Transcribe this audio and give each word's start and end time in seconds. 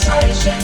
Fragezeichen. 0.00 0.54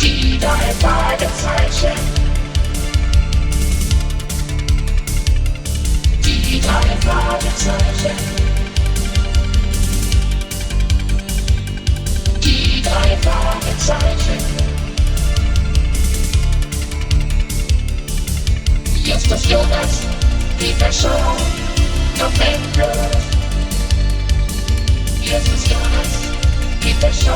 Die 0.00 0.38
drei 0.38 0.74
Fragezeichen. 0.80 1.98
Die 6.24 6.60
drei 6.60 6.96
Fragezeichen. 7.00 8.16
Die 12.42 12.82
drei 12.82 13.16
Fragezeichen. 13.22 14.44
Jetzt 19.02 19.30
ist 19.30 19.46
Jonas, 19.46 20.00
die 20.60 20.72
Person, 20.72 21.10
noch 22.18 22.32
endlos. 22.40 23.35
Jetzt 25.26 25.48
ist 25.48 25.68
Jonas, 25.68 26.20
die 26.84 26.94
Person, 27.00 27.34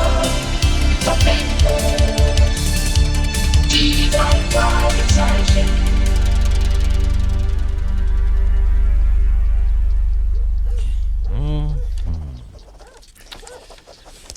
noch 1.05 1.19
endlos. 1.27 2.61
Die 3.69 4.09
drei 4.09 4.41
Fragezeichen. 4.53 5.69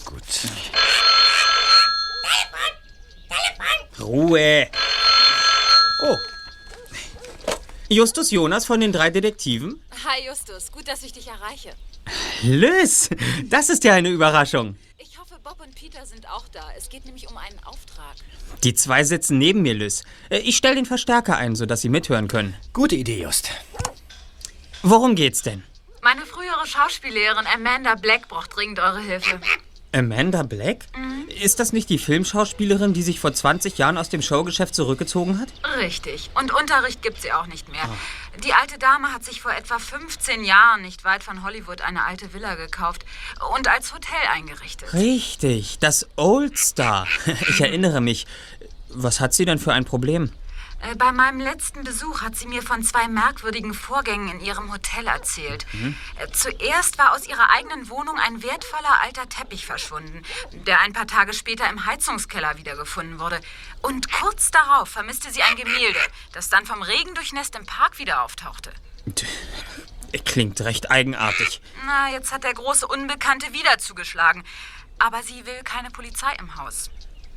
Gut. 0.03 0.23
Ruhe! 3.99 4.67
Oh. 6.02 6.17
Justus 7.88 8.31
Jonas 8.31 8.66
von 8.66 8.80
den 8.80 8.91
drei 8.91 9.11
Detektiven? 9.11 9.80
Hi 10.03 10.25
Justus, 10.25 10.72
gut, 10.72 10.88
dass 10.88 11.03
ich 11.03 11.13
dich 11.13 11.27
erreiche. 11.27 11.73
Liz, 12.43 13.09
das 13.45 13.70
ist 13.70 13.84
ja 13.84 13.93
eine 13.93 14.09
Überraschung. 14.09 14.75
Ich 14.97 15.17
hoffe, 15.19 15.36
Bob 15.44 15.59
und 15.61 15.73
Peter 15.75 16.05
sind 16.05 16.27
auch 16.30 16.47
da. 16.50 16.61
Es 16.77 16.89
geht 16.89 17.05
nämlich 17.05 17.30
um 17.30 17.38
einen 17.38 17.59
Auftrag. 17.66 18.16
Die 18.64 18.73
zwei 18.73 19.03
sitzen 19.03 19.38
neben 19.38 19.61
mir, 19.61 19.73
Liz. 19.73 20.03
Äh, 20.30 20.39
Ich 20.39 20.58
stelle 20.58 20.75
den 20.75 20.86
Verstärker 20.86 21.38
ein, 21.38 21.55
sodass 21.55 21.81
sie 21.81 21.89
mithören 21.89 22.27
können. 22.27 22.55
Gute 22.73 22.95
Idee, 22.95 23.22
Just. 23.22 23.50
Worum 24.81 25.16
geht's 25.16 25.42
denn? 25.42 25.64
Meine 26.02 26.25
frühere 26.25 26.67
Schauspiellehrerin 26.67 27.47
Amanda 27.47 27.95
Black 27.95 28.27
braucht 28.27 28.55
dringend 28.55 28.80
eure 28.80 29.02
Hilfe. 29.02 29.39
Amanda 29.94 30.44
Black? 30.44 30.86
Ist 31.41 31.59
das 31.59 31.73
nicht 31.73 31.89
die 31.89 31.97
Filmschauspielerin, 31.97 32.94
die 32.94 33.02
sich 33.02 33.19
vor 33.19 33.33
20 33.33 33.77
Jahren 33.77 33.97
aus 33.97 34.09
dem 34.09 34.22
Showgeschäft 34.22 34.75
zurückgezogen 34.75 35.39
hat? 35.39 35.49
Richtig. 35.77 36.30
Und 36.36 36.53
Unterricht 36.53 37.02
gibt 37.02 37.22
sie 37.22 37.31
auch 37.31 37.47
nicht 37.47 37.69
mehr. 37.69 37.81
Die 38.44 38.53
alte 38.53 38.77
Dame 38.77 39.14
hat 39.14 39.23
sich 39.23 39.41
vor 39.41 39.52
etwa 39.52 39.80
15 39.80 40.44
Jahren 40.44 40.81
nicht 40.81 41.03
weit 41.03 41.23
von 41.23 41.44
Hollywood 41.44 41.81
eine 41.81 42.03
alte 42.05 42.33
Villa 42.33 42.55
gekauft 42.55 43.05
und 43.55 43.67
als 43.67 43.94
Hotel 43.94 44.16
eingerichtet. 44.33 44.94
Richtig, 44.94 45.80
das 45.80 46.08
Old 46.16 46.58
Star. 46.58 47.08
Ich 47.49 47.61
erinnere 47.61 48.02
mich. 48.02 48.25
Was 48.89 49.19
hat 49.19 49.33
sie 49.33 49.45
denn 49.45 49.59
für 49.59 49.73
ein 49.73 49.86
Problem? 49.86 50.31
Äh, 50.84 50.95
Bei 50.95 51.12
meinem 51.12 51.39
letzten 51.39 51.84
Besuch 51.84 52.22
hat 52.22 52.36
sie 52.36 52.48
mir 52.48 52.62
von 52.62 52.84
zwei 52.84 53.08
merkwürdigen 53.08 53.73
Vorgängen 53.73 54.30
in 54.30 54.39
ihrem 54.42 54.72
Hotel 54.72 55.08
erzählt. 55.08 55.66
Äh, 56.20 56.28
Zuerst 56.31 56.98
war 56.98 57.14
aus 57.14 57.28
ihrer 57.28 57.50
eigenen 57.52 57.89
Wohnung 57.89 58.17
ein 58.20 58.44
wertvoller 58.44 59.02
alter 59.02 59.28
Teppich 59.30 59.66
verschwunden, 59.66 60.22
der 60.52 60.80
ein 60.81 60.94
paar 60.94 61.08
Tage 61.08 61.34
später 61.34 61.70
im 61.70 61.86
Heizungskeller 61.86 62.58
wiedergefunden 62.58 63.20
wurde. 63.20 63.39
Und 63.81 64.11
kurz 64.11 64.52
darauf 64.52 64.89
vermisste 64.89 65.31
sie 65.31 65.42
ein 65.44 65.56
Gemälde, 65.56 66.00
das 66.34 66.50
dann 66.50 66.66
vom 66.66 66.81
Regen 66.81 67.14
durchnässt 67.16 67.56
im 67.56 67.66
Park 67.66 68.00
wieder 68.00 68.22
auftauchte. 68.23 68.72
Klingt 70.26 70.61
recht 70.61 70.92
eigenartig. 70.92 71.61
Na, 71.86 72.09
jetzt 72.11 72.31
hat 72.31 72.44
der 72.44 72.54
große 72.54 72.88
Unbekannte 72.88 73.52
wieder 73.54 73.78
zugeschlagen. 73.80 74.44
Aber 75.00 75.23
sie 75.23 75.45
will 75.45 75.64
keine 75.64 75.89
Polizei 75.89 76.34
im 76.39 76.56
Haus. 76.56 76.89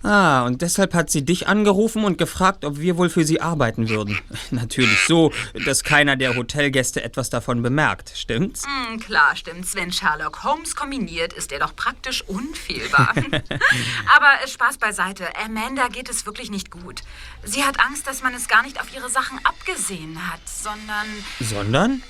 Ah, 0.06 0.44
und 0.46 0.62
deshalb 0.62 0.94
hat 0.94 1.10
sie 1.10 1.24
dich 1.24 1.48
angerufen 1.48 2.04
und 2.04 2.16
gefragt, 2.16 2.64
ob 2.64 2.78
wir 2.78 2.96
wohl 2.96 3.10
für 3.10 3.24
sie 3.24 3.40
arbeiten 3.40 3.88
würden. 3.88 4.16
Natürlich 4.52 5.00
so, 5.08 5.32
dass 5.64 5.82
keiner 5.82 6.14
der 6.14 6.36
Hotelgäste 6.36 7.02
etwas 7.02 7.28
davon 7.28 7.60
bemerkt, 7.60 8.12
stimmt's? 8.14 8.64
Hm, 8.64 9.00
klar 9.00 9.34
stimmt's. 9.34 9.74
Wenn 9.74 9.90
Sherlock 9.90 10.44
Holmes 10.44 10.76
kombiniert, 10.76 11.32
ist 11.32 11.50
er 11.50 11.58
doch 11.58 11.74
praktisch 11.74 12.22
unfehlbar. 12.22 13.14
Aber 14.16 14.44
äh, 14.44 14.48
Spaß 14.48 14.78
beiseite. 14.78 15.26
Amanda 15.44 15.88
geht 15.88 16.08
es 16.08 16.24
wirklich 16.24 16.52
nicht 16.52 16.70
gut. 16.70 17.02
Sie 17.42 17.64
hat 17.64 17.80
Angst, 17.80 18.06
dass 18.06 18.22
man 18.22 18.32
es 18.32 18.46
gar 18.46 18.62
nicht 18.62 18.80
auf 18.80 18.94
ihre 18.94 19.10
Sachen 19.10 19.40
abgesehen 19.44 20.30
hat, 20.30 20.40
sondern, 20.46 21.06
Sondern? 21.40 22.02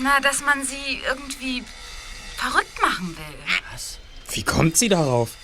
na, 0.00 0.20
dass 0.20 0.40
man 0.42 0.64
sie 0.64 1.02
irgendwie 1.06 1.64
verrückt 2.38 2.80
machen 2.80 3.14
will. 3.14 4.34
Wie 4.34 4.42
kommt 4.42 4.78
sie 4.78 4.88
darauf? 4.88 5.36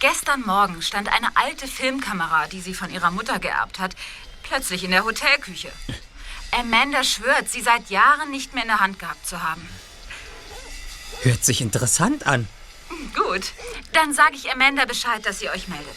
Gestern 0.00 0.42
Morgen 0.42 0.80
stand 0.80 1.08
eine 1.08 1.36
alte 1.36 1.66
Filmkamera, 1.66 2.46
die 2.46 2.60
sie 2.60 2.74
von 2.74 2.90
ihrer 2.90 3.10
Mutter 3.10 3.40
geerbt 3.40 3.80
hat, 3.80 3.96
plötzlich 4.44 4.84
in 4.84 4.92
der 4.92 5.04
Hotelküche. 5.04 5.72
Amanda 6.52 7.02
schwört, 7.02 7.48
sie 7.48 7.62
seit 7.62 7.90
Jahren 7.90 8.30
nicht 8.30 8.54
mehr 8.54 8.62
in 8.62 8.68
der 8.68 8.80
Hand 8.80 8.98
gehabt 8.98 9.26
zu 9.26 9.42
haben. 9.42 9.68
Hört 11.22 11.44
sich 11.44 11.60
interessant 11.60 12.26
an. 12.26 12.48
Gut, 13.14 13.52
dann 13.92 14.14
sage 14.14 14.36
ich 14.36 14.50
Amanda 14.52 14.84
Bescheid, 14.84 15.26
dass 15.26 15.40
sie 15.40 15.50
euch 15.50 15.66
meldet. 15.66 15.96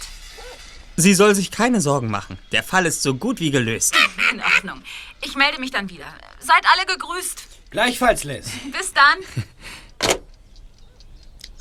Sie 0.98 1.14
soll 1.14 1.36
sich 1.36 1.52
keine 1.52 1.80
Sorgen 1.80 2.10
machen. 2.10 2.38
Der 2.52 2.64
Fall 2.64 2.86
ist 2.86 3.04
so 3.04 3.14
gut 3.14 3.40
wie 3.40 3.52
gelöst. 3.52 3.96
In 4.32 4.42
Ordnung. 4.42 4.84
Ich 5.22 5.36
melde 5.36 5.60
mich 5.60 5.72
dann 5.72 5.90
wieder. 5.90 6.12
Seid 6.40 6.66
alle 6.74 6.86
gegrüßt. 6.86 7.44
Gleichfalls, 7.70 8.24
Liz. 8.24 8.50
Bis 8.72 8.94
dann. 8.94 9.46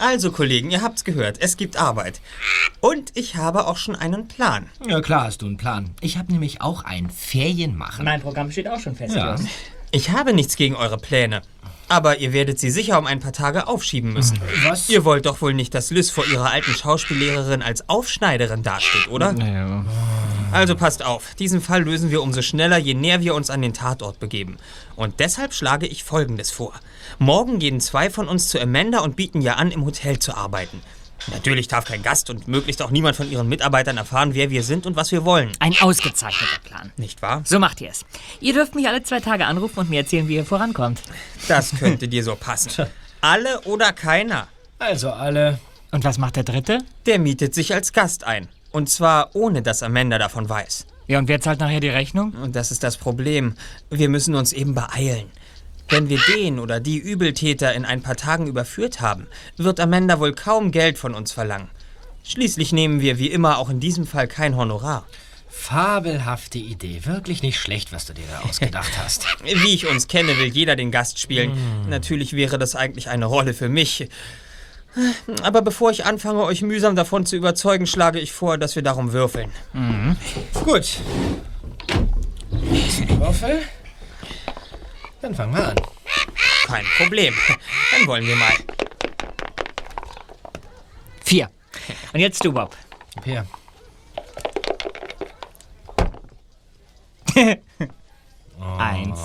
Also, 0.00 0.32
Kollegen, 0.32 0.70
ihr 0.70 0.80
habt's 0.80 1.04
gehört. 1.04 1.36
Es 1.40 1.58
gibt 1.58 1.76
Arbeit. 1.76 2.22
Und 2.80 3.14
ich 3.18 3.36
habe 3.36 3.66
auch 3.66 3.76
schon 3.76 3.94
einen 3.94 4.28
Plan. 4.28 4.64
Ja, 4.88 5.02
klar 5.02 5.24
hast 5.24 5.42
du 5.42 5.46
einen 5.46 5.58
Plan. 5.58 5.90
Ich 6.00 6.16
habe 6.16 6.32
nämlich 6.32 6.62
auch 6.62 6.84
ein 6.84 7.10
Ferienmachen. 7.10 8.06
Mein 8.06 8.22
Programm 8.22 8.50
steht 8.50 8.66
auch 8.66 8.80
schon 8.80 8.96
fest. 8.96 9.14
Ja. 9.14 9.36
Ich 9.90 10.10
habe 10.10 10.32
nichts 10.32 10.56
gegen 10.56 10.74
eure 10.74 10.96
Pläne. 10.96 11.42
Aber 11.90 12.18
ihr 12.18 12.32
werdet 12.32 12.60
sie 12.60 12.70
sicher 12.70 13.00
um 13.00 13.06
ein 13.06 13.18
paar 13.18 13.32
Tage 13.32 13.66
aufschieben 13.66 14.12
müssen. 14.12 14.40
Was? 14.62 14.88
Ihr 14.88 15.04
wollt 15.04 15.26
doch 15.26 15.42
wohl 15.42 15.54
nicht, 15.54 15.74
dass 15.74 15.90
Liz 15.90 16.08
vor 16.08 16.24
ihrer 16.24 16.48
alten 16.48 16.70
Schauspiellehrerin 16.70 17.62
als 17.62 17.88
Aufschneiderin 17.88 18.62
dasteht, 18.62 19.08
oder? 19.08 19.32
Ja. 19.32 19.84
Also 20.52 20.76
passt 20.76 21.04
auf, 21.04 21.34
diesen 21.34 21.60
Fall 21.60 21.82
lösen 21.82 22.12
wir 22.12 22.22
umso 22.22 22.42
schneller, 22.42 22.78
je 22.78 22.94
näher 22.94 23.22
wir 23.22 23.34
uns 23.34 23.50
an 23.50 23.60
den 23.60 23.72
Tatort 23.72 24.20
begeben. 24.20 24.56
Und 24.94 25.18
deshalb 25.18 25.52
schlage 25.52 25.88
ich 25.88 26.04
Folgendes 26.04 26.52
vor. 26.52 26.74
Morgen 27.18 27.58
gehen 27.58 27.80
zwei 27.80 28.08
von 28.08 28.28
uns 28.28 28.48
zu 28.48 28.60
Amanda 28.60 29.00
und 29.00 29.16
bieten 29.16 29.42
ihr 29.42 29.58
an, 29.58 29.72
im 29.72 29.84
Hotel 29.84 30.20
zu 30.20 30.36
arbeiten. 30.36 30.82
Natürlich 31.28 31.68
darf 31.68 31.84
kein 31.84 32.02
Gast 32.02 32.30
und 32.30 32.48
möglichst 32.48 32.82
auch 32.82 32.90
niemand 32.90 33.16
von 33.16 33.30
ihren 33.30 33.48
Mitarbeitern 33.48 33.96
erfahren, 33.96 34.34
wer 34.34 34.50
wir 34.50 34.62
sind 34.62 34.86
und 34.86 34.96
was 34.96 35.12
wir 35.12 35.24
wollen. 35.24 35.52
Ein 35.58 35.74
ausgezeichneter 35.80 36.60
Plan. 36.64 36.92
Nicht 36.96 37.22
wahr? 37.22 37.42
So 37.44 37.58
macht 37.58 37.80
ihr 37.80 37.90
es. 37.90 38.04
Ihr 38.40 38.52
dürft 38.52 38.74
mich 38.74 38.88
alle 38.88 39.02
zwei 39.02 39.20
Tage 39.20 39.46
anrufen 39.46 39.80
und 39.80 39.90
mir 39.90 40.00
erzählen, 40.00 40.28
wie 40.28 40.36
ihr 40.36 40.44
vorankommt. 40.44 41.00
Das 41.48 41.72
könnte 41.78 42.08
dir 42.08 42.24
so 42.24 42.36
passen. 42.36 42.86
Alle 43.20 43.60
oder 43.62 43.92
keiner. 43.92 44.48
Also 44.78 45.10
alle. 45.10 45.58
Und 45.90 46.04
was 46.04 46.18
macht 46.18 46.36
der 46.36 46.44
Dritte? 46.44 46.78
Der 47.06 47.18
mietet 47.18 47.54
sich 47.54 47.74
als 47.74 47.92
Gast 47.92 48.24
ein. 48.24 48.48
Und 48.70 48.88
zwar 48.88 49.34
ohne, 49.34 49.62
dass 49.62 49.82
Amanda 49.82 50.18
davon 50.18 50.48
weiß. 50.48 50.86
Ja, 51.08 51.18
und 51.18 51.26
wer 51.26 51.40
zahlt 51.40 51.58
nachher 51.58 51.80
die 51.80 51.88
Rechnung? 51.88 52.32
Und 52.34 52.54
das 52.54 52.70
ist 52.70 52.84
das 52.84 52.96
Problem. 52.96 53.56
Wir 53.90 54.08
müssen 54.08 54.36
uns 54.36 54.52
eben 54.52 54.74
beeilen. 54.74 55.28
Wenn 55.90 56.08
wir 56.08 56.20
den 56.34 56.60
oder 56.60 56.78
die 56.78 56.98
Übeltäter 56.98 57.74
in 57.74 57.84
ein 57.84 58.00
paar 58.00 58.16
Tagen 58.16 58.46
überführt 58.46 59.00
haben, 59.00 59.26
wird 59.56 59.80
Amanda 59.80 60.20
wohl 60.20 60.32
kaum 60.34 60.70
Geld 60.70 60.98
von 60.98 61.14
uns 61.14 61.32
verlangen. 61.32 61.68
Schließlich 62.22 62.72
nehmen 62.72 63.00
wir 63.00 63.18
wie 63.18 63.26
immer 63.26 63.58
auch 63.58 63.70
in 63.70 63.80
diesem 63.80 64.06
Fall 64.06 64.28
kein 64.28 64.56
Honorar. 64.56 65.04
Fabelhafte 65.48 66.58
Idee. 66.58 67.00
Wirklich 67.04 67.42
nicht 67.42 67.58
schlecht, 67.58 67.92
was 67.92 68.06
du 68.06 68.14
dir 68.14 68.24
da 68.30 68.48
ausgedacht 68.48 68.92
hast. 69.02 69.26
Wie 69.42 69.74
ich 69.74 69.88
uns 69.88 70.06
kenne, 70.06 70.38
will 70.38 70.46
jeder 70.46 70.76
den 70.76 70.92
Gast 70.92 71.18
spielen. 71.18 71.52
Natürlich 71.88 72.34
wäre 72.34 72.56
das 72.56 72.76
eigentlich 72.76 73.08
eine 73.08 73.26
Rolle 73.26 73.52
für 73.52 73.68
mich. 73.68 74.08
Aber 75.42 75.62
bevor 75.62 75.90
ich 75.90 76.04
anfange, 76.04 76.44
euch 76.44 76.62
mühsam 76.62 76.94
davon 76.94 77.26
zu 77.26 77.36
überzeugen, 77.36 77.86
schlage 77.86 78.20
ich 78.20 78.32
vor, 78.32 78.58
dass 78.58 78.76
wir 78.76 78.82
darum 78.82 79.12
würfeln. 79.12 79.50
Gut. 80.64 81.00
Nächsten 82.70 83.20
Würfel. 83.20 83.62
Dann 85.20 85.34
fangen 85.34 85.54
wir 85.54 85.68
an. 85.68 85.76
Kein 86.66 86.84
Problem. 86.96 87.34
Dann 87.92 88.06
wollen 88.06 88.26
wir 88.26 88.36
mal. 88.36 88.52
Vier. 91.24 91.50
Und 92.12 92.20
jetzt 92.20 92.44
du, 92.44 92.52
Bob. 92.52 92.76
Hier. 93.24 93.46
Eins. 98.78 99.18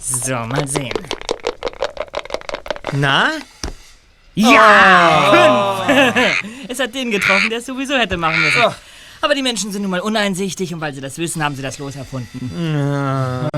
so, 0.00 0.34
mal 0.34 0.66
sehen. 0.66 0.92
Na? 2.92 3.30
Ja! 4.34 5.84
Fünf! 5.86 6.42
es 6.68 6.78
hat 6.80 6.94
den 6.94 7.10
getroffen, 7.10 7.50
der 7.50 7.58
es 7.58 7.66
sowieso 7.66 7.96
hätte 7.96 8.16
machen 8.16 8.40
müssen. 8.40 8.62
Aber 9.20 9.34
die 9.34 9.42
Menschen 9.42 9.72
sind 9.72 9.82
nun 9.82 9.90
mal 9.90 10.00
uneinsichtig 10.00 10.74
und 10.74 10.80
weil 10.80 10.94
sie 10.94 11.00
das 11.00 11.18
wissen, 11.18 11.42
haben 11.42 11.56
sie 11.56 11.62
das 11.62 11.78
Los 11.78 11.96
erfunden. 11.96 13.48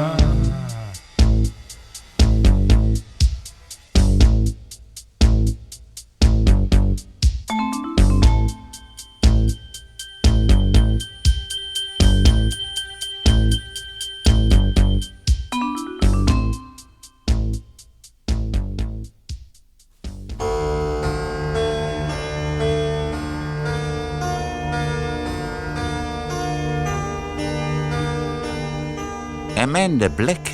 Amanda 29.97 30.15
Black 30.15 30.51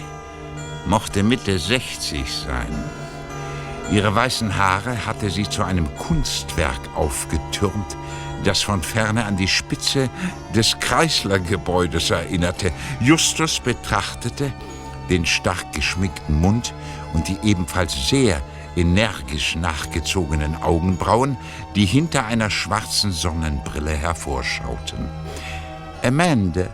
mochte 0.87 1.25
Mitte 1.25 1.59
60 1.59 2.33
sein. 2.33 2.73
Ihre 3.91 4.15
weißen 4.15 4.56
Haare 4.56 5.05
hatte 5.05 5.31
sie 5.31 5.49
zu 5.49 5.65
einem 5.65 5.93
Kunstwerk 5.97 6.79
aufgetürmt, 6.94 7.97
das 8.44 8.62
von 8.62 8.83
ferne 8.83 9.25
an 9.25 9.37
die 9.37 9.49
Spitze 9.49 10.09
des 10.55 10.79
Chrysler-Gebäudes 10.79 12.11
erinnerte. 12.11 12.71
Justus 13.00 13.59
betrachtete 13.59 14.53
den 15.11 15.27
stark 15.27 15.73
geschminkten 15.73 16.41
Mund 16.41 16.73
und 17.12 17.27
die 17.27 17.39
ebenfalls 17.43 18.09
sehr 18.09 18.41
energisch 18.77 19.56
nachgezogenen 19.56 20.55
Augenbrauen, 20.62 21.37
die 21.75 21.85
hinter 21.87 22.27
einer 22.27 22.49
schwarzen 22.49 23.11
Sonnenbrille 23.11 23.91
hervorschauten. 23.91 25.09
Amanda 26.05 26.69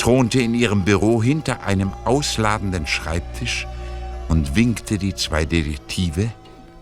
thronte 0.00 0.40
in 0.40 0.54
ihrem 0.54 0.86
Büro 0.86 1.22
hinter 1.22 1.62
einem 1.62 1.92
ausladenden 2.06 2.86
Schreibtisch 2.86 3.66
und 4.28 4.56
winkte 4.56 4.96
die 4.96 5.14
zwei 5.14 5.44
Detektive 5.44 6.32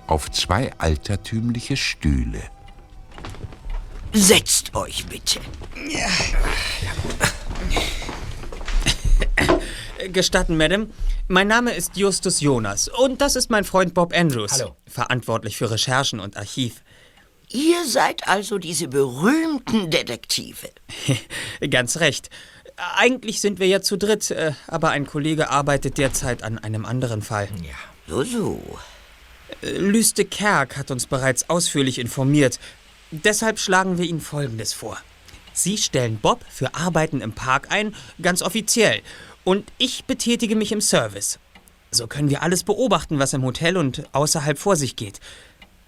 auf 0.07 0.31
zwei 0.31 0.71
altertümliche 0.79 1.77
Stühle. 1.77 2.41
Setzt 4.13 4.73
euch 4.77 5.05
bitte. 5.07 5.41
Gestatten, 10.13 10.57
Madame. 10.57 10.87
Mein 11.27 11.49
Name 11.49 11.73
ist 11.73 11.97
Justus 11.97 12.41
Jonas 12.41 12.89
und 12.89 13.21
das 13.21 13.35
ist 13.35 13.51
mein 13.51 13.65
Freund 13.65 13.95
Bob 13.95 14.17
Andrews. 14.17 14.53
Hallo. 14.53 14.77
Verantwortlich 14.87 15.57
für 15.57 15.73
Recherchen 15.73 16.21
und 16.21 16.37
Archiv. 16.37 16.83
Ihr 17.51 17.87
seid 17.87 18.29
also 18.29 18.59
diese 18.59 18.89
berühmten 18.89 19.91
Detektive. 19.91 20.69
Ganz 21.71 21.99
recht. 21.99 22.29
Eigentlich 22.97 23.41
sind 23.41 23.59
wir 23.59 23.67
ja 23.67 23.81
zu 23.81 23.97
dritt, 23.97 24.31
äh, 24.31 24.53
aber 24.67 24.91
ein 24.91 25.07
Kollege 25.07 25.51
arbeitet 25.51 25.99
derzeit 25.99 26.43
an 26.43 26.59
einem 26.59 26.85
anderen 26.85 27.23
Fall. 27.23 27.49
So, 28.07 28.23
so. 28.23 28.61
Lüste 29.63 30.25
Kerk 30.25 30.77
hat 30.77 30.91
uns 30.91 31.07
bereits 31.07 31.51
ausführlich 31.51 31.99
informiert. 31.99 32.61
Deshalb 33.11 33.59
schlagen 33.59 33.99
wir 33.99 34.05
Ihnen 34.05 34.21
Folgendes 34.21 34.73
vor. 34.73 34.99
Sie 35.53 35.77
stellen 35.77 36.19
Bob 36.19 36.45
für 36.49 36.75
Arbeiten 36.75 37.21
im 37.21 37.33
Park 37.33 37.69
ein, 37.71 37.95
ganz 38.23 38.43
offiziell. 38.43 39.01
Und 39.43 39.73
ich 39.79 40.05
betätige 40.05 40.55
mich 40.55 40.71
im 40.71 40.81
Service. 40.81 41.39
So 41.91 42.07
können 42.07 42.31
wir 42.31 42.43
alles 42.43 42.63
beobachten, 42.63 43.19
was 43.19 43.33
im 43.33 43.43
Hotel 43.43 43.77
und 43.77 44.05
außerhalb 44.13 44.59
vor 44.59 44.77
sich 44.77 44.95
geht. 44.95 45.21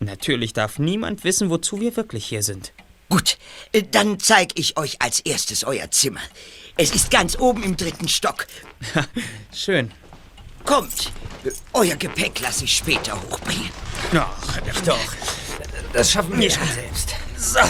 Natürlich 0.00 0.54
darf 0.54 0.78
niemand 0.78 1.24
wissen, 1.24 1.50
wozu 1.50 1.78
wir 1.80 1.94
wirklich 1.94 2.24
hier 2.24 2.42
sind. 2.42 2.72
Gut, 3.10 3.38
äh, 3.72 3.82
dann 3.82 4.18
zeig 4.18 4.58
ich 4.58 4.78
euch 4.78 5.02
als 5.02 5.20
erstes 5.20 5.62
euer 5.64 5.90
Zimmer. 5.90 6.20
Es 6.82 6.92
ist 6.92 7.10
ganz 7.10 7.38
oben 7.38 7.62
im 7.62 7.76
dritten 7.76 8.08
Stock. 8.08 8.46
Schön. 9.54 9.90
Kommt, 10.64 11.12
euer 11.74 11.94
Gepäck 11.94 12.40
lasse 12.40 12.64
ich 12.64 12.74
später 12.74 13.20
hochbringen. 13.20 13.68
Ach, 14.14 14.60
doch. 14.86 15.12
Das 15.92 16.10
schaffen 16.10 16.40
wir 16.40 16.50
schon 16.50 16.66
selbst. 16.68 17.14
So. 17.36 17.60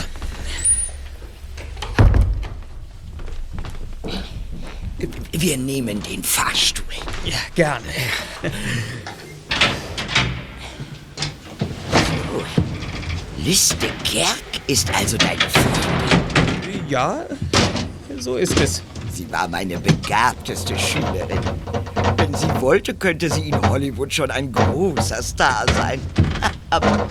Wir 5.32 5.56
nehmen 5.56 6.00
den 6.04 6.22
Fahrstuhl. 6.22 6.84
Ja, 7.24 7.38
gerne. 7.56 7.86
Liste 13.38 13.88
Kerk 14.04 14.38
ist 14.68 14.88
also 14.94 15.16
deine 15.16 15.40
Freundin. 15.50 16.88
Ja, 16.88 17.26
so 18.16 18.36
ist 18.36 18.60
es. 18.60 18.84
Sie 19.20 19.30
war 19.30 19.48
meine 19.48 19.78
begabteste 19.78 20.78
Schülerin. 20.78 21.40
Wenn 22.16 22.32
sie 22.34 22.48
wollte, 22.58 22.94
könnte 22.94 23.30
sie 23.30 23.50
in 23.50 23.68
Hollywood 23.68 24.14
schon 24.14 24.30
ein 24.30 24.50
großer 24.50 25.22
Star 25.22 25.66
sein. 25.76 26.00
Aber 26.70 27.06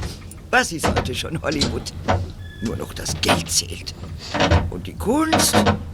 was 0.50 0.72
ist 0.72 0.88
heute 0.88 1.14
schon 1.14 1.40
Hollywood? 1.40 1.94
Nur 2.64 2.78
noch 2.78 2.96
das 2.96 3.14
Geld 3.22 3.52
zählt. 3.52 3.94
Und 4.72 4.88
die 4.88 4.96
Kunst? 4.96 5.54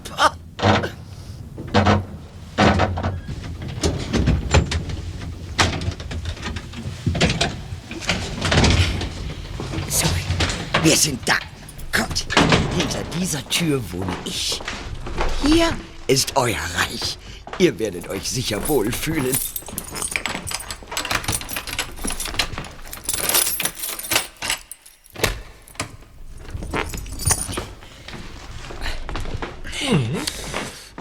Pah. 0.09 0.37
So, 9.89 10.07
wir 10.81 10.95
sind 10.95 11.19
da. 11.25 11.35
Kommt, 11.91 12.25
hinter 12.77 13.03
dieser 13.19 13.45
Tür 13.49 13.81
wohne 13.91 14.15
ich. 14.23 14.61
Hier 15.43 15.71
ist 16.07 16.35
euer 16.35 16.59
Reich. 16.75 17.17
Ihr 17.57 17.79
werdet 17.79 18.09
euch 18.09 18.29
sicher 18.29 18.67
wohlfühlen. 18.67 19.35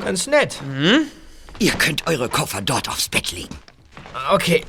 Ganz 0.05 0.27
nett. 0.27 0.61
Ihr 1.59 1.73
könnt 1.73 2.07
eure 2.07 2.29
Koffer 2.29 2.61
dort 2.61 2.89
aufs 2.89 3.09
Bett 3.09 3.33
legen. 3.33 3.57
Okay. 4.31 4.65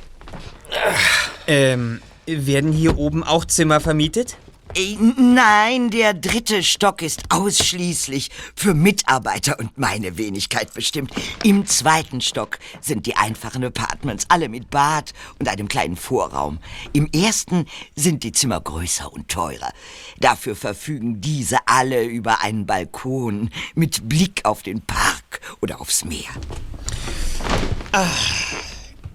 Ähm, 1.46 2.00
werden 2.26 2.72
hier 2.72 2.98
oben 2.98 3.22
auch 3.22 3.44
Zimmer 3.44 3.80
vermietet? 3.80 4.36
Nein, 4.78 5.88
der 5.88 6.12
dritte 6.12 6.62
Stock 6.62 7.00
ist 7.00 7.22
ausschließlich 7.30 8.30
für 8.54 8.74
Mitarbeiter 8.74 9.58
und 9.58 9.78
meine 9.78 10.18
Wenigkeit 10.18 10.74
bestimmt. 10.74 11.12
Im 11.44 11.64
zweiten 11.64 12.20
Stock 12.20 12.58
sind 12.82 13.06
die 13.06 13.16
einfachen 13.16 13.64
Apartments, 13.64 14.26
alle 14.28 14.50
mit 14.50 14.68
Bad 14.68 15.14
und 15.38 15.48
einem 15.48 15.68
kleinen 15.68 15.96
Vorraum. 15.96 16.58
Im 16.92 17.08
ersten 17.10 17.64
sind 17.94 18.22
die 18.22 18.32
Zimmer 18.32 18.60
größer 18.60 19.10
und 19.10 19.28
teurer. 19.28 19.72
Dafür 20.18 20.54
verfügen 20.54 21.22
diese 21.22 21.56
alle 21.66 22.04
über 22.04 22.42
einen 22.42 22.66
Balkon 22.66 23.48
mit 23.74 24.06
Blick 24.10 24.44
auf 24.44 24.62
den 24.62 24.82
Park 24.82 25.40
oder 25.62 25.80
aufs 25.80 26.04
Meer. 26.04 26.28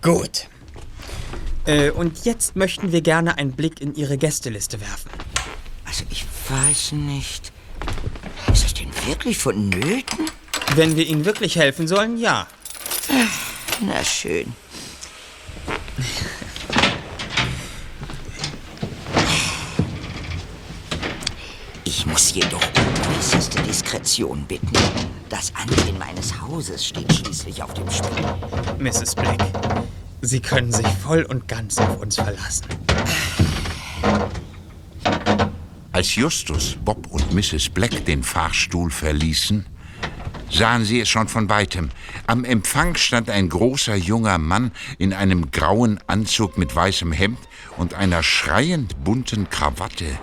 Gut. 0.01 0.47
Äh, 1.65 1.91
und 1.91 2.25
jetzt 2.25 2.55
möchten 2.55 2.91
wir 2.91 3.01
gerne 3.01 3.37
einen 3.37 3.51
Blick 3.51 3.79
in 3.79 3.93
Ihre 3.93 4.17
Gästeliste 4.17 4.81
werfen. 4.81 5.11
Also 5.91 6.05
ich 6.09 6.25
weiß 6.47 6.93
nicht. 6.93 7.51
Ist 8.49 8.63
das 8.63 8.73
denn 8.73 8.89
wirklich 9.07 9.37
vonnöten? 9.37 10.31
Wenn 10.75 10.95
wir 10.95 11.05
Ihnen 11.05 11.25
wirklich 11.25 11.57
helfen 11.57 11.85
sollen, 11.85 12.17
ja. 12.17 12.47
Na 13.81 14.01
schön. 14.01 14.53
Ich 21.83 22.05
muss 22.05 22.33
jedoch 22.35 22.61
um 22.61 23.17
äußerste 23.17 23.61
Diskretion 23.63 24.45
bitten. 24.45 24.71
Das 25.27 25.51
Ansehen 25.55 25.97
meines 25.99 26.39
Hauses 26.39 26.85
steht 26.85 27.11
schließlich 27.11 27.61
auf 27.61 27.73
dem 27.73 27.91
Spiel. 27.91 28.25
Mrs. 28.79 29.13
Black, 29.15 29.43
Sie 30.21 30.39
können 30.39 30.71
sich 30.71 30.87
voll 31.03 31.23
und 31.23 31.49
ganz 31.49 31.79
auf 31.79 31.99
uns 31.99 32.15
verlassen. 32.15 32.67
Als 35.93 36.15
Justus, 36.15 36.77
Bob 36.85 37.07
und 37.11 37.33
Mrs. 37.33 37.69
Black 37.69 38.05
den 38.05 38.23
Fahrstuhl 38.23 38.89
verließen, 38.89 39.65
sahen 40.49 40.85
sie 40.85 41.01
es 41.01 41.09
schon 41.09 41.27
von 41.27 41.49
weitem. 41.49 41.89
Am 42.27 42.45
Empfang 42.45 42.95
stand 42.95 43.29
ein 43.29 43.49
großer 43.49 43.95
junger 43.95 44.37
Mann 44.37 44.71
in 44.99 45.13
einem 45.13 45.51
grauen 45.51 45.99
Anzug 46.07 46.57
mit 46.57 46.73
weißem 46.73 47.11
Hemd 47.11 47.39
und 47.75 47.93
einer 47.93 48.23
schreiend 48.23 49.03
bunten 49.03 49.49
Krawatte. 49.49 50.17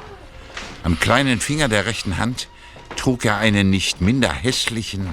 Am 0.85 0.99
kleinen 0.99 1.39
Finger 1.39 1.69
der 1.69 1.85
rechten 1.85 2.17
Hand 2.17 2.49
trug 2.97 3.27
er 3.27 3.37
einen 3.37 3.69
nicht 3.69 4.01
minder 4.01 4.33
hässlichen, 4.33 5.13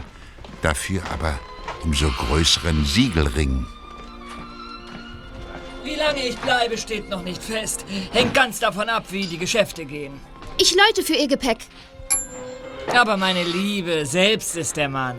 dafür 0.62 1.04
aber 1.12 1.38
umso 1.84 2.10
größeren 2.10 2.86
Siegelring. 2.86 3.66
Wie 5.84 5.96
lange 5.96 6.28
ich 6.28 6.38
bleibe, 6.38 6.78
steht 6.78 7.10
noch 7.10 7.24
nicht 7.24 7.44
fest. 7.44 7.86
Hängt 8.12 8.34
ganz 8.34 8.60
davon 8.60 8.88
ab, 8.88 9.06
wie 9.10 9.28
die 9.28 9.38
Geschäfte 9.38 9.86
gehen. 9.86 10.14
Ich 10.58 10.74
läute 10.74 11.04
für 11.04 11.16
Ihr 11.16 11.28
Gepäck. 11.28 11.58
Aber 12.94 13.18
meine 13.18 13.44
Liebe, 13.44 14.06
selbst 14.06 14.56
ist 14.56 14.78
der 14.78 14.88
Mann. 14.88 15.18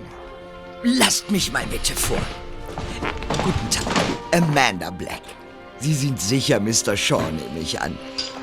Lasst 0.82 1.30
mich 1.30 1.52
mal 1.52 1.66
bitte 1.66 1.94
vor. 1.94 2.20
Guten 3.44 3.70
Tag, 3.70 3.94
Amanda 4.32 4.90
Black. 4.90 5.22
Sie 5.78 5.92
sind 5.92 6.20
sicher 6.20 6.58
Mr. 6.58 6.96
Shaw, 6.96 7.20
nehme 7.32 7.60
ich 7.60 7.80
an. 7.82 7.98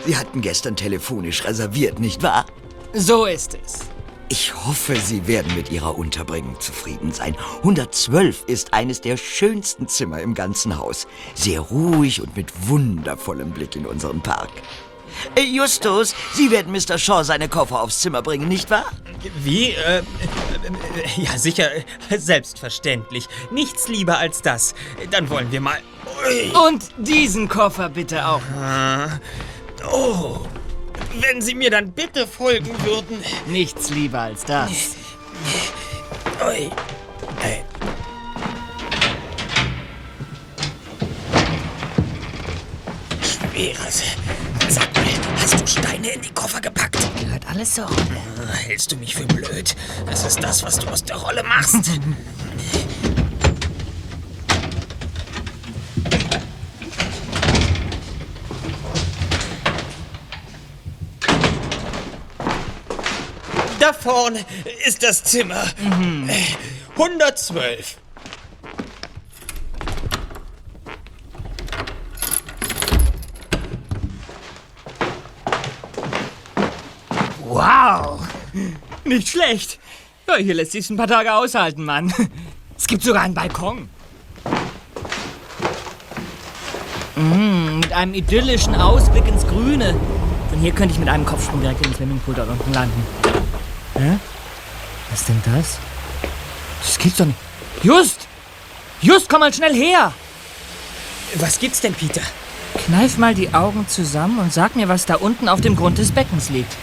Sie 0.06 0.16
hatten 0.16 0.42
gestern 0.42 0.76
telefonisch 0.76 1.44
reserviert, 1.46 2.00
nicht 2.00 2.22
wahr? 2.22 2.46
So 2.94 3.26
ist 3.26 3.58
es. 3.64 3.80
Ich 4.30 4.54
hoffe, 4.54 4.96
Sie 4.96 5.28
werden 5.28 5.56
mit 5.56 5.72
Ihrer 5.72 5.98
Unterbringung 5.98 6.60
zufrieden 6.60 7.12
sein. 7.12 7.36
112 7.58 8.44
ist 8.46 8.74
eines 8.74 9.02
der 9.02 9.18
schönsten 9.18 9.88
Zimmer 9.88 10.22
im 10.22 10.36
ganzen 10.36 10.78
Haus. 10.78 11.08
Sehr 11.34 11.60
ruhig 11.60 12.22
und 12.22 12.36
mit 12.38 12.52
wundervollem 12.68 13.52
Blick 13.52 13.76
in 13.76 13.86
unseren 13.88 14.22
Park. 14.22 14.52
Äh, 15.36 15.44
Justus, 15.44 16.16
Sie 16.34 16.52
werden 16.52 16.72
Mr. 16.72 16.98
Shaw 16.98 17.24
seine 17.24 17.50
Koffer 17.50 17.82
aufs 17.82 18.02
Zimmer 18.02 18.22
bringen, 18.22 18.48
nicht 18.48 18.70
wahr? 18.70 18.86
Wie? 19.44 19.72
Äh, 19.72 19.98
äh, 19.98 20.02
äh, 20.02 20.04
ja, 21.18 21.38
sicher, 21.38 21.70
selbstverständlich. 22.10 23.28
Nichts 23.52 23.88
lieber 23.88 24.18
als 24.18 24.42
das. 24.42 24.76
Dann 25.12 25.30
wollen 25.30 25.52
wir 25.52 25.62
mal. 25.62 25.80
Ui. 26.28 26.52
Und 26.68 26.90
diesen 26.98 27.48
Koffer 27.48 27.90
bitte 27.90 28.28
auch. 28.28 28.42
Oh, 29.92 30.40
wenn 31.20 31.42
Sie 31.42 31.56
mir 31.56 31.70
dann 31.70 31.92
bitte 31.92 32.28
folgen 32.28 32.72
würden. 32.84 33.24
Nichts 33.48 33.90
lieber 33.90 34.22
als 34.22 34.44
das. 34.46 34.72
Ui. 36.46 36.70
Hey. 37.40 37.64
Schweres. 43.22 44.04
Hast 45.44 45.60
du 45.60 45.68
Steine 45.68 46.10
in 46.10 46.22
die 46.22 46.30
Koffer 46.34 46.62
gepackt? 46.62 46.98
Gehört 47.20 47.46
alles 47.48 47.74
zur 47.76 47.84
Rolle. 47.86 48.22
Ah, 48.50 48.54
Hältst 48.54 48.92
du 48.94 48.96
mich 48.96 49.14
für 49.14 49.26
blöd? 49.26 49.76
Das 50.06 50.24
ist 50.26 50.42
das, 50.42 50.64
was 50.64 50.80
du 50.80 50.88
aus 50.88 51.04
der 51.04 51.18
Rolle 51.18 51.44
machst. 51.44 51.92
Da 63.80 63.92
vorne 63.94 64.46
ist 64.86 65.04
das 65.04 65.24
Zimmer. 65.24 65.64
Äh, 66.28 66.56
112. 66.96 67.98
Wow. 77.64 78.20
Nicht 79.06 79.30
schlecht. 79.30 79.80
Ja, 80.28 80.36
hier 80.36 80.54
lässt 80.54 80.74
sich's 80.74 80.90
ein 80.90 80.98
paar 80.98 81.08
Tage 81.08 81.34
aushalten, 81.34 81.86
Mann. 81.86 82.14
Es 82.78 82.88
gibt 82.88 83.04
sogar 83.04 83.22
einen 83.22 83.34
Balkon. 83.34 83.88
Mm, 87.16 87.80
mit 87.80 87.94
einem 87.94 88.14
idyllischen 88.14 88.76
Ausblick 88.76 89.28
ins 89.28 89.48
Grüne. 89.48 89.96
Von 90.50 90.60
hier 90.60 90.74
könnte 90.74 90.94
ich 90.94 91.00
mit 91.00 91.08
einem 91.08 91.26
Kopfsprung 91.26 91.62
direkt 91.62 91.86
in 91.86 91.92
den 91.92 91.96
Swimmingpool 91.96 92.34
dort 92.34 92.50
unten 92.50 92.74
landen. 92.74 93.06
Hä? 93.94 94.18
Was 95.10 95.22
ist 95.22 95.30
denn 95.30 95.42
das? 95.46 95.78
Das 96.82 96.98
gibt's 96.98 97.18
doch 97.18 97.26
nicht. 97.26 97.38
Just! 97.84 98.28
Just, 99.02 99.30
komm 99.30 99.40
mal 99.40 99.54
schnell 99.54 99.74
her! 99.74 100.12
Was 101.36 101.60
gibt's 101.60 101.80
denn, 101.80 101.94
Peter? 101.94 102.22
Kneif 102.86 103.18
mal 103.18 103.34
die 103.34 103.54
Augen 103.54 103.88
zusammen 103.88 104.40
und 104.40 104.52
sag 104.52 104.76
mir, 104.76 104.90
was 104.90 105.06
da 105.06 105.16
unten 105.16 105.48
auf 105.48 105.62
dem 105.62 105.76
Grund 105.78 105.98
des 106.00 106.12
Beckens 106.12 106.50
liegt. 106.50 106.76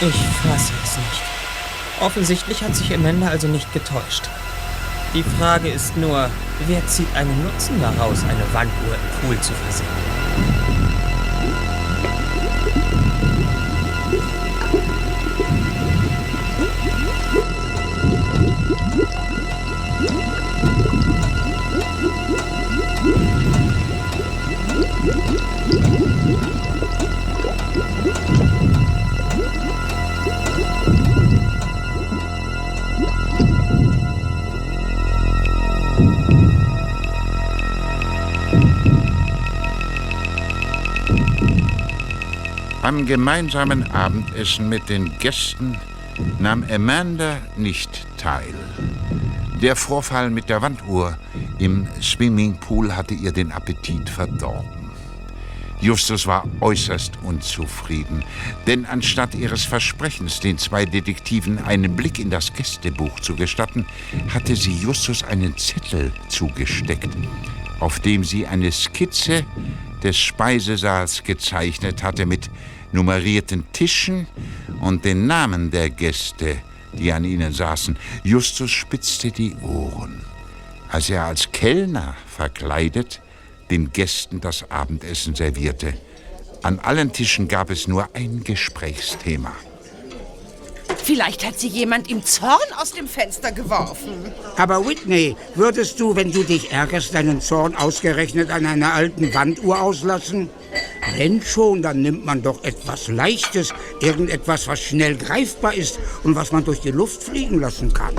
Ich 0.00 0.16
fasse 0.42 0.72
es 0.82 0.96
nicht. 0.96 1.22
Offensichtlich 2.00 2.62
hat 2.64 2.74
sich 2.74 2.92
Amanda 2.92 3.28
also 3.28 3.46
nicht 3.46 3.72
getäuscht. 3.72 4.28
Die 5.14 5.22
Frage 5.22 5.68
ist 5.68 5.96
nur, 5.96 6.28
wer 6.66 6.84
zieht 6.88 7.06
einen 7.14 7.44
Nutzen 7.44 7.80
daraus, 7.80 8.24
eine 8.24 8.44
Wanduhr 8.52 8.94
im 8.94 9.28
Pool 9.28 9.40
zu 9.40 9.52
versenken? 9.52 10.63
Am 42.84 43.06
gemeinsamen 43.06 43.90
Abendessen 43.92 44.68
mit 44.68 44.90
den 44.90 45.16
Gästen 45.18 45.78
nahm 46.38 46.62
Amanda 46.70 47.38
nicht 47.56 48.06
teil. 48.18 48.52
Der 49.62 49.74
Vorfall 49.74 50.28
mit 50.28 50.50
der 50.50 50.60
Wanduhr 50.60 51.16
im 51.58 51.88
Swimmingpool 52.02 52.94
hatte 52.94 53.14
ihr 53.14 53.32
den 53.32 53.52
Appetit 53.52 54.10
verdorben. 54.10 54.90
Justus 55.80 56.26
war 56.26 56.46
äußerst 56.60 57.14
unzufrieden, 57.22 58.22
denn 58.66 58.84
anstatt 58.84 59.34
ihres 59.34 59.64
Versprechens, 59.64 60.40
den 60.40 60.58
zwei 60.58 60.84
Detektiven 60.84 61.64
einen 61.64 61.96
Blick 61.96 62.18
in 62.18 62.28
das 62.28 62.52
Gästebuch 62.52 63.18
zu 63.20 63.34
gestatten, 63.34 63.86
hatte 64.28 64.56
sie 64.56 64.76
Justus 64.76 65.22
einen 65.22 65.56
Zettel 65.56 66.12
zugesteckt, 66.28 67.16
auf 67.80 67.98
dem 68.00 68.24
sie 68.24 68.46
eine 68.46 68.70
Skizze 68.70 69.46
des 70.04 70.18
Speisesaals 70.18 71.24
gezeichnet 71.24 72.02
hatte 72.02 72.26
mit 72.26 72.50
nummerierten 72.92 73.64
Tischen 73.72 74.28
und 74.80 75.04
den 75.04 75.26
Namen 75.26 75.70
der 75.70 75.90
Gäste, 75.90 76.58
die 76.92 77.12
an 77.12 77.24
ihnen 77.24 77.52
saßen. 77.52 77.96
Justus 78.22 78.70
spitzte 78.70 79.32
die 79.32 79.56
Ohren, 79.62 80.20
als 80.90 81.10
er 81.10 81.24
als 81.24 81.50
Kellner 81.50 82.14
verkleidet 82.26 83.20
den 83.70 83.92
Gästen 83.92 84.40
das 84.40 84.70
Abendessen 84.70 85.34
servierte. 85.34 85.94
An 86.62 86.78
allen 86.78 87.12
Tischen 87.12 87.48
gab 87.48 87.70
es 87.70 87.88
nur 87.88 88.08
ein 88.14 88.44
Gesprächsthema. 88.44 89.52
Vielleicht 91.04 91.44
hat 91.44 91.60
sie 91.60 91.68
jemand 91.68 92.10
im 92.10 92.24
Zorn 92.24 92.72
aus 92.80 92.92
dem 92.92 93.06
Fenster 93.06 93.52
geworfen. 93.52 94.32
Aber 94.56 94.86
Whitney, 94.88 95.36
würdest 95.54 96.00
du, 96.00 96.16
wenn 96.16 96.32
du 96.32 96.42
dich 96.42 96.72
ärgerst, 96.72 97.14
deinen 97.14 97.42
Zorn 97.42 97.76
ausgerechnet 97.76 98.50
an 98.50 98.64
einer 98.64 98.94
alten 98.94 99.34
Wanduhr 99.34 99.82
auslassen? 99.82 100.48
Wenn 101.14 101.42
schon, 101.42 101.82
dann 101.82 102.00
nimmt 102.00 102.24
man 102.24 102.40
doch 102.40 102.64
etwas 102.64 103.08
Leichtes, 103.08 103.74
irgendetwas, 104.00 104.66
was 104.66 104.80
schnell 104.80 105.14
greifbar 105.16 105.74
ist 105.74 105.98
und 106.22 106.36
was 106.36 106.52
man 106.52 106.64
durch 106.64 106.80
die 106.80 106.90
Luft 106.90 107.22
fliegen 107.22 107.60
lassen 107.60 107.92
kann. 107.92 108.14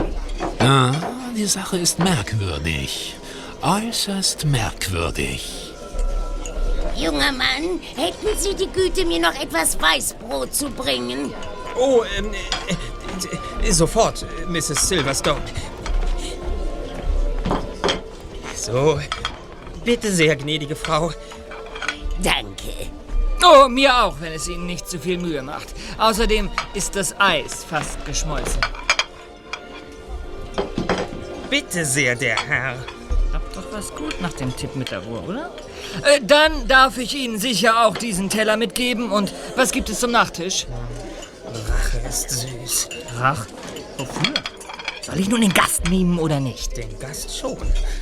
Ja, 0.61 0.93
die 1.35 1.45
Sache 1.45 1.79
ist 1.79 1.97
merkwürdig. 1.97 3.15
Äußerst 3.63 4.45
merkwürdig. 4.45 5.73
Junger 6.95 7.31
Mann, 7.31 7.79
hätten 7.95 8.37
Sie 8.37 8.53
die 8.53 8.67
Güte, 8.67 9.05
mir 9.05 9.19
noch 9.19 9.33
etwas 9.41 9.81
Weißbrot 9.81 10.53
zu 10.53 10.69
bringen? 10.69 11.33
Oh, 11.77 12.03
ähm, 12.17 12.31
äh, 13.61 13.67
äh, 13.67 13.71
sofort, 13.71 14.25
Mrs. 14.47 14.87
Silverstone. 14.87 15.41
So, 18.55 18.99
bitte 19.83 20.11
sehr, 20.11 20.35
gnädige 20.35 20.75
Frau. 20.75 21.11
Danke. 22.23 22.89
Oh, 23.43 23.67
mir 23.67 24.03
auch, 24.03 24.15
wenn 24.21 24.33
es 24.33 24.47
Ihnen 24.47 24.65
nicht 24.65 24.89
zu 24.89 24.97
viel 24.99 25.17
Mühe 25.17 25.41
macht. 25.43 25.67
Außerdem 25.97 26.49
ist 26.73 26.95
das 26.95 27.13
Eis 27.19 27.63
fast 27.63 28.03
geschmolzen. 28.05 28.61
Bitte 31.49 31.85
sehr, 31.85 32.15
der 32.15 32.37
Herr. 32.37 32.75
Klappt 33.29 33.55
doch 33.55 33.71
was 33.71 33.93
gut 33.93 34.19
nach 34.21 34.33
dem 34.33 34.55
Tipp 34.55 34.75
mit 34.75 34.91
der 34.91 35.05
Uhr, 35.05 35.27
oder? 35.27 35.51
Äh, 36.03 36.21
dann 36.23 36.67
darf 36.67 36.97
ich 36.97 37.13
Ihnen 37.15 37.37
sicher 37.37 37.85
auch 37.85 37.97
diesen 37.97 38.29
Teller 38.29 38.57
mitgeben. 38.57 39.11
Und 39.11 39.33
was 39.55 39.71
gibt 39.71 39.89
es 39.89 39.99
zum 39.99 40.11
Nachtisch? 40.11 40.65
Rache 41.55 41.99
ist 42.07 42.29
süß. 42.29 42.89
Rach? 43.17 43.45
Wofür? 43.97 44.33
Soll 45.01 45.19
ich 45.19 45.29
nun 45.29 45.41
den 45.41 45.53
Gast 45.53 45.89
mimen 45.89 46.19
oder 46.19 46.39
nicht? 46.39 46.75
Den 46.75 46.99
Gast 46.99 47.37
schon, 47.37 47.57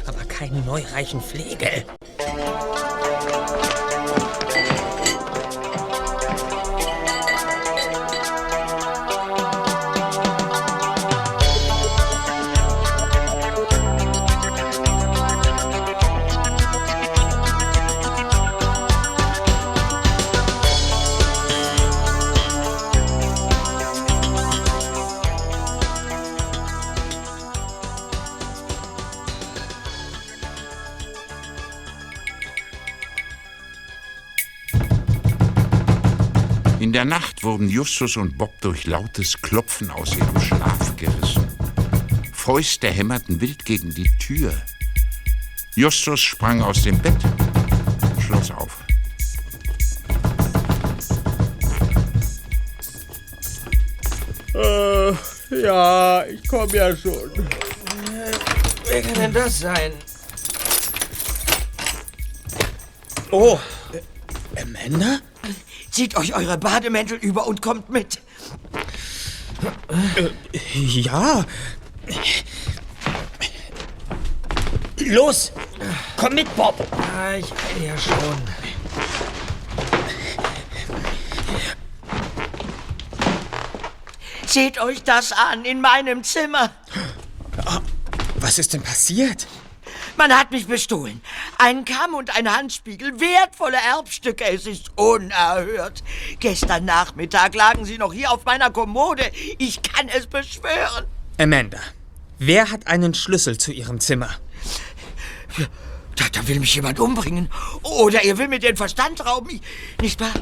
aber 0.06 0.24
keinen 0.26 0.66
neureichen 0.66 1.22
Flegel. 1.22 1.86
In 36.94 36.98
der 36.98 37.06
Nacht 37.06 37.44
wurden 37.44 37.70
Justus 37.70 38.18
und 38.18 38.38
Bob 38.38 38.62
durch 38.62 38.86
lautes 38.86 39.42
Klopfen 39.42 39.90
aus 39.90 40.16
ihrem 40.16 40.40
Schlaf 40.40 40.96
gerissen. 40.96 41.48
Fäuste 42.32 42.88
hämmerten 42.88 43.42
wild 43.42 43.66
gegen 43.66 43.90
die 43.90 44.16
Tür. 44.20 44.54
Justus 45.74 46.20
sprang 46.20 46.62
aus 46.62 46.84
dem 46.84 47.00
Bett, 47.00 47.18
Schloss 48.20 48.52
auf. 48.52 48.78
Äh, 54.54 55.14
ja, 55.64 56.26
ich 56.26 56.48
komme 56.48 56.76
ja 56.76 56.96
schon. 56.96 57.32
Wer 58.86 59.02
kann 59.02 59.14
denn 59.16 59.34
das 59.34 59.60
sein? 59.62 59.94
Oh, 63.32 63.58
äh, 63.92 64.62
Amanda? 64.62 65.22
Zieht 65.94 66.16
euch 66.18 66.34
eure 66.34 66.58
Bademäntel 66.58 67.20
über 67.20 67.46
und 67.46 67.62
kommt 67.62 67.90
mit. 67.92 68.20
Äh, 70.16 70.80
ja. 70.80 71.46
Los, 74.98 75.52
komm 76.18 76.34
mit, 76.34 76.56
Bob. 76.56 76.84
Ja, 77.14 77.36
ich 77.36 77.48
will 77.52 77.86
ja 77.86 77.96
schon. 77.96 78.42
Seht 84.48 84.82
euch 84.82 85.04
das 85.04 85.32
an 85.32 85.64
in 85.64 85.80
meinem 85.80 86.24
Zimmer. 86.24 86.72
Was 88.38 88.58
ist 88.58 88.74
denn 88.74 88.82
passiert? 88.82 89.46
Man 90.18 90.32
hat 90.32 90.52
mich 90.52 90.68
bestohlen. 90.68 91.22
Ein 91.58 91.86
Kamm 91.86 92.14
und 92.14 92.36
ein 92.36 92.52
Handspiegel, 92.52 93.20
wertvolle 93.20 93.78
Erbstücke. 93.78 94.46
Es 94.46 94.68
ist 94.68 94.92
unerhört. 94.96 96.04
Gestern 96.40 96.86
Nachmittag 96.86 97.56
lagen 97.56 97.86
sie 97.86 97.98
noch 97.98 98.14
hier 98.14 98.32
auf 98.32 98.46
meiner 98.46 98.70
Kommode. 98.70 99.24
Ich 99.58 99.82
kann 99.82 100.10
es 100.10 100.28
beschwören. 100.28 101.06
Amanda, 101.40 101.80
wer 102.38 102.70
hat 102.70 102.88
einen 102.88 103.14
Schlüssel 103.14 103.58
zu 103.58 103.72
Ihrem 103.72 104.00
Zimmer? 104.00 104.30
Da, 106.16 106.26
da 106.32 106.48
will 106.48 106.60
mich 106.60 106.76
jemand 106.76 107.00
umbringen. 107.00 107.50
Oder 107.82 108.24
er 108.24 108.38
will 108.38 108.48
mir 108.48 108.60
den 108.60 108.78
Verstand 108.78 109.26
rauben. 109.26 109.50
Ich, 109.50 109.62
nicht 110.00 110.20
wahr? 110.20 110.34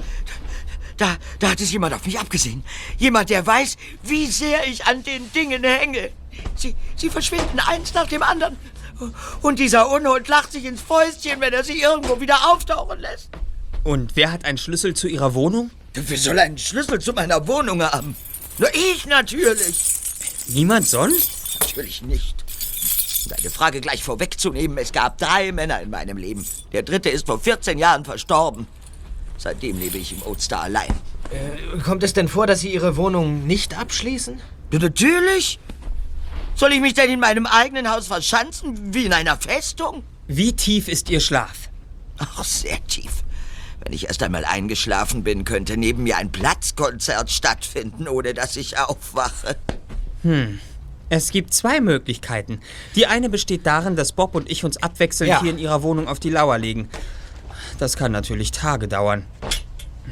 Da, 0.98 1.16
da 1.40 1.52
hat 1.52 1.62
es 1.62 1.72
jemand 1.72 1.94
auf 1.94 2.06
mich 2.06 2.20
abgesehen. 2.20 2.64
Jemand, 2.98 3.30
der 3.30 3.48
weiß, 3.48 3.78
wie 4.04 4.28
sehr 4.28 4.68
ich 4.68 4.86
an 4.86 5.02
den 5.04 5.32
Dingen 5.32 5.64
hänge. 5.64 6.12
Sie, 6.56 6.76
sie 6.96 7.10
verschwinden 7.10 7.60
eins 7.60 7.94
nach 7.94 8.08
dem 8.08 8.22
anderen. 8.22 8.58
Und 9.42 9.60
dieser 9.60 9.92
Unhold 9.92 10.28
lacht 10.28 10.52
sich 10.52 10.66
ins 10.66 10.82
Fäustchen, 10.82 11.40
wenn 11.42 11.54
er 11.54 11.64
sie 11.64 11.82
irgendwo 11.82 12.20
wieder 12.20 12.52
auftauchen 12.52 13.00
lässt. 13.00 13.30
Und 13.84 14.16
wer 14.16 14.32
hat 14.32 14.46
einen 14.46 14.58
Schlüssel 14.58 14.94
zu 14.94 15.08
Ihrer 15.08 15.34
Wohnung? 15.34 15.72
Wer 15.94 16.18
soll 16.18 16.40
einen 16.40 16.58
Schlüssel 16.58 17.00
zu 17.00 17.14
meiner 17.14 17.48
Wohnung 17.48 17.82
haben? 17.82 18.16
Nur 18.58 18.70
ich 18.74 19.06
natürlich. 19.08 19.84
Niemand 20.48 20.88
sonst? 20.88 21.32
Natürlich 21.60 22.02
nicht. 22.04 22.46
Um 23.26 23.32
deine 23.36 23.50
Frage 23.50 23.82
gleich 23.82 24.04
vorwegzunehmen, 24.04 24.78
es 24.78 24.92
gab 24.92 25.18
drei 25.18 25.52
Männer 25.52 25.82
in 25.82 25.90
meinem 25.90 26.18
Leben. 26.18 26.46
Der 26.72 26.84
dritte 26.84 27.10
ist 27.10 27.26
vor 27.26 27.40
14 27.40 27.78
Jahren 27.78 28.06
verstorben. 28.06 28.68
Seitdem 29.38 29.80
lebe 29.80 29.98
ich 29.98 30.14
im 30.14 30.22
Oatstar 30.24 30.64
allein. 30.64 30.90
Äh, 31.32 31.80
kommt 31.80 32.04
es 32.04 32.14
denn 32.14 32.28
vor, 32.28 32.46
dass 32.46 32.60
Sie 32.60 32.74
Ihre 32.74 32.98
Wohnung 32.98 33.48
nicht 33.48 33.78
abschließen? 33.78 34.40
Ja, 34.72 34.80
natürlich. 34.80 35.60
Soll 36.62 36.74
ich 36.74 36.80
mich 36.80 36.94
denn 36.94 37.10
in 37.10 37.20
meinem 37.20 37.48
eigenen 37.48 37.90
Haus 37.90 38.06
verschanzen, 38.06 38.94
wie 38.94 39.08
in 39.08 39.14
einer 39.14 39.36
Festung? 39.36 40.04
Wie 40.28 40.54
tief 40.54 40.90
ist 40.90 41.10
Ihr 41.10 41.20
Schlaf? 41.20 41.70
Ach, 42.20 42.44
sehr 42.44 42.78
tief. 42.86 43.24
Wenn 43.84 43.94
ich 43.94 44.06
erst 44.06 44.22
einmal 44.22 44.46
eingeschlafen 44.46 45.24
bin, 45.24 45.44
könnte 45.44 45.76
neben 45.76 46.04
mir 46.04 46.18
ein 46.18 46.32
Platzkonzert 46.32 47.32
stattfinden, 47.32 48.08
ohne 48.08 48.36
dass 48.36 48.58
ich 48.58 48.78
aufwache. 48.78 49.56
Hm. 50.22 50.60
Es 51.10 51.32
gibt 51.32 51.52
zwei 51.56 51.82
Möglichkeiten. 51.82 52.60
Die 52.96 53.08
eine 53.08 53.30
besteht 53.30 53.66
darin, 53.66 53.96
dass 53.96 54.12
Bob 54.12 54.36
und 54.36 54.48
ich 54.48 54.64
uns 54.64 54.78
abwechselnd 54.78 55.32
Ja. 55.32 55.42
hier 55.42 55.50
in 55.50 55.58
Ihrer 55.58 55.82
Wohnung 55.82 56.08
auf 56.08 56.20
die 56.20 56.30
Lauer 56.30 56.60
legen. 56.60 56.90
Das 57.80 57.98
kann 57.98 58.12
natürlich 58.12 58.52
Tage 58.52 58.88
dauern. 58.88 59.26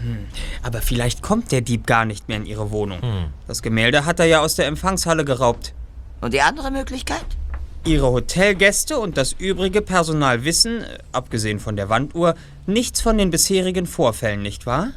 Hm. 0.01 0.25
Aber 0.63 0.81
vielleicht 0.81 1.21
kommt 1.21 1.51
der 1.51 1.61
Dieb 1.61 1.85
gar 1.85 2.05
nicht 2.05 2.27
mehr 2.27 2.37
in 2.37 2.47
Ihre 2.47 2.71
Wohnung. 2.71 3.29
Das 3.47 3.61
Gemälde 3.61 4.05
hat 4.05 4.19
er 4.19 4.25
ja 4.25 4.39
aus 4.41 4.55
der 4.55 4.65
Empfangshalle 4.65 5.25
geraubt. 5.25 5.75
Und 6.21 6.33
die 6.33 6.41
andere 6.41 6.71
Möglichkeit? 6.71 7.25
Ihre 7.85 8.11
Hotelgäste 8.11 8.99
und 8.99 9.17
das 9.17 9.33
übrige 9.33 9.81
Personal 9.81 10.43
wissen, 10.43 10.83
äh, 10.83 10.97
abgesehen 11.11 11.59
von 11.59 11.75
der 11.75 11.89
Wanduhr, 11.89 12.35
nichts 12.67 13.01
von 13.01 13.17
den 13.17 13.31
bisherigen 13.31 13.87
Vorfällen, 13.87 14.41
nicht 14.41 14.65
wahr? 14.65 14.91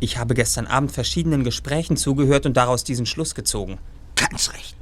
Ich 0.00 0.18
habe 0.18 0.34
gestern 0.34 0.66
Abend 0.66 0.90
verschiedenen 0.90 1.44
Gesprächen 1.44 1.96
zugehört 1.96 2.44
und 2.44 2.56
daraus 2.56 2.82
diesen 2.82 3.06
Schluss 3.06 3.36
gezogen. 3.36 3.78
Ganz 4.16 4.52
recht. 4.52 4.76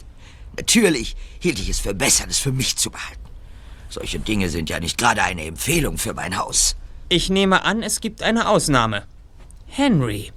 Natürlich 0.56 1.14
hielt 1.38 1.58
ich 1.58 1.68
es 1.68 1.80
für 1.80 1.94
besser, 1.94 2.26
das 2.26 2.38
für 2.38 2.52
mich 2.52 2.76
zu 2.76 2.90
behalten. 2.90 3.20
Solche 3.90 4.18
Dinge 4.18 4.48
sind 4.48 4.70
ja 4.70 4.80
nicht 4.80 4.96
gerade 4.96 5.22
eine 5.22 5.44
Empfehlung 5.44 5.98
für 5.98 6.14
mein 6.14 6.38
Haus. 6.38 6.76
Ich 7.08 7.28
nehme 7.28 7.64
an, 7.64 7.82
es 7.82 8.00
gibt 8.00 8.22
eine 8.22 8.48
Ausnahme. 8.48 9.04
Henry. 9.66 10.32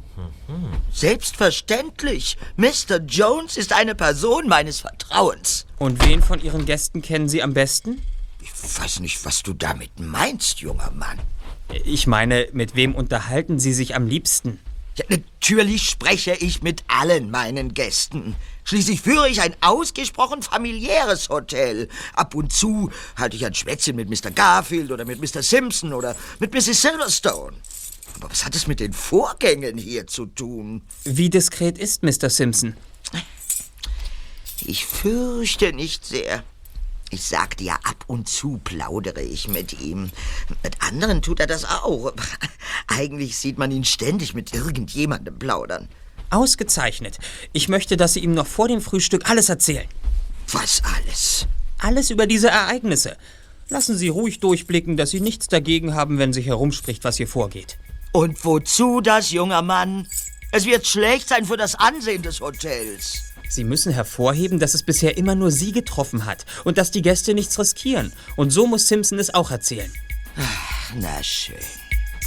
Selbstverständlich. 0.92 2.38
Mr. 2.56 3.00
Jones 3.08 3.58
ist 3.58 3.74
eine 3.74 3.96
Person 3.96 4.48
meines 4.48 4.82
Vertrauens. 4.82 5.66
Und 5.78 6.06
wen 6.06 6.22
von 6.22 6.42
Ihren 6.42 6.66
Gästen 6.66 7.02
kennen 7.02 7.30
Sie 7.30 7.42
am 7.42 7.54
besten? 7.54 8.02
Ich 8.42 8.52
weiß 8.52 9.00
nicht, 9.00 9.26
was 9.26 9.42
du 9.44 9.54
damit 9.54 10.00
meinst, 10.00 10.60
junger 10.60 10.92
Mann. 10.92 11.20
Ich 11.86 12.08
meine, 12.08 12.48
mit 12.54 12.76
wem 12.76 12.94
unterhalten 12.94 13.60
Sie 13.60 13.74
sich 13.74 13.96
am 13.96 14.08
liebsten? 14.08 14.60
Ja, 14.96 15.06
natürlich 15.10 15.90
spreche 15.90 16.34
ich 16.34 16.62
mit 16.62 16.84
allen 16.88 17.32
meinen 17.32 17.74
Gästen. 17.74 18.36
Schließlich 18.64 19.02
führe 19.02 19.28
ich 19.28 19.42
ein 19.42 19.56
ausgesprochen 19.62 20.44
familiäres 20.44 21.30
Hotel. 21.30 21.90
Ab 22.14 22.36
und 22.36 22.54
zu 22.54 22.92
halte 23.18 23.36
ich 23.36 23.46
ein 23.46 23.56
Schwätzchen 23.56 23.96
mit 23.96 24.10
Mr. 24.10 24.30
Garfield 24.30 24.92
oder 24.92 25.06
mit 25.06 25.20
Mr. 25.20 25.42
Simpson 25.42 25.94
oder 25.94 26.16
mit 26.40 26.54
Mrs. 26.54 26.82
Silverstone. 26.82 27.58
Aber 28.16 28.30
was 28.30 28.46
hat 28.46 28.56
es 28.56 28.68
mit 28.68 28.80
den 28.80 28.94
Vorgängen 28.94 29.78
hier 29.78 30.08
zu 30.08 30.26
tun? 30.26 30.82
Wie 31.04 31.30
diskret 31.30 31.78
ist 31.78 32.04
Mr. 32.04 32.30
Simpson? 32.30 32.76
Ich 34.66 34.86
fürchte 34.86 35.74
nicht 35.74 36.06
sehr. 36.06 36.44
Ich 37.10 37.24
sagte 37.24 37.64
ja, 37.64 37.76
ab 37.84 38.06
und 38.08 38.28
zu 38.28 38.60
plaudere 38.64 39.22
ich 39.22 39.48
mit 39.48 39.80
ihm. 39.80 40.10
Mit 40.64 40.82
anderen 40.82 41.22
tut 41.22 41.40
er 41.40 41.48
das 41.48 41.66
auch. 41.66 42.14
Eigentlich 42.88 43.38
sieht 43.38 43.58
man 43.58 43.72
ihn 43.72 43.86
ständig 43.86 44.34
mit 44.34 44.54
irgendjemandem 44.54 45.38
plaudern. 45.38 45.90
Ausgezeichnet. 46.32 47.20
Ich 47.52 47.70
möchte, 47.70 47.98
dass 47.98 48.14
Sie 48.14 48.22
ihm 48.22 48.34
noch 48.34 48.48
vor 48.48 48.68
dem 48.68 48.82
Frühstück 48.82 49.30
alles 49.30 49.50
erzählen. 49.50 49.88
Was 50.52 50.82
alles? 50.98 51.46
Alles 51.78 52.10
über 52.10 52.26
diese 52.26 52.48
Ereignisse. 52.48 53.18
Lassen 53.70 53.96
Sie 53.96 54.08
ruhig 54.08 54.40
durchblicken, 54.40 54.98
dass 54.98 55.12
Sie 55.12 55.22
nichts 55.22 55.48
dagegen 55.48 55.94
haben, 55.94 56.18
wenn 56.18 56.34
sich 56.34 56.48
herumspricht, 56.48 57.04
was 57.04 57.18
hier 57.18 57.28
vorgeht. 57.28 57.78
Und 58.14 58.46
wozu 58.46 59.02
das, 59.02 59.32
junger 59.32 59.64
Mann? 59.64 60.08
Es 60.52 60.66
wird 60.66 60.86
schlecht 60.86 61.30
sein 61.30 61.46
für 61.46 61.58
das 61.58 61.74
Ansehen 61.74 62.22
des 62.22 62.42
Hotels. 62.42 63.34
Sie 63.50 63.64
müssen 63.64 63.92
hervorheben, 63.92 64.60
dass 64.60 64.76
es 64.76 64.84
bisher 64.84 65.18
immer 65.18 65.34
nur 65.34 65.52
Sie 65.52 65.72
getroffen 65.72 66.26
hat 66.26 66.46
und 66.64 66.78
dass 66.78 66.92
die 66.92 67.02
Gäste 67.02 67.34
nichts 67.34 67.58
riskieren. 67.58 68.14
Und 68.36 68.52
so 68.52 68.68
muss 68.68 68.88
Simpson 68.88 69.18
es 69.18 69.34
auch 69.34 69.50
erzählen. 69.50 69.92
Na 70.96 71.24
schön. 71.24 71.58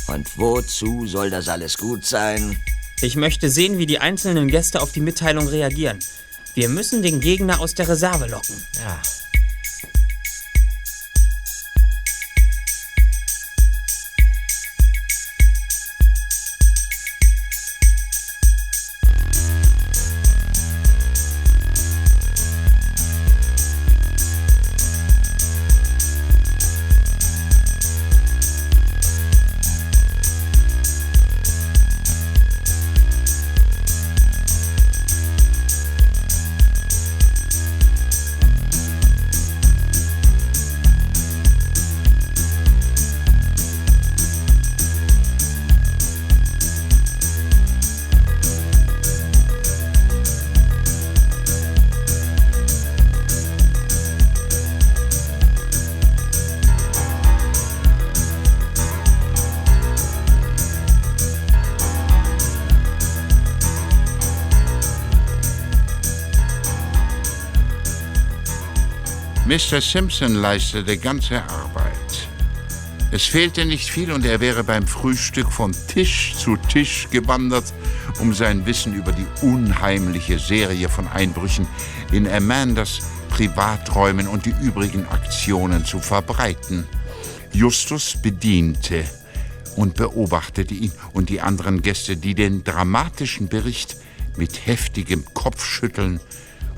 Und 0.08 0.36
wozu 0.36 1.06
soll 1.06 1.30
das 1.30 1.48
alles 1.48 1.78
gut 1.78 2.04
sein? 2.04 2.60
Ich 3.00 3.14
möchte 3.14 3.48
sehen, 3.48 3.78
wie 3.78 3.86
die 3.86 4.00
einzelnen 4.00 4.48
Gäste 4.48 4.82
auf 4.82 4.90
die 4.90 5.00
Mitteilung 5.00 5.46
reagieren. 5.46 6.00
Wir 6.54 6.68
müssen 6.68 7.02
den 7.02 7.20
Gegner 7.20 7.60
aus 7.60 7.74
der 7.74 7.88
Reserve 7.88 8.26
locken. 8.26 8.56
Ja. 8.74 9.00
Mr. 69.56 69.80
Simpson 69.80 70.34
leistete 70.34 70.98
ganze 70.98 71.42
Arbeit. 71.44 72.28
Es 73.10 73.24
fehlte 73.24 73.64
nicht 73.64 73.88
viel 73.88 74.12
und 74.12 74.26
er 74.26 74.40
wäre 74.40 74.62
beim 74.62 74.86
Frühstück 74.86 75.50
von 75.50 75.74
Tisch 75.88 76.34
zu 76.36 76.58
Tisch 76.58 77.08
gewandert, 77.10 77.72
um 78.20 78.34
sein 78.34 78.66
Wissen 78.66 78.92
über 78.92 79.12
die 79.12 79.24
unheimliche 79.40 80.38
Serie 80.38 80.90
von 80.90 81.08
Einbrüchen 81.08 81.66
in 82.12 82.28
Amandas 82.28 82.98
Privaträumen 83.30 84.28
und 84.28 84.44
die 84.44 84.54
übrigen 84.60 85.08
Aktionen 85.08 85.86
zu 85.86 86.00
verbreiten. 86.00 86.86
Justus 87.54 88.18
bediente 88.20 89.04
und 89.74 89.94
beobachtete 89.94 90.74
ihn 90.74 90.92
und 91.14 91.30
die 91.30 91.40
anderen 91.40 91.80
Gäste, 91.80 92.18
die 92.18 92.34
den 92.34 92.62
dramatischen 92.62 93.48
Bericht 93.48 93.96
mit 94.36 94.66
heftigem 94.66 95.24
Kopfschütteln 95.32 96.20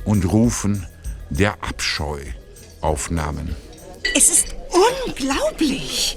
und 0.05 0.27
Rufen 0.27 0.87
der 1.29 1.55
Abscheu 1.65 2.21
aufnahmen. 2.81 3.57
Es 4.15 4.31
ist 4.31 4.47
unglaublich. 5.07 6.17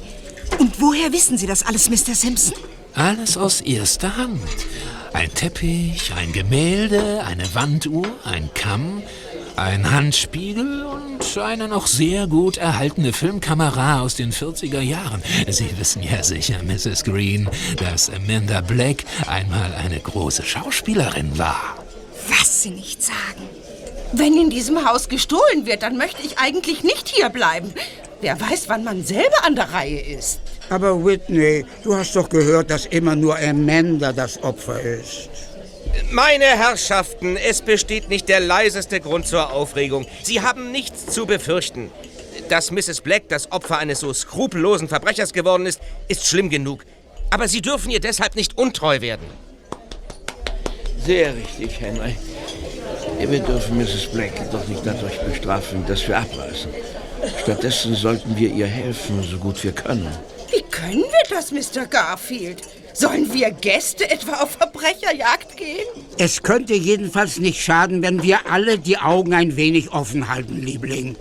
Und 0.60 0.80
woher 0.82 1.12
wissen 1.12 1.38
Sie 1.38 1.48
das 1.48 1.64
alles, 1.64 1.90
Mr. 1.90 2.16
Simpson? 2.16 2.54
Alles 2.94 3.38
aus 3.38 3.62
erster 3.62 4.18
Hand. 4.18 4.42
Ein 5.14 5.34
Teppich, 5.34 6.14
ein 6.16 6.32
Gemälde, 6.32 7.24
eine 7.26 7.44
Wanduhr, 7.54 8.08
ein 8.24 8.50
Kamm, 8.54 9.02
ein 9.56 9.92
Handspiegel 9.92 10.86
und 10.86 11.38
eine 11.38 11.68
noch 11.68 11.88
sehr 11.88 12.28
gut 12.28 12.58
erhaltene 12.58 13.14
Filmkamera 13.14 14.02
aus 14.02 14.16
den 14.16 14.32
40er 14.32 14.82
Jahren. 14.82 15.22
Sie 15.48 15.78
wissen 15.78 16.04
ja 16.04 16.24
sicher, 16.24 16.64
Mrs. 16.64 17.04
Green, 17.04 17.50
dass 17.78 18.10
Amanda 18.10 18.62
Black 18.62 19.04
einmal 19.28 19.74
eine 19.74 20.00
große 20.00 20.44
Schauspielerin 20.44 21.38
war. 21.38 21.76
Was 22.28 22.64
Sie 22.64 22.72
nicht 22.72 23.04
sagen. 23.04 23.61
Wenn 24.14 24.36
in 24.36 24.50
diesem 24.50 24.88
Haus 24.88 25.08
gestohlen 25.08 25.66
wird, 25.66 25.84
dann 25.84 25.98
möchte 25.98 26.22
ich 26.22 26.38
eigentlich 26.38 26.84
nicht 26.84 27.08
hier 27.08 27.30
bleiben. 27.30 27.74
Wer 28.20 28.40
weiß, 28.40 28.68
wann 28.68 28.84
man 28.84 29.04
selber 29.04 29.44
an 29.44 29.56
der 29.56 29.72
Reihe 29.72 30.00
ist. 30.00 30.42
Aber 30.70 31.04
Whitney, 31.04 31.66
du 31.84 31.96
hast 31.96 32.16
doch 32.16 32.30
gehört, 32.30 32.70
dass 32.70 32.86
immer 32.86 33.16
nur 33.16 33.38
Amanda 33.38 34.12
das 34.14 34.42
Opfer 34.44 34.80
ist. 34.82 35.30
Meine 36.12 36.46
Herrschaften, 36.46 37.38
es 37.38 37.62
besteht 37.62 38.10
nicht 38.10 38.30
der 38.30 38.40
leiseste 38.40 39.00
Grund 39.00 39.28
zur 39.28 39.52
Aufregung. 39.52 40.06
Sie 40.24 40.42
haben 40.42 40.72
nichts 40.72 41.08
zu 41.08 41.26
befürchten. 41.26 41.90
Dass 42.50 42.72
Mrs. 42.72 43.02
Black 43.02 43.30
das 43.30 43.52
Opfer 43.52 43.78
eines 43.78 44.02
so 44.02 44.14
skrupellosen 44.14 44.88
Verbrechers 44.88 45.34
geworden 45.34 45.66
ist, 45.66 45.80
ist 46.08 46.26
schlimm 46.26 46.50
genug. 46.50 46.86
Aber 47.30 47.48
Sie 47.48 47.62
dürfen 47.62 47.92
ihr 47.92 48.02
deshalb 48.02 48.36
nicht 48.36 48.58
untreu 48.58 49.00
werden. 49.02 49.26
Sehr 51.06 51.34
richtig, 51.36 51.80
Henry. 51.80 52.16
Wir 53.30 53.40
dürfen 53.40 53.78
Mrs. 53.78 54.08
Black 54.08 54.52
doch 54.52 54.68
nicht 54.68 54.82
dadurch 54.86 55.20
bestrafen, 55.22 55.86
dass 55.86 56.08
wir 56.08 56.18
abreisen. 56.18 56.72
Stattdessen 57.42 57.96
sollten 57.96 58.36
wir 58.36 58.52
ihr 58.52 58.68
helfen, 58.68 59.24
so 59.24 59.38
gut 59.38 59.64
wir 59.64 59.72
können. 59.72 60.08
Wie 60.52 60.64
können 60.64 61.04
wir 61.04 61.24
das, 61.30 61.52
Mr. 61.52 61.86
Garfield? 61.86 62.62
Sollen 62.94 63.32
wir 63.34 63.52
Gäste 63.52 64.10
etwa 64.10 64.42
auf 64.42 64.52
Verbrecherjagd 64.52 65.56
gehen? 65.56 65.86
Es 66.18 66.44
könnte 66.44 66.74
jedenfalls 66.74 67.40
nicht 67.40 67.62
schaden, 67.62 68.02
wenn 68.02 68.22
wir 68.22 68.52
alle 68.52 68.78
die 68.78 68.98
Augen 68.98 69.34
ein 69.34 69.56
wenig 69.56 69.94
offen 69.94 70.28
halten, 70.28 70.62
Liebling. 70.62 71.16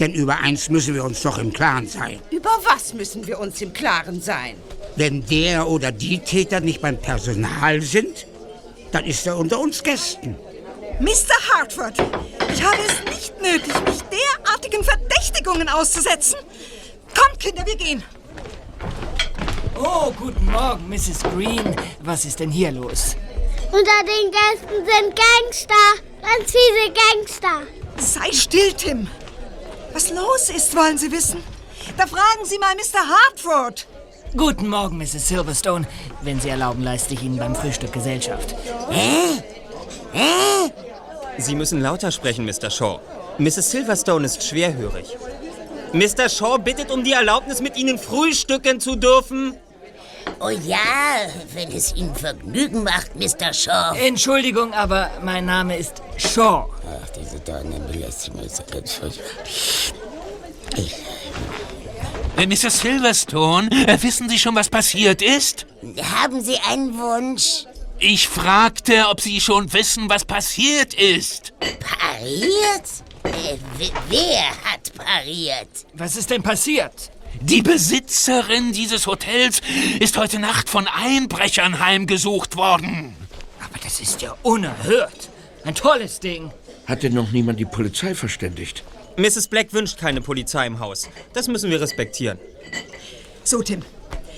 Denn 0.00 0.14
über 0.14 0.40
eins 0.40 0.68
müssen 0.68 0.94
wir 0.94 1.04
uns 1.04 1.22
doch 1.22 1.38
im 1.38 1.52
Klaren 1.52 1.86
sein. 1.86 2.18
Über 2.30 2.50
was 2.64 2.94
müssen 2.94 3.26
wir 3.26 3.38
uns 3.38 3.60
im 3.60 3.72
Klaren 3.72 4.20
sein? 4.20 4.54
Wenn 4.96 5.24
der 5.26 5.68
oder 5.68 5.92
die 5.92 6.18
Täter 6.18 6.60
nicht 6.60 6.80
beim 6.80 6.96
Personal 6.96 7.82
sind, 7.82 8.26
dann 8.90 9.04
ist 9.04 9.26
er 9.26 9.36
unter 9.36 9.60
uns 9.60 9.82
Gästen. 9.82 10.34
Mr. 11.00 11.54
Hartford, 11.54 11.94
ich 12.52 12.62
habe 12.62 12.76
es 12.86 13.04
nicht 13.10 13.40
nötig, 13.40 13.74
mich 13.86 14.02
derartigen 14.02 14.84
Verdächtigungen 14.84 15.66
auszusetzen. 15.70 16.36
Kommt, 17.18 17.40
Kinder, 17.40 17.64
wir 17.64 17.76
gehen. 17.76 18.02
Oh, 19.82 20.12
guten 20.12 20.44
Morgen, 20.44 20.86
Mrs. 20.90 21.22
Green. 21.22 21.74
Was 22.00 22.26
ist 22.26 22.38
denn 22.38 22.50
hier 22.50 22.70
los? 22.70 23.16
Unter 23.72 24.04
den 24.04 24.30
Gästen 24.30 24.84
sind 24.84 25.16
Gangster. 25.16 25.74
Ganz 26.20 26.50
fiese 26.50 26.92
Gangster. 26.92 27.62
Sei 27.96 28.30
still, 28.32 28.72
Tim. 28.74 29.08
Was 29.94 30.10
los 30.10 30.50
ist, 30.50 30.76
wollen 30.76 30.98
Sie 30.98 31.10
wissen? 31.10 31.42
Da 31.96 32.06
fragen 32.06 32.44
Sie 32.44 32.58
mal 32.58 32.74
Mr. 32.74 33.08
Hartford. 33.08 33.86
Guten 34.36 34.68
Morgen, 34.68 34.98
Mrs. 34.98 35.28
Silverstone. 35.28 35.86
Wenn 36.20 36.40
Sie 36.40 36.50
erlauben, 36.50 36.82
leiste 36.84 37.14
ich 37.14 37.22
Ihnen 37.22 37.38
beim 37.38 37.54
Frühstück 37.54 37.92
Gesellschaft. 37.94 38.54
Hä? 38.90 39.42
Hä? 40.12 40.70
Sie 41.40 41.54
müssen 41.54 41.80
lauter 41.80 42.10
sprechen, 42.12 42.44
Mr. 42.44 42.70
Shaw. 42.70 43.00
Mrs. 43.38 43.70
Silverstone 43.70 44.26
ist 44.26 44.42
schwerhörig. 44.42 45.16
Mr. 45.92 46.28
Shaw 46.28 46.58
bittet 46.58 46.90
um 46.90 47.02
die 47.02 47.12
Erlaubnis, 47.12 47.60
mit 47.60 47.76
Ihnen 47.76 47.98
frühstücken 47.98 48.80
zu 48.80 48.96
dürfen. 48.96 49.56
Oh 50.38 50.48
ja, 50.48 50.78
wenn 51.54 51.72
es 51.72 51.94
Ihnen 51.94 52.14
Vergnügen 52.14 52.84
macht, 52.84 53.16
Mr. 53.16 53.52
Shaw. 53.52 53.96
Entschuldigung, 53.98 54.72
aber 54.72 55.10
mein 55.22 55.46
Name 55.46 55.76
ist 55.76 56.02
Shaw. 56.16 56.66
Ach, 56.86 57.08
diese 57.10 57.40
Dame 57.40 57.80
belästigen 57.80 58.40
mich 58.40 58.52
Äh, 62.36 62.46
Mrs. 62.46 62.80
Silverstone, 62.80 63.68
äh, 63.86 64.02
wissen 64.02 64.28
Sie 64.28 64.38
schon, 64.38 64.54
was 64.54 64.68
passiert 64.68 65.20
ist? 65.20 65.66
Haben 66.02 66.40
Sie 66.42 66.56
einen 66.68 66.96
Wunsch? 66.98 67.64
Ich 68.02 68.28
fragte, 68.28 69.08
ob 69.10 69.20
Sie 69.20 69.42
schon 69.42 69.74
wissen, 69.74 70.08
was 70.08 70.24
passiert 70.24 70.94
ist. 70.94 71.52
Pariert? 71.60 72.88
Äh, 73.24 73.58
wer 74.08 74.48
hat 74.64 74.94
pariert? 74.94 75.68
Was 75.92 76.16
ist 76.16 76.30
denn 76.30 76.42
passiert? 76.42 77.10
Die 77.42 77.60
Besitzerin 77.60 78.72
dieses 78.72 79.06
Hotels 79.06 79.60
ist 79.98 80.16
heute 80.16 80.38
Nacht 80.38 80.70
von 80.70 80.86
Einbrechern 80.88 81.78
heimgesucht 81.78 82.56
worden. 82.56 83.14
Aber 83.62 83.78
das 83.84 84.00
ist 84.00 84.22
ja 84.22 84.34
unerhört. 84.42 85.28
Ein 85.64 85.74
tolles 85.74 86.20
Ding. 86.20 86.50
Hat 86.86 87.02
denn 87.02 87.12
noch 87.12 87.30
niemand 87.32 87.60
die 87.60 87.66
Polizei 87.66 88.14
verständigt? 88.14 88.82
Mrs. 89.18 89.48
Black 89.48 89.74
wünscht 89.74 89.98
keine 89.98 90.22
Polizei 90.22 90.66
im 90.66 90.80
Haus. 90.80 91.10
Das 91.34 91.48
müssen 91.48 91.70
wir 91.70 91.82
respektieren. 91.82 92.38
So, 93.44 93.60
Tim. 93.62 93.82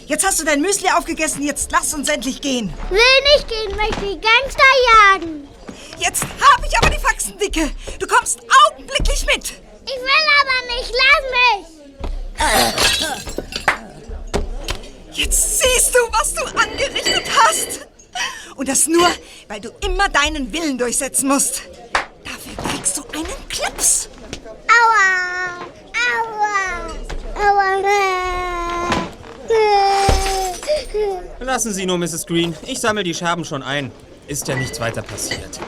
Jetzt 0.07 0.27
hast 0.27 0.41
du 0.41 0.45
dein 0.45 0.61
Müsli 0.61 0.89
aufgegessen, 0.91 1.43
jetzt 1.43 1.71
lass 1.71 1.95
uns 1.95 2.09
endlich 2.09 2.41
gehen. 2.41 2.73
Will 2.91 2.99
nicht 3.35 3.49
gehen, 3.49 3.77
möchte 3.77 4.01
die 4.01 4.21
Gangster 4.21 4.65
jagen. 5.13 5.49
Jetzt 5.99 6.25
habe 6.25 6.67
ich 6.67 6.77
aber 6.79 6.91
die 6.91 6.99
Faxen 6.99 7.39
dicke. 7.39 7.71
Du 7.99 8.07
kommst 8.07 8.41
augenblicklich 8.67 9.25
mit. 9.27 9.53
Ich 9.85 9.97
will 9.97 10.29
aber 10.41 10.59
nicht, 10.75 10.93
lass 11.03 11.25
mich. 11.39 11.73
Jetzt 15.13 15.61
siehst 15.61 15.95
du, 15.95 15.99
was 16.11 16.35
du 16.35 16.43
angerichtet 16.59 17.25
hast. 17.45 17.87
Und 18.57 18.69
das 18.69 18.87
nur, 18.87 19.09
weil 19.49 19.61
du 19.61 19.71
immer 19.85 20.09
deinen 20.09 20.53
Willen 20.53 20.79
durchsetzen 20.79 21.29
musst. 21.29 21.63
Dafür 22.25 22.57
kriegst 22.71 22.97
du 22.97 23.03
einen 23.13 23.49
Klaps. 23.49 24.09
Aua, 24.69 25.67
aua, 25.95 26.91
aua. 27.35 27.63
Lassen 31.41 31.73
Sie 31.73 31.87
nur, 31.87 31.99
Mrs. 31.99 32.27
Green. 32.27 32.55
Ich 32.67 32.81
sammle 32.81 33.03
die 33.03 33.15
Scherben 33.15 33.45
schon 33.45 33.63
ein. 33.63 33.91
Ist 34.29 34.49
ja 34.49 34.55
nichts 34.55 34.81
weiter 34.81 35.03
passiert. 35.03 35.61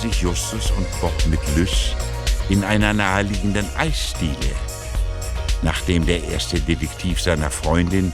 Sich 0.00 0.22
Justus 0.22 0.70
und 0.70 0.86
Bob 1.00 1.12
mit 1.26 1.40
Lys 1.56 1.94
in 2.48 2.64
einer 2.64 2.94
naheliegenden 2.94 3.66
Eisdiele. 3.76 4.54
Nachdem 5.62 6.06
der 6.06 6.24
erste 6.24 6.58
Detektiv 6.58 7.20
seiner 7.20 7.50
Freundin 7.50 8.12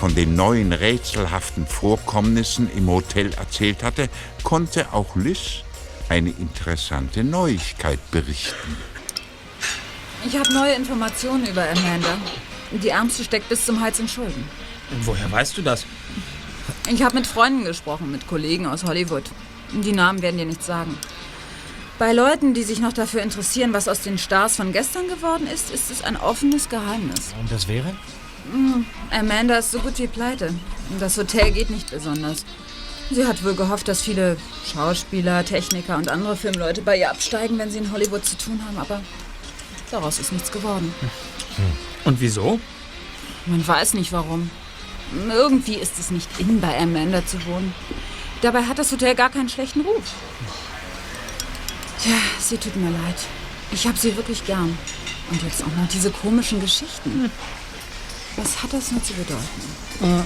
von 0.00 0.14
den 0.14 0.34
neuen 0.34 0.72
rätselhaften 0.72 1.66
Vorkommnissen 1.66 2.68
im 2.76 2.88
Hotel 2.88 3.32
erzählt 3.34 3.82
hatte, 3.84 4.08
konnte 4.42 4.92
auch 4.92 5.14
Liz 5.14 5.62
eine 6.08 6.30
interessante 6.30 7.22
Neuigkeit 7.22 8.00
berichten. 8.10 8.76
Ich 10.26 10.36
habe 10.36 10.52
neue 10.52 10.74
Informationen 10.74 11.46
über 11.46 11.62
Amanda. 11.62 12.18
Die 12.72 12.88
Ärmste 12.88 13.22
steckt 13.22 13.48
bis 13.48 13.64
zum 13.64 13.80
Hals 13.80 14.00
in 14.00 14.08
Schulden. 14.08 14.48
Woher 15.02 15.30
weißt 15.30 15.56
du 15.56 15.62
das? 15.62 15.86
Ich 16.90 17.02
habe 17.02 17.14
mit 17.14 17.26
Freunden 17.26 17.64
gesprochen, 17.64 18.10
mit 18.10 18.26
Kollegen 18.26 18.66
aus 18.66 18.84
Hollywood. 18.84 19.24
Die 19.72 19.92
Namen 19.92 20.20
werden 20.20 20.38
dir 20.38 20.46
nichts 20.46 20.66
sagen. 20.66 20.96
Bei 21.98 22.12
Leuten, 22.12 22.54
die 22.54 22.62
sich 22.62 22.78
noch 22.78 22.92
dafür 22.92 23.22
interessieren, 23.22 23.72
was 23.72 23.88
aus 23.88 24.02
den 24.02 24.18
Stars 24.18 24.54
von 24.54 24.72
gestern 24.72 25.08
geworden 25.08 25.48
ist, 25.52 25.70
ist 25.70 25.90
es 25.90 26.04
ein 26.04 26.16
offenes 26.16 26.68
Geheimnis. 26.68 27.34
Und 27.40 27.50
das 27.50 27.66
wäre? 27.66 27.92
Hm, 28.52 28.86
Amanda 29.10 29.58
ist 29.58 29.72
so 29.72 29.80
gut 29.80 29.98
wie 29.98 30.06
pleite. 30.06 30.54
Das 31.00 31.18
Hotel 31.18 31.50
geht 31.50 31.70
nicht 31.70 31.90
besonders. 31.90 32.44
Sie 33.10 33.26
hat 33.26 33.44
wohl 33.44 33.54
gehofft, 33.54 33.88
dass 33.88 34.02
viele 34.02 34.36
Schauspieler, 34.72 35.44
Techniker 35.44 35.96
und 35.96 36.08
andere 36.08 36.36
Filmleute 36.36 36.82
bei 36.82 36.96
ihr 36.96 37.10
absteigen, 37.10 37.58
wenn 37.58 37.70
sie 37.70 37.78
in 37.78 37.90
Hollywood 37.90 38.24
zu 38.24 38.38
tun 38.38 38.60
haben, 38.64 38.78
aber 38.78 39.00
daraus 39.90 40.20
ist 40.20 40.32
nichts 40.32 40.52
geworden. 40.52 40.94
Und 42.04 42.20
wieso? 42.20 42.60
Man 43.46 43.66
weiß 43.66 43.94
nicht 43.94 44.12
warum. 44.12 44.50
Irgendwie 45.32 45.74
ist 45.74 45.98
es 45.98 46.12
nicht 46.12 46.28
in, 46.38 46.60
bei 46.60 46.78
Amanda 46.78 47.26
zu 47.26 47.44
wohnen. 47.46 47.74
Dabei 48.42 48.62
hat 48.64 48.78
das 48.78 48.92
Hotel 48.92 49.16
gar 49.16 49.30
keinen 49.30 49.48
schlechten 49.48 49.80
Ruf. 49.80 50.04
Tja, 52.00 52.16
sie 52.38 52.56
tut 52.56 52.76
mir 52.76 52.90
leid. 52.90 53.16
Ich 53.70 53.86
habe 53.86 53.98
sie 53.98 54.16
wirklich 54.16 54.44
gern. 54.44 54.76
Und 55.30 55.42
jetzt 55.42 55.62
auch 55.62 55.76
noch 55.76 55.88
diese 55.92 56.10
komischen 56.10 56.60
Geschichten. 56.60 57.30
Was 58.36 58.62
hat 58.62 58.72
das 58.72 58.92
nur 58.92 59.02
zu 59.02 59.12
bedeuten? 59.14 60.24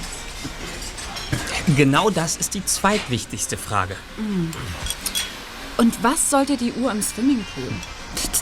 Genau 1.75 2.09
das 2.09 2.37
ist 2.37 2.53
die 2.53 2.63
zweitwichtigste 2.63 3.57
Frage. 3.57 3.95
Hm. 4.17 4.51
Und 5.77 6.03
was 6.03 6.29
sollte 6.29 6.57
die 6.57 6.73
Uhr 6.73 6.91
im 6.91 7.01
Swimmingpool? 7.01 7.71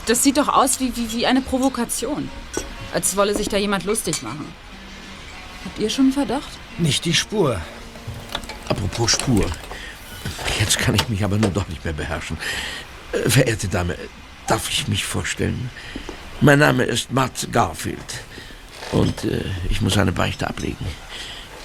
Das 0.07 0.23
sieht 0.23 0.37
doch 0.37 0.49
aus 0.49 0.79
wie, 0.79 0.95
wie, 0.97 1.11
wie 1.11 1.25
eine 1.27 1.41
Provokation. 1.41 2.29
Als 2.93 3.15
wolle 3.15 3.35
sich 3.35 3.47
da 3.49 3.57
jemand 3.57 3.85
lustig 3.85 4.23
machen. 4.23 4.51
Habt 5.63 5.79
ihr 5.79 5.89
schon 5.89 6.05
einen 6.05 6.13
Verdacht? 6.13 6.49
Nicht 6.79 7.05
die 7.05 7.13
Spur. 7.13 7.61
Apropos 8.67 9.11
Spur. 9.11 9.45
Jetzt 10.59 10.79
kann 10.79 10.95
ich 10.95 11.07
mich 11.07 11.23
aber 11.23 11.37
nun 11.37 11.53
doch 11.53 11.67
nicht 11.67 11.85
mehr 11.85 11.93
beherrschen. 11.93 12.37
Äh, 13.11 13.29
Verehrte 13.29 13.67
Dame, 13.67 13.95
darf 14.47 14.69
ich 14.69 14.87
mich 14.87 15.05
vorstellen? 15.05 15.69
Mein 16.39 16.59
Name 16.59 16.83
ist 16.83 17.11
Matt 17.11 17.47
Garfield. 17.51 18.23
Und 18.91 19.23
äh, 19.25 19.43
ich 19.69 19.81
muss 19.81 19.97
eine 19.97 20.11
Beichte 20.11 20.47
ablegen. 20.47 20.85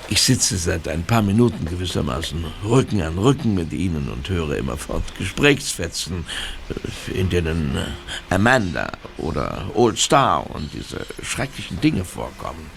Ich 0.09 0.23
sitze 0.23 0.57
seit 0.57 0.87
ein 0.87 1.03
paar 1.03 1.23
Minuten 1.23 1.65
gewissermaßen 1.65 2.45
Rücken 2.65 3.03
an 3.03 3.19
Rücken 3.19 3.55
mit 3.55 3.73
Ihnen 3.73 4.09
und 4.09 4.29
höre 4.29 4.57
immerfort 4.57 5.03
Gesprächsfetzen, 5.19 6.25
äh, 6.69 7.13
in 7.19 7.29
denen 7.29 7.77
äh, 7.77 8.35
Amanda 8.35 8.93
oder 9.19 9.69
Old 9.75 9.99
Star 9.99 10.49
und 10.55 10.73
diese 10.73 11.05
schrecklichen 11.23 11.81
Dinge 11.81 12.05
vorkommen. 12.05 12.71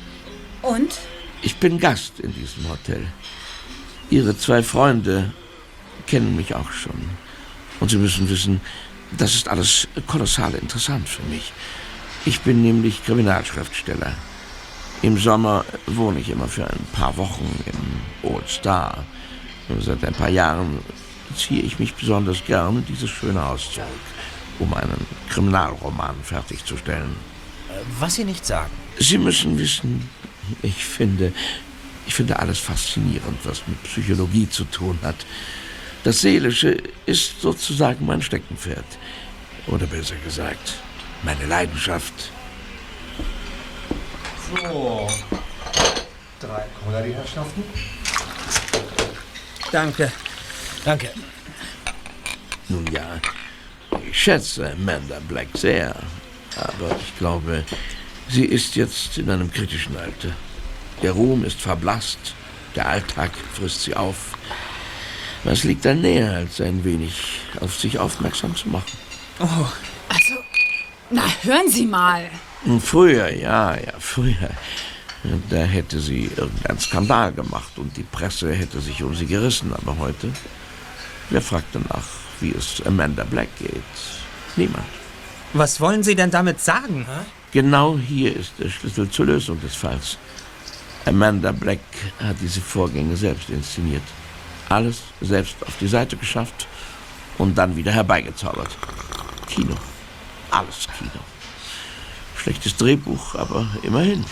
Und? 0.62 0.98
Ich 1.42 1.58
bin 1.58 1.80
Gast 1.80 2.20
in 2.20 2.34
diesem 2.34 2.68
Hotel. 2.70 3.06
Ihre 4.10 4.36
zwei 4.38 4.64
Freunde 4.64 5.32
kennen 6.08 6.36
mich 6.36 6.56
auch 6.56 6.72
schon. 6.72 7.00
Und 7.80 7.90
Sie 7.90 7.98
müssen 7.98 8.30
wissen, 8.30 8.62
das 9.18 9.36
ist 9.36 9.48
alles 9.48 9.88
kolossal 10.08 10.54
interessant 10.56 11.08
für 11.08 11.24
mich. 11.24 11.52
Ich 12.26 12.42
bin 12.42 12.62
nämlich 12.62 13.04
Kriminalschriftsteller. 13.06 14.14
Im 15.02 15.18
Sommer 15.18 15.64
wohne 15.88 16.20
ich 16.20 16.30
immer 16.30 16.48
für 16.48 16.66
ein 16.66 16.86
paar 16.92 17.16
Wochen 17.16 17.48
im 17.66 18.30
Old 18.30 18.50
Star. 18.50 19.06
Und 19.70 19.82
seit 19.84 20.04
ein 20.04 20.14
paar 20.14 20.30
Jahren 20.30 20.80
ziehe 21.36 21.62
ich 21.62 21.80
mich 21.80 21.94
besonders 21.94 22.44
gern 22.46 22.78
in 22.78 22.86
dieses 22.86 23.10
schöne 23.10 23.42
Haus 23.42 23.72
zurück, 23.72 23.88
um 24.60 24.74
einen 24.74 25.06
Kriminalroman 25.30 26.16
fertigzustellen. 26.24 27.16
Was 28.00 28.16
Sie 28.16 28.26
nicht 28.26 28.46
sagen. 28.46 28.72
Sie 29.00 29.18
müssen 29.18 29.58
wissen, 29.58 30.10
ich 30.62 30.84
finde, 30.84 31.32
ich 32.06 32.14
finde 32.14 32.40
alles 32.40 32.60
faszinierend, 32.60 33.38
was 33.44 33.62
mit 33.68 33.82
Psychologie 33.84 34.50
zu 34.50 34.66
tun 34.66 35.00
hat. 35.04 35.26
Das 36.04 36.22
Seelische 36.22 36.78
ist 37.06 37.42
sozusagen 37.42 38.06
mein 38.06 38.22
Steckenpferd. 38.22 38.86
Oder 39.68 39.86
besser 39.86 40.16
gesagt, 40.24 40.76
meine 41.24 41.46
Leidenschaft. 41.46 42.32
So. 44.50 45.08
Drei 46.40 46.66
Cola, 46.84 47.02
die 47.02 47.14
Herrschaften. 47.14 47.64
Danke. 49.72 50.12
Danke. 50.86 51.10
Nun 52.70 52.86
ja, 52.92 53.20
ich 54.08 54.18
schätze 54.18 54.72
Amanda 54.72 55.20
Black 55.28 55.48
sehr, 55.54 55.96
aber 56.56 56.96
ich 57.00 57.18
glaube, 57.18 57.64
sie 58.30 58.46
ist 58.46 58.76
jetzt 58.76 59.18
in 59.18 59.30
einem 59.30 59.52
kritischen 59.52 59.98
Alter. 59.98 60.30
Der 61.02 61.12
Ruhm 61.12 61.44
ist 61.44 61.60
verblasst, 61.60 62.20
der 62.76 62.88
Alltag 62.88 63.32
frisst 63.54 63.84
sie 63.84 63.96
auf. 63.96 64.38
Was 65.44 65.64
liegt 65.64 65.86
da 65.86 65.94
näher, 65.94 66.34
als 66.34 66.60
ein 66.60 66.84
wenig 66.84 67.42
auf 67.62 67.80
sich 67.80 67.98
aufmerksam 67.98 68.56
zu 68.56 68.70
machen? 68.70 68.98
Oh. 69.40 69.46
Also, 70.10 70.36
na, 71.10 71.24
hören 71.44 71.70
Sie 71.70 71.86
mal. 71.86 72.30
Früher, 72.82 73.34
ja, 73.34 73.76
ja, 73.76 73.94
früher. 74.00 74.50
Da 75.50 75.58
hätte 75.58 76.00
sie 76.00 76.30
irgendeinen 76.36 76.80
Skandal 76.80 77.34
gemacht 77.34 77.78
und 77.78 77.96
die 77.98 78.04
Presse 78.04 78.54
hätte 78.54 78.80
sich 78.80 79.04
um 79.04 79.16
sie 79.16 79.26
gerissen. 79.26 79.74
Aber 79.74 79.98
heute, 79.98 80.30
wer 81.30 81.42
fragt 81.42 81.74
danach, 81.74 82.08
wie 82.40 82.52
es 82.52 82.82
Amanda 82.86 83.24
Black 83.26 83.50
geht? 83.60 83.84
Niemand. 84.56 84.86
Was 85.54 85.82
wollen 85.82 86.04
Sie 86.04 86.16
denn 86.16 86.32
damit 86.32 86.62
sagen? 86.62 87.06
Genau 87.52 87.98
hier 87.98 88.36
ist 88.36 88.54
der 88.60 88.70
Schlüssel 88.70 89.10
zur 89.10 89.26
Lösung 89.26 89.60
des 89.62 89.76
Falls. 89.76 90.18
Amanda 91.06 91.52
Black 91.52 91.80
hat 92.20 92.36
diese 92.42 92.62
Vorgänge 92.62 93.18
selbst 93.18 93.50
inszeniert. 93.50 94.04
Alles 94.70 95.02
selbst 95.20 95.56
auf 95.66 95.78
die 95.80 95.88
Seite 95.88 96.16
geschafft 96.16 96.68
und 97.38 97.58
dann 97.58 97.76
wieder 97.76 97.92
herbeigezaubert. 97.92 98.70
Kino. 99.48 99.76
Alles 100.52 100.88
Kino. 100.98 101.24
Schlechtes 102.38 102.78
Drehbuch, 102.78 103.36
aber 103.36 103.68
immerhin. 103.84 104.24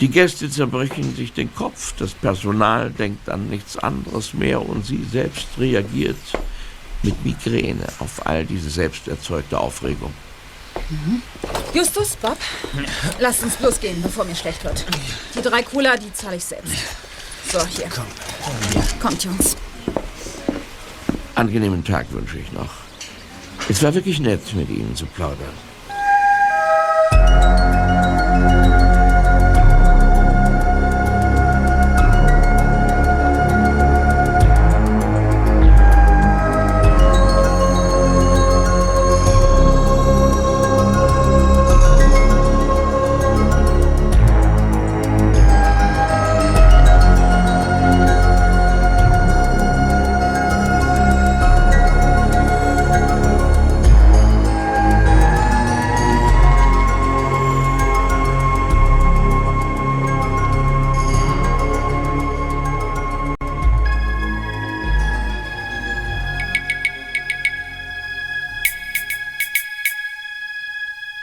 Die 0.00 0.08
Gäste 0.08 0.50
zerbrechen 0.50 1.16
sich 1.16 1.32
den 1.32 1.54
Kopf, 1.54 1.94
das 1.98 2.12
Personal 2.12 2.90
denkt 2.90 3.30
an 3.30 3.48
nichts 3.48 3.78
anderes 3.78 4.34
mehr 4.34 4.60
und 4.60 4.84
sie 4.84 5.06
selbst 5.10 5.46
reagiert 5.58 6.18
mit 7.02 7.24
Migräne 7.24 7.86
auf 7.98 8.26
all 8.26 8.44
diese 8.44 8.68
selbst 8.68 9.08
erzeugte 9.08 9.58
Aufregung. 9.58 10.12
Mhm. 10.90 11.22
Justus, 11.72 12.16
Bob, 12.16 12.36
lasst 13.18 13.42
uns 13.42 13.56
bloß 13.56 13.80
gehen, 13.80 14.02
bevor 14.02 14.24
mir 14.24 14.34
schlecht 14.34 14.64
wird. 14.64 14.84
Die 15.34 15.42
drei 15.42 15.62
Cola, 15.62 15.96
die 15.96 16.12
zahle 16.12 16.36
ich 16.36 16.44
selbst. 16.44 16.74
So, 17.52 17.64
hier. 17.66 17.88
Kommt, 19.00 19.24
Jungs. 19.24 19.56
Angenehmen 21.36 21.84
Tag 21.84 22.06
wünsche 22.12 22.38
ich 22.38 22.52
noch. 22.52 22.70
Es 23.68 23.82
war 23.82 23.94
wirklich 23.94 24.18
nett, 24.20 24.40
mit 24.54 24.68
Ihnen 24.68 24.96
zu 24.96 25.06
plaudern. 25.06 25.54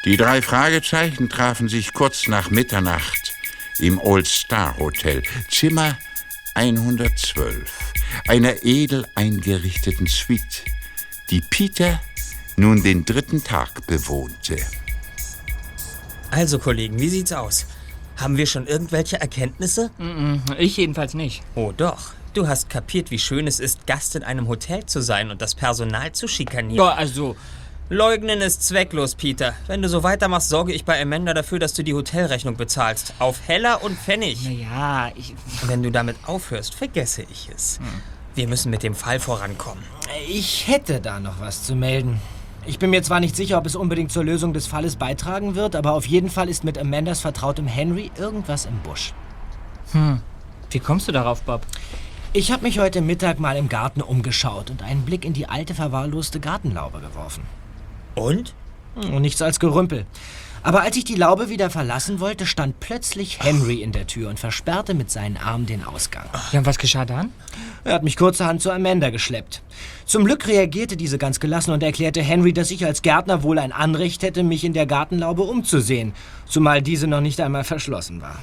Die 0.06 0.18
drei 0.18 0.42
Fragezeichen 0.42 1.30
trafen 1.30 1.70
sich 1.70 1.94
kurz 1.94 2.28
nach 2.28 2.50
Mitternacht 2.50 3.34
im 3.80 4.02
Old 4.02 4.28
Star 4.28 4.78
Hotel, 4.78 5.24
Zimmer 5.50 5.98
112, 6.56 7.94
einer 8.28 8.66
edel 8.66 9.08
eingerichteten 9.16 10.08
Suite, 10.08 10.66
die 11.30 11.40
Peter 11.40 12.02
nun 12.58 12.84
den 12.84 13.06
dritten 13.06 13.46
Tag 13.46 13.88
bewohnte. 13.88 14.58
Also, 16.32 16.60
Kollegen, 16.60 17.00
wie 17.00 17.08
sieht's 17.08 17.32
aus? 17.32 17.66
Haben 18.18 18.36
wir 18.36 18.46
schon 18.46 18.68
irgendwelche 18.68 19.22
Erkenntnisse? 19.22 19.90
Ich 20.58 20.76
jedenfalls 20.76 21.14
nicht. 21.14 21.44
Oh 21.56 21.72
doch. 21.76 22.12
Du 22.34 22.48
hast 22.48 22.70
kapiert, 22.70 23.10
wie 23.10 23.20
schön 23.20 23.48
es 23.48 23.62
ist, 23.62 23.88
Gast 23.88 24.16
in 24.16 24.24
einem 24.24 24.50
Hotel 24.50 24.86
zu 24.86 25.02
sein 25.02 25.32
und 25.32 25.42
das 25.42 25.56
Personal 25.56 26.12
zu 26.12 26.28
schikanieren. 26.28 26.86
Ja, 26.86 26.94
also. 26.94 27.38
Leugnen 27.94 28.42
ist 28.42 28.64
zwecklos, 28.64 29.14
Peter. 29.14 29.54
Wenn 29.68 29.84
du 29.84 29.88
so 29.88 30.02
weitermachst, 30.02 30.50
sorge 30.50 30.74
ich 30.74 30.84
bei 30.84 31.00
Amanda 31.00 31.36
dafür, 31.36 31.60
dass 31.60 31.76
du 31.76 31.84
die 31.84 31.94
Hotelrechnung 31.94 32.58
bezahlst. 32.58 33.14
Auf 33.20 33.48
Heller 33.48 33.84
und 33.84 34.00
Pfennig. 34.00 34.44
Naja, 34.44 35.12
ich. 35.14 35.36
Wenn 35.68 35.84
du 35.84 35.92
damit 35.92 36.16
aufhörst, 36.26 36.74
vergesse 36.74 37.22
ich 37.32 37.50
es. 37.54 37.80
Wir 38.34 38.48
müssen 38.48 38.72
mit 38.72 38.82
dem 38.82 38.96
Fall 38.96 39.20
vorankommen. 39.20 39.84
Ich 40.28 40.68
hätte 40.68 41.02
da 41.02 41.20
noch 41.20 41.40
was 41.40 41.66
zu 41.66 41.76
melden. 41.76 42.20
Ich 42.66 42.80
bin 42.80 42.90
mir 42.90 43.04
zwar 43.04 43.20
nicht 43.20 43.36
sicher, 43.36 43.60
ob 43.60 43.68
es 43.68 43.76
unbedingt 43.76 44.12
zur 44.12 44.24
Lösung 44.24 44.54
des 44.54 44.66
Falles 44.66 44.96
beitragen 44.96 45.54
wird, 45.54 45.76
aber 45.76 45.94
auf 45.94 46.08
jeden 46.08 46.32
Fall 46.32 46.50
ist 46.50 46.64
mit 46.64 46.80
Amandas 46.80 47.20
vertrautem 47.20 47.68
Henry 47.68 48.10
irgendwas 48.18 48.66
im 48.66 48.80
Busch. 48.80 49.14
Hm. 49.92 50.20
Wie 50.72 50.80
kommst 50.80 51.08
du 51.08 51.12
darauf, 51.12 51.44
Bob? 51.44 51.62
Ich 52.32 52.52
habe 52.52 52.64
mich 52.64 52.80
heute 52.80 53.02
Mittag 53.02 53.40
mal 53.40 53.56
im 53.56 53.70
Garten 53.70 54.02
umgeschaut 54.02 54.72
und 54.72 54.82
einen 54.82 55.06
Blick 55.06 55.26
in 55.26 55.34
die 55.34 55.48
alte 55.48 55.76
verwahrloste 55.76 56.40
Gartenlaube 56.40 57.00
geworfen. 57.00 57.44
Und? 58.16 58.54
Und 58.96 59.22
nichts 59.22 59.42
als 59.42 59.60
Gerümpel. 59.60 60.06
Aber 60.66 60.82
als 60.82 60.96
ich 60.96 61.04
die 61.04 61.16
Laube 61.16 61.50
wieder 61.50 61.70
verlassen 61.70 62.22
wollte, 62.22 62.46
stand 62.46 62.80
plötzlich 62.80 63.40
Henry 63.42 63.82
in 63.82 63.92
der 63.92 64.08
Tür 64.08 64.30
und 64.30 64.40
versperrte 64.40 64.94
mit 64.94 65.12
seinen 65.12 65.36
Armen 65.36 65.66
den 65.66 65.84
Ausgang. 65.84 66.24
Ja, 66.54 66.60
und 66.60 66.66
was 66.66 66.78
geschah 66.78 67.04
dann? 67.04 67.32
Er 67.84 67.96
hat 67.96 68.04
mich 68.04 68.16
kurzerhand 68.16 68.62
zu 68.62 68.72
Amanda 68.72 69.10
geschleppt. 69.10 69.62
Zum 70.06 70.24
Glück 70.24 70.48
reagierte 70.48 70.96
diese 70.96 71.18
ganz 71.18 71.42
gelassen 71.42 71.72
und 71.72 71.84
erklärte 71.84 72.22
Henry, 72.22 72.54
dass 72.54 72.72
ich 72.72 72.86
als 72.86 73.02
Gärtner 73.02 73.44
wohl 73.44 73.60
ein 73.60 73.74
Anrecht 73.74 74.24
hätte, 74.24 74.44
mich 74.44 74.64
in 74.64 74.72
der 74.72 74.86
Gartenlaube 74.86 75.42
umzusehen, 75.42 76.14
zumal 76.48 76.82
diese 76.82 77.08
noch 77.08 77.22
nicht 77.22 77.42
einmal 77.42 77.66
verschlossen 77.66 78.22
war. 78.22 78.42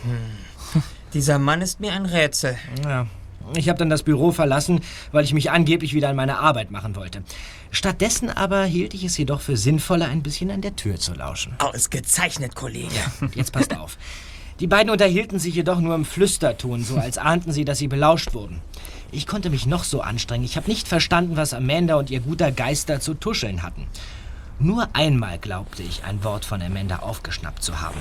Dieser 1.15 1.39
Mann 1.39 1.63
ist 1.63 1.81
mir 1.81 1.93
ein 1.93 2.05
Rätsel. 2.05 2.57
Ja. 2.85 3.07
Ich 3.55 3.69
habe 3.69 3.79
dann 3.79 3.91
das 3.91 4.03
Büro 4.03 4.33
verlassen, 4.33 4.81
weil 5.13 5.25
ich 5.25 5.35
mich 5.35 5.51
angeblich 5.51 5.95
wieder 5.95 6.09
an 6.09 6.17
meine 6.17 6.39
Arbeit 6.39 6.71
machen 6.71 6.97
wollte. 6.97 7.23
Stattdessen 7.71 8.31
aber 8.31 8.65
hielt 8.65 8.95
ich 8.95 9.05
es 9.05 9.17
jedoch 9.17 9.41
für 9.41 9.57
sinnvoller, 9.57 10.09
ein 10.09 10.23
bisschen 10.23 10.51
an 10.51 10.61
der 10.61 10.77
Tür 10.77 10.97
zu 10.97 11.15
lauschen. 11.15 11.55
Ausgezeichnet, 11.59 12.55
Kollege. 12.55 12.89
Jetzt 13.35 13.53
passt 13.53 13.77
auf. 13.77 13.97
Die 14.61 14.67
beiden 14.67 14.91
unterhielten 14.91 15.39
sich 15.39 15.55
jedoch 15.55 15.81
nur 15.81 15.95
im 15.95 16.05
Flüsterton, 16.05 16.85
so 16.85 16.97
als 16.97 17.17
ahnten 17.17 17.51
sie, 17.51 17.65
dass 17.65 17.79
sie 17.79 17.89
belauscht 17.89 18.35
wurden. 18.35 18.61
Ich 19.11 19.27
konnte 19.27 19.51
mich 19.51 19.67
noch 19.67 19.85
so 19.85 20.03
anstrengen. 20.03 20.45
Ich 20.45 20.57
habe 20.57 20.69
nicht 20.69 20.87
verstanden, 20.87 21.37
was 21.37 21.55
Amanda 21.55 21.97
und 21.97 22.11
ihr 22.11 22.21
guter 22.21 22.53
Geist 22.53 22.89
da 22.89 23.01
zu 23.01 23.15
tuscheln 23.15 23.63
hatten. 23.63 23.87
Nur 24.59 24.89
einmal 24.93 25.39
glaubte 25.39 25.83
ich, 25.83 26.05
ein 26.05 26.23
Wort 26.23 26.45
von 26.45 26.61
Amanda 26.61 26.99
aufgeschnappt 26.99 27.63
zu 27.63 27.81
haben. 27.81 28.01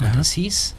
Und 0.00 0.16
es 0.18 0.32
hieß 0.32 0.74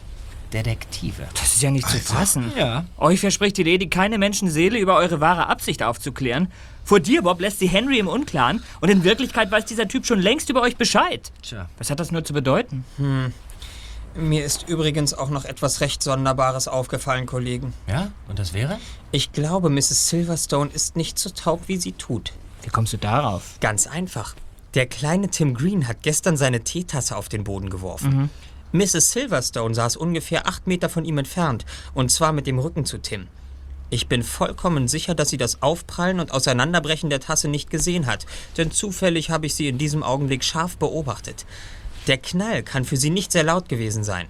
Detektive. 0.54 1.28
Das 1.34 1.54
ist 1.56 1.62
ja 1.62 1.72
nicht 1.72 1.88
zu 1.88 1.98
fassen. 2.00 2.52
Ja. 2.58 2.86
Euch 2.98 3.20
verspricht 3.20 3.58
die 3.58 3.64
Lady 3.64 3.90
keine 3.90 4.18
Menschenseele 4.18 4.78
über 4.78 4.96
eure 4.96 5.20
wahre 5.20 5.48
Absicht 5.48 5.84
aufzuklären. 5.84 6.52
Vor 6.84 7.00
dir, 7.00 7.22
Bob, 7.22 7.40
lässt 7.40 7.60
sie 7.60 7.68
Henry 7.68 8.00
im 8.00 8.08
Unklaren 8.08 8.64
und 8.82 8.90
in 8.90 9.04
Wirklichkeit 9.04 9.52
weiß 9.52 9.66
dieser 9.66 9.88
Typ 9.88 10.06
schon 10.06 10.20
längst 10.20 10.50
über 10.50 10.62
euch 10.62 10.78
Bescheid. 10.78 11.32
Tja. 11.42 11.70
Was 11.78 11.90
hat 11.90 12.00
das 12.00 12.12
nur 12.12 12.24
zu 12.24 12.34
bedeuten? 12.34 12.86
Hm. 12.98 13.34
Mir 14.16 14.44
ist 14.44 14.68
übrigens 14.68 15.14
auch 15.14 15.30
noch 15.30 15.46
etwas 15.46 15.80
recht 15.80 16.04
Sonderbares 16.04 16.68
aufgefallen, 16.68 17.26
Kollegen. 17.26 17.74
Ja? 17.88 18.12
Und 18.28 18.40
das 18.40 18.54
wäre? 18.54 18.78
Ich 19.12 19.32
glaube, 19.32 19.70
Mrs. 19.70 20.10
Silverstone 20.10 20.70
ist 20.72 20.98
nicht 20.98 21.18
so 21.18 21.30
taub, 21.30 21.62
wie 21.68 21.78
sie 21.78 21.94
tut. 21.94 22.34
Wie 22.64 22.70
kommst 22.70 22.92
du 22.92 22.98
darauf? 22.98 23.56
Ganz 23.62 23.88
einfach. 23.88 24.36
Der 24.74 24.86
kleine 24.86 25.30
Tim 25.30 25.54
Green 25.54 25.88
hat 25.88 26.02
gestern 26.02 26.38
seine 26.38 26.62
Teetasse 26.62 27.16
auf 27.16 27.30
den 27.30 27.44
Boden 27.44 27.70
geworfen. 27.70 28.30
Mrs. 28.72 29.12
Silverstone 29.12 29.76
saß 29.76 29.98
ungefähr 29.98 30.48
acht 30.48 30.68
Meter 30.68 30.90
von 30.90 31.06
ihm 31.06 31.18
entfernt, 31.18 31.66
und 31.94 32.12
zwar 32.12 32.32
mit 32.32 32.48
dem 32.48 32.60
Rücken 32.60 32.86
zu 32.86 32.98
Tim. 32.98 33.28
Ich 33.90 34.08
bin 34.08 34.24
vollkommen 34.24 34.88
sicher, 34.88 35.16
dass 35.16 35.30
sie 35.30 35.38
das 35.38 35.62
Aufprallen 35.62 36.22
und 36.22 36.32
Auseinanderbrechen 36.32 37.10
der 37.10 37.20
Tasse 37.20 37.50
nicht 37.50 37.70
gesehen 37.70 38.06
hat, 38.06 38.26
denn 38.58 38.72
zufällig 38.72 39.30
habe 39.30 39.46
ich 39.46 39.56
sie 39.56 39.68
in 39.68 39.78
diesem 39.78 40.02
Augenblick 40.02 40.46
scharf 40.46 40.78
beobachtet. 40.78 41.46
Der 42.08 42.18
Knall 42.18 42.64
kann 42.64 42.86
für 42.86 42.96
sie 42.96 43.10
nicht 43.10 43.34
sehr 43.34 43.44
laut 43.44 43.68
gewesen 43.68 44.06
sein. 44.06 44.28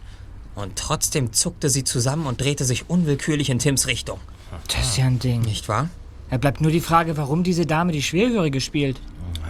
Und 0.56 0.78
trotzdem 0.78 1.32
zuckte 1.32 1.70
sie 1.70 1.84
zusammen 1.84 2.26
und 2.26 2.42
drehte 2.42 2.66
sich 2.66 2.90
unwillkürlich 2.90 3.50
in 3.52 3.60
Tims 3.60 3.86
Richtung. 3.86 4.20
Das 4.68 4.90
ist 4.90 4.98
ja 4.98 5.06
ein 5.06 5.20
Ding. 5.20 5.42
Nicht 5.42 5.70
wahr? 5.70 5.90
Da 6.32 6.38
bleibt 6.38 6.62
nur 6.62 6.72
die 6.72 6.80
Frage, 6.80 7.18
warum 7.18 7.44
diese 7.44 7.66
Dame 7.66 7.92
die 7.92 8.02
Schwerhörige 8.02 8.62
spielt. 8.62 9.00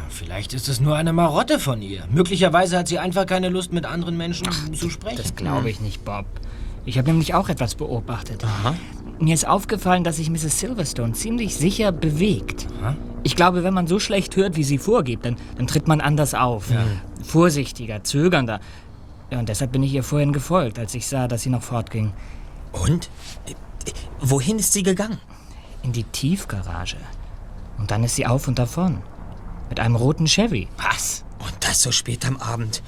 Vielleicht 0.09 0.53
ist 0.53 0.67
es 0.67 0.81
nur 0.81 0.95
eine 0.95 1.13
Marotte 1.13 1.59
von 1.59 1.81
ihr. 1.81 2.03
Möglicherweise 2.11 2.77
hat 2.77 2.87
sie 2.87 2.99
einfach 2.99 3.25
keine 3.27 3.49
Lust, 3.49 3.71
mit 3.71 3.85
anderen 3.85 4.17
Menschen 4.17 4.47
zu 4.73 4.89
sprechen. 4.89 5.17
Das 5.17 5.35
glaube 5.35 5.69
ich 5.69 5.79
nicht, 5.79 6.03
Bob. 6.03 6.25
Ich 6.83 6.97
habe 6.97 7.09
nämlich 7.09 7.35
auch 7.35 7.49
etwas 7.49 7.75
beobachtet. 7.75 8.43
Mir 9.19 9.35
ist 9.35 9.47
aufgefallen, 9.47 10.03
dass 10.03 10.17
sich 10.17 10.31
Mrs. 10.31 10.59
Silverstone 10.59 11.13
ziemlich 11.13 11.55
sicher 11.55 11.91
bewegt. 11.91 12.67
Ich 13.21 13.35
glaube, 13.35 13.63
wenn 13.63 13.75
man 13.75 13.85
so 13.85 13.99
schlecht 13.99 14.35
hört, 14.35 14.55
wie 14.57 14.63
sie 14.63 14.79
vorgibt, 14.79 15.25
dann, 15.25 15.37
dann 15.57 15.67
tritt 15.67 15.87
man 15.87 16.01
anders 16.01 16.33
auf. 16.33 16.65
Vorsichtiger, 17.23 18.03
zögernder. 18.03 18.59
Ja, 19.29 19.37
und 19.37 19.47
deshalb 19.47 19.71
bin 19.71 19.83
ich 19.83 19.93
ihr 19.93 20.03
vorhin 20.03 20.33
gefolgt, 20.33 20.79
als 20.79 20.95
ich 20.95 21.07
sah, 21.07 21.27
dass 21.27 21.43
sie 21.43 21.49
noch 21.49 21.61
fortging. 21.61 22.11
Und? 22.73 23.09
Wohin 24.19 24.57
ist 24.57 24.73
sie 24.73 24.83
gegangen? 24.83 25.19
In 25.83 25.91
die 25.93 26.03
Tiefgarage. 26.03 26.97
Und 27.77 27.91
dann 27.91 28.03
ist 28.03 28.15
sie 28.15 28.27
auf 28.27 28.47
und 28.47 28.59
davon. 28.59 29.01
Mit 29.69 29.79
einem 29.79 29.95
roten 29.95 30.27
Chevy. 30.27 30.67
Was? 30.77 31.23
Und 31.39 31.53
das 31.61 31.81
so 31.81 31.91
spät 31.91 32.25
am 32.25 32.37
Abend. 32.37 32.83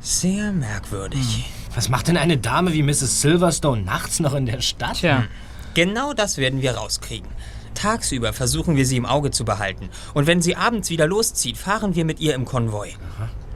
Sehr 0.00 0.52
merkwürdig. 0.52 1.46
Was 1.74 1.88
macht 1.88 2.08
denn 2.08 2.18
eine 2.18 2.36
Dame 2.36 2.72
wie 2.72 2.82
Mrs. 2.82 3.22
Silverstone 3.22 3.82
nachts 3.82 4.20
noch 4.20 4.34
in 4.34 4.44
der 4.44 4.60
Stadt? 4.60 4.98
Tja, 4.98 5.24
genau 5.72 6.12
das 6.12 6.36
werden 6.36 6.60
wir 6.60 6.76
rauskriegen. 6.76 7.28
Tagsüber 7.74 8.32
versuchen 8.32 8.76
wir 8.76 8.86
sie 8.86 8.96
im 8.96 9.06
Auge 9.06 9.30
zu 9.30 9.44
behalten. 9.44 9.88
Und 10.12 10.26
wenn 10.26 10.42
sie 10.42 10.56
abends 10.56 10.90
wieder 10.90 11.06
loszieht, 11.06 11.56
fahren 11.56 11.94
wir 11.94 12.04
mit 12.04 12.20
ihr 12.20 12.34
im 12.34 12.44
Konvoi. 12.44 12.90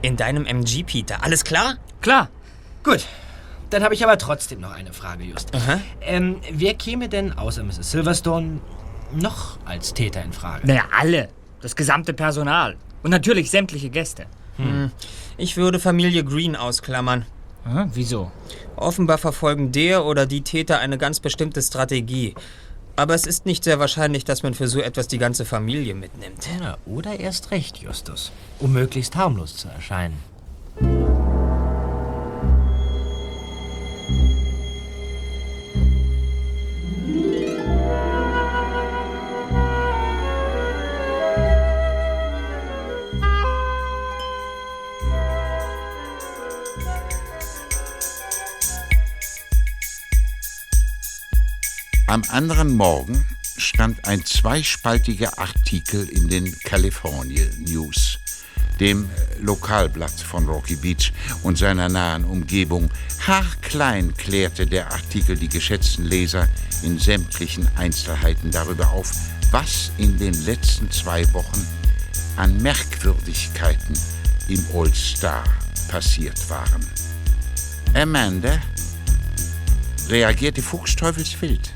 In 0.01 0.17
deinem 0.17 0.45
MG, 0.45 0.83
Peter. 0.83 1.23
Alles 1.23 1.43
klar? 1.43 1.75
Klar. 2.01 2.29
Gut. 2.83 3.05
Dann 3.69 3.83
habe 3.83 3.93
ich 3.93 4.03
aber 4.03 4.17
trotzdem 4.17 4.61
noch 4.61 4.71
eine 4.71 4.93
Frage, 4.93 5.23
Just. 5.23 5.51
Ähm, 6.01 6.37
wer 6.51 6.73
käme 6.73 7.09
denn 7.09 7.33
außer 7.37 7.63
Mrs. 7.63 7.91
Silverstone 7.91 8.59
noch 9.13 9.57
als 9.65 9.93
Täter 9.93 10.23
in 10.23 10.33
Frage? 10.33 10.65
Naja, 10.67 10.83
alle. 10.97 11.29
Das 11.61 11.75
gesamte 11.75 12.13
Personal. 12.13 12.77
Und 13.03 13.11
natürlich 13.11 13.51
sämtliche 13.51 13.89
Gäste. 13.89 14.25
Hm. 14.57 14.91
Ich 15.37 15.55
würde 15.57 15.79
Familie 15.79 16.23
Green 16.23 16.55
ausklammern. 16.55 17.25
Hm, 17.63 17.91
wieso? 17.93 18.31
Offenbar 18.75 19.17
verfolgen 19.17 19.71
der 19.71 20.05
oder 20.05 20.25
die 20.25 20.41
Täter 20.41 20.79
eine 20.79 20.97
ganz 20.97 21.19
bestimmte 21.19 21.61
Strategie. 21.61 22.35
Aber 22.95 23.13
es 23.13 23.25
ist 23.25 23.45
nicht 23.45 23.63
sehr 23.63 23.79
wahrscheinlich, 23.79 24.25
dass 24.25 24.43
man 24.43 24.53
für 24.53 24.67
so 24.67 24.81
etwas 24.81 25.07
die 25.07 25.19
ganze 25.19 25.45
Familie 25.45 25.95
mitnimmt. 25.95 26.47
Ja, 26.59 26.77
oder 26.85 27.19
erst 27.19 27.51
recht, 27.51 27.77
Justus. 27.77 28.31
Um 28.59 28.73
möglichst 28.73 29.15
harmlos 29.15 29.55
zu 29.55 29.69
erscheinen. 29.69 30.17
Am 52.09 52.23
anderen 52.29 52.75
Morgen 52.75 53.23
stand 53.55 54.07
ein 54.07 54.25
zweispaltiger 54.25 55.37
Artikel 55.37 56.09
in 56.09 56.27
den 56.27 56.57
California 56.61 57.45
News, 57.59 58.17
dem 58.79 59.07
Lokalblatt 59.39 60.19
von 60.19 60.47
Rocky 60.47 60.75
Beach 60.75 61.13
und 61.43 61.59
seiner 61.59 61.87
nahen 61.87 62.25
Umgebung. 62.25 62.89
Haarklein 63.27 64.11
klärte 64.17 64.65
der 64.65 64.91
Artikel 64.91 65.37
die 65.37 65.49
geschätzten 65.49 66.03
Leser 66.03 66.47
in 66.81 66.97
sämtlichen 66.97 67.69
Einzelheiten 67.77 68.49
darüber 68.49 68.89
auf, 68.89 69.11
was 69.51 69.91
in 69.99 70.17
den 70.17 70.33
letzten 70.45 70.89
zwei 70.89 71.31
Wochen 71.31 71.63
an 72.37 72.59
Merkwürdigkeiten 72.59 73.93
im 74.47 74.65
Old 74.73 74.95
Star 74.95 75.43
passiert 75.89 76.49
waren. 76.49 76.83
Amanda 77.93 78.59
reagierte 80.07 80.63
fuchsteufelswild. 80.63 81.71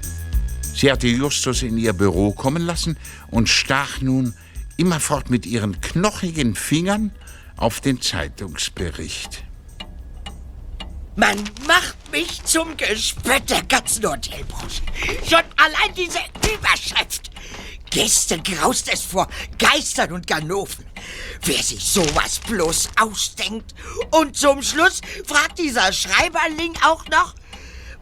Sie 0.76 0.91
hatte 0.91 1.07
Justus 1.07 1.61
in 1.61 1.78
ihr 1.78 1.93
Büro 1.93 2.32
kommen 2.32 2.63
lassen 2.63 2.97
und 3.30 3.47
stach 3.47 4.01
nun 4.01 4.34
immerfort 4.78 5.30
mit 5.30 5.45
ihren 5.45 5.80
knochigen 5.82 6.55
Fingern 6.55 7.11
auf 7.57 7.80
den 7.80 8.01
Zeitungsbericht. 8.01 9.43
Man 11.15 11.38
macht 11.67 12.11
mich 12.11 12.43
zum 12.43 12.76
Gespött 12.76 13.47
der 13.49 13.61
ganzen 13.63 14.03
Hotelbranche. 14.03 14.82
Schon 15.24 15.43
allein 15.57 15.93
diese 15.95 16.19
Überschrift. 16.51 17.30
Gästen 17.91 18.41
graust 18.41 18.91
es 18.91 19.01
vor 19.03 19.28
Geistern 19.59 20.13
und 20.13 20.26
Ganoven. 20.26 20.86
Wer 21.43 21.61
sich 21.61 21.84
sowas 21.84 22.39
bloß 22.47 22.89
ausdenkt. 22.99 23.76
Und 24.09 24.36
zum 24.36 24.63
Schluss 24.63 25.01
fragt 25.28 25.59
dieser 25.59 25.93
Schreiberling 25.93 26.74
auch 26.84 27.05
noch, 27.09 27.36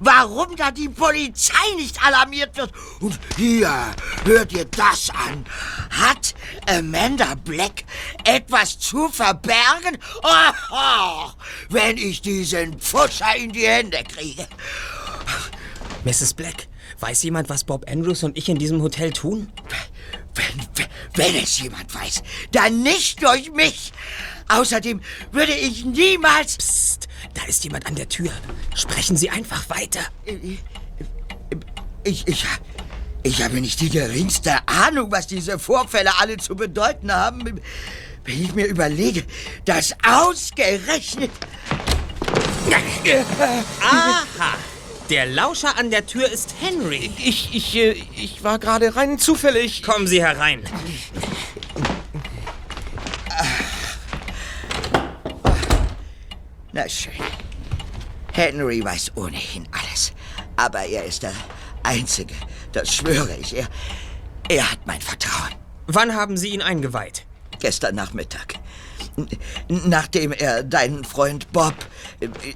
warum 0.01 0.55
da 0.57 0.71
die 0.71 0.89
Polizei 0.89 1.75
nicht 1.77 2.03
alarmiert 2.03 2.57
wird. 2.57 2.71
Und 2.99 3.17
hier, 3.37 3.71
hört 4.25 4.51
ihr 4.51 4.65
das 4.65 5.09
an? 5.11 5.45
Hat 5.91 6.35
Amanda 6.67 7.35
Black 7.35 7.85
etwas 8.25 8.77
zu 8.79 9.07
verbergen? 9.09 9.97
Oh, 10.23 11.29
wenn 11.69 11.97
ich 11.97 12.21
diesen 12.21 12.79
Pfuscher 12.79 13.35
in 13.37 13.51
die 13.51 13.67
Hände 13.67 14.03
kriege. 14.03 14.47
Mrs. 16.03 16.33
Black, 16.33 16.67
weiß 16.99 17.21
jemand, 17.23 17.49
was 17.49 17.63
Bob 17.63 17.89
Andrews 17.89 18.23
und 18.23 18.37
ich 18.37 18.49
in 18.49 18.57
diesem 18.57 18.81
Hotel 18.81 19.13
tun? 19.13 19.51
Wenn, 20.35 20.87
wenn 21.15 21.35
es 21.43 21.59
jemand 21.59 21.93
weiß, 21.93 22.23
dann 22.51 22.83
nicht 22.83 23.21
durch 23.21 23.51
mich. 23.51 23.91
Außerdem 24.47 25.01
würde 25.31 25.53
ich 25.53 25.85
niemals... 25.85 26.57
Psst, 26.57 27.07
da 27.33 27.43
ist 27.43 27.63
jemand 27.63 27.85
an 27.85 27.95
der 27.95 28.09
Tür. 28.09 28.31
Sprechen 28.75 29.17
Sie 29.17 29.29
einfach 29.29 29.69
weiter. 29.69 30.01
Ich, 32.03 32.27
ich, 32.27 32.45
ich 33.23 33.43
habe 33.43 33.61
nicht 33.61 33.79
die 33.81 33.89
geringste 33.89 34.67
Ahnung, 34.67 35.11
was 35.11 35.27
diese 35.27 35.59
Vorfälle 35.59 36.17
alle 36.19 36.37
zu 36.37 36.55
bedeuten 36.55 37.11
haben. 37.13 37.61
Wenn 38.23 38.43
ich 38.43 38.53
mir 38.53 38.65
überlege, 38.65 39.23
dass 39.65 39.95
ausgerechnet... 40.05 41.31
Aha! 43.81 44.55
Der 45.11 45.25
Lauscher 45.25 45.77
an 45.77 45.91
der 45.91 46.05
Tür 46.05 46.31
ist 46.31 46.55
Henry. 46.61 47.11
Ich, 47.17 47.53
ich, 47.53 47.75
äh, 47.75 48.01
ich 48.15 48.45
war 48.45 48.59
gerade 48.59 48.95
rein 48.95 49.19
zufällig. 49.19 49.83
Kommen 49.83 50.07
Sie 50.07 50.23
herein. 50.23 50.63
Na 56.71 56.87
schön. 56.87 57.11
Henry 58.31 58.81
weiß 58.81 59.11
ohnehin 59.17 59.67
alles. 59.73 60.13
Aber 60.55 60.85
er 60.85 61.03
ist 61.03 61.23
der 61.23 61.33
Einzige, 61.83 62.35
das 62.71 62.95
schwöre 62.95 63.35
ich. 63.35 63.57
Er, 63.57 63.67
er 64.47 64.71
hat 64.71 64.79
mein 64.87 65.01
Vertrauen. 65.01 65.55
Wann 65.87 66.15
haben 66.15 66.37
Sie 66.37 66.51
ihn 66.51 66.61
eingeweiht? 66.61 67.25
Gestern 67.59 67.95
Nachmittag. 67.95 68.53
Nachdem 69.67 70.31
er 70.31 70.63
deinen 70.63 71.03
Freund 71.03 71.51
Bob 71.51 71.75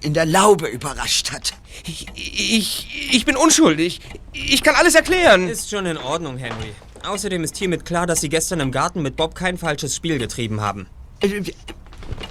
in 0.01 0.14
der 0.14 0.26
Laube 0.26 0.68
überrascht 0.68 1.32
hat. 1.32 1.53
Ich, 1.86 2.08
ich, 2.16 3.10
ich 3.12 3.26
bin 3.26 3.36
unschuldig. 3.36 3.99
Ich 4.34 4.64
kann 4.64 4.76
alles 4.76 4.95
erklären. 4.95 5.47
Ist 5.47 5.70
schon 5.70 5.86
in 5.86 5.97
Ordnung, 5.97 6.38
Henry. 6.38 6.74
Außerdem 7.03 7.43
ist 7.43 7.58
hiermit 7.58 7.86
klar, 7.86 8.08
dass 8.08 8.22
Sie 8.22 8.30
gestern 8.30 8.60
im 8.60 8.72
Garten 8.72 9.01
mit 9.01 9.16
Bob 9.16 9.36
kein 9.36 9.58
falsches 9.58 9.95
Spiel 9.95 10.18
getrieben 10.18 10.62
haben. 10.62 10.88
Äh, 11.20 11.41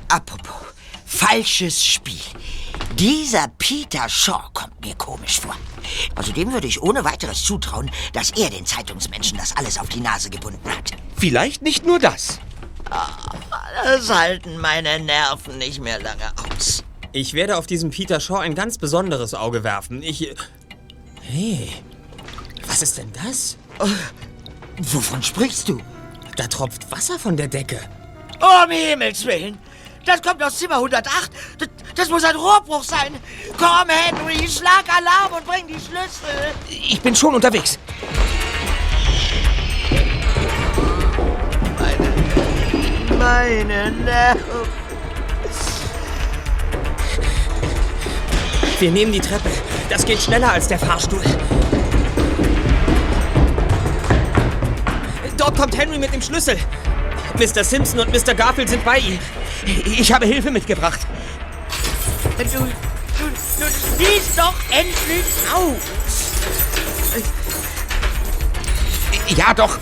Apropos, 0.09 0.55
falsches 1.07 1.85
Spiel. 1.85 2.21
Dieser 2.99 3.49
Peter 3.59 4.09
Shaw 4.09 4.51
kommt 4.53 4.81
mir 4.85 4.95
komisch 4.95 5.41
vor. 5.41 5.57
Also 6.15 6.33
dem 6.33 6.53
würde 6.53 6.67
ich 6.67 6.81
ohne 6.83 7.05
weiteres 7.05 7.43
zutrauen, 7.43 7.91
dass 8.13 8.31
er 8.31 8.51
den 8.51 8.67
Zeitungsmenschen 8.67 9.39
das 9.39 9.57
alles 9.57 9.79
auf 9.79 9.89
die 9.89 10.01
Nase 10.01 10.31
gebunden 10.31 10.69
hat. 10.71 10.93
Vielleicht 11.17 11.63
nicht 11.63 11.85
nur 11.85 11.99
das. 11.99 12.39
Das 12.91 14.11
halten 14.11 14.59
meine 14.59 15.01
Nerven 15.01 15.59
nicht 15.59 15.81
mehr 15.81 16.01
lange 16.01 16.33
aus. 16.49 16.85
Ich 17.13 17.35
werde 17.35 17.57
auf 17.57 17.67
diesen 17.67 17.91
Peter 17.91 18.21
Shaw 18.21 18.39
ein 18.41 18.55
ganz 18.55 18.79
besonderes 18.79 19.35
Auge 19.35 19.63
werfen. 19.65 20.03
Ich. 20.03 20.35
Hey, 21.23 21.73
was 22.67 22.83
ist 22.83 22.99
denn 22.99 23.13
das? 23.25 23.57
Wovon 24.79 25.23
sprichst 25.23 25.69
du? 25.69 25.81
Da 26.37 26.47
tropft 26.47 26.91
Wasser 26.91 27.19
von 27.19 27.37
der 27.37 27.49
Decke. 27.49 27.79
Um 28.41 28.71
Himmels 28.71 29.25
Willen! 29.25 29.59
Das 30.05 30.21
kommt 30.21 30.43
aus 30.43 30.59
Zimmer 30.59 30.77
108. 30.77 31.31
Das, 31.59 31.69
das 31.95 32.09
muss 32.11 32.25
ein 32.25 32.37
Rohrbruch 32.37 32.83
sein. 32.83 33.15
Komm, 33.57 33.89
Henry, 33.89 34.49
schlag 34.49 34.85
Alarm 34.89 35.33
und 35.35 35.47
bring 35.47 35.67
die 35.67 35.75
Schlüssel. 35.75 36.53
Ich 36.69 37.01
bin 37.01 37.17
schon 37.17 37.35
unterwegs. 37.35 37.79
Meine 43.25 43.91
Nerven. 43.91 44.69
Wir 48.79 48.91
nehmen 48.91 49.13
die 49.13 49.21
Treppe. 49.21 49.49
Das 49.89 50.05
geht 50.05 50.21
schneller 50.21 50.53
als 50.53 50.69
der 50.69 50.79
Fahrstuhl. 50.79 51.23
Dort 55.39 55.57
kommt 55.57 55.75
Henry 55.75 55.99
mit 55.99 56.13
dem 56.13 56.21
Schlüssel. 56.21 56.59
Mr. 57.39 57.65
Simpson 57.65 58.01
und 58.01 58.13
Mr. 58.13 58.35
Garfield 58.35 58.69
sind 58.69 58.85
bei 58.85 58.99
ihm. 58.99 59.19
Ich 59.87 60.13
habe 60.13 60.27
Hilfe 60.27 60.51
mitgebracht. 60.51 61.01
Du, 62.37 62.45
du, 62.45 62.59
du 62.59 63.67
siehst 63.97 64.37
doch 64.39 64.55
endlich 64.71 65.25
aus. 65.51 65.81
Ja, 69.35 69.55
doch. 69.55 69.79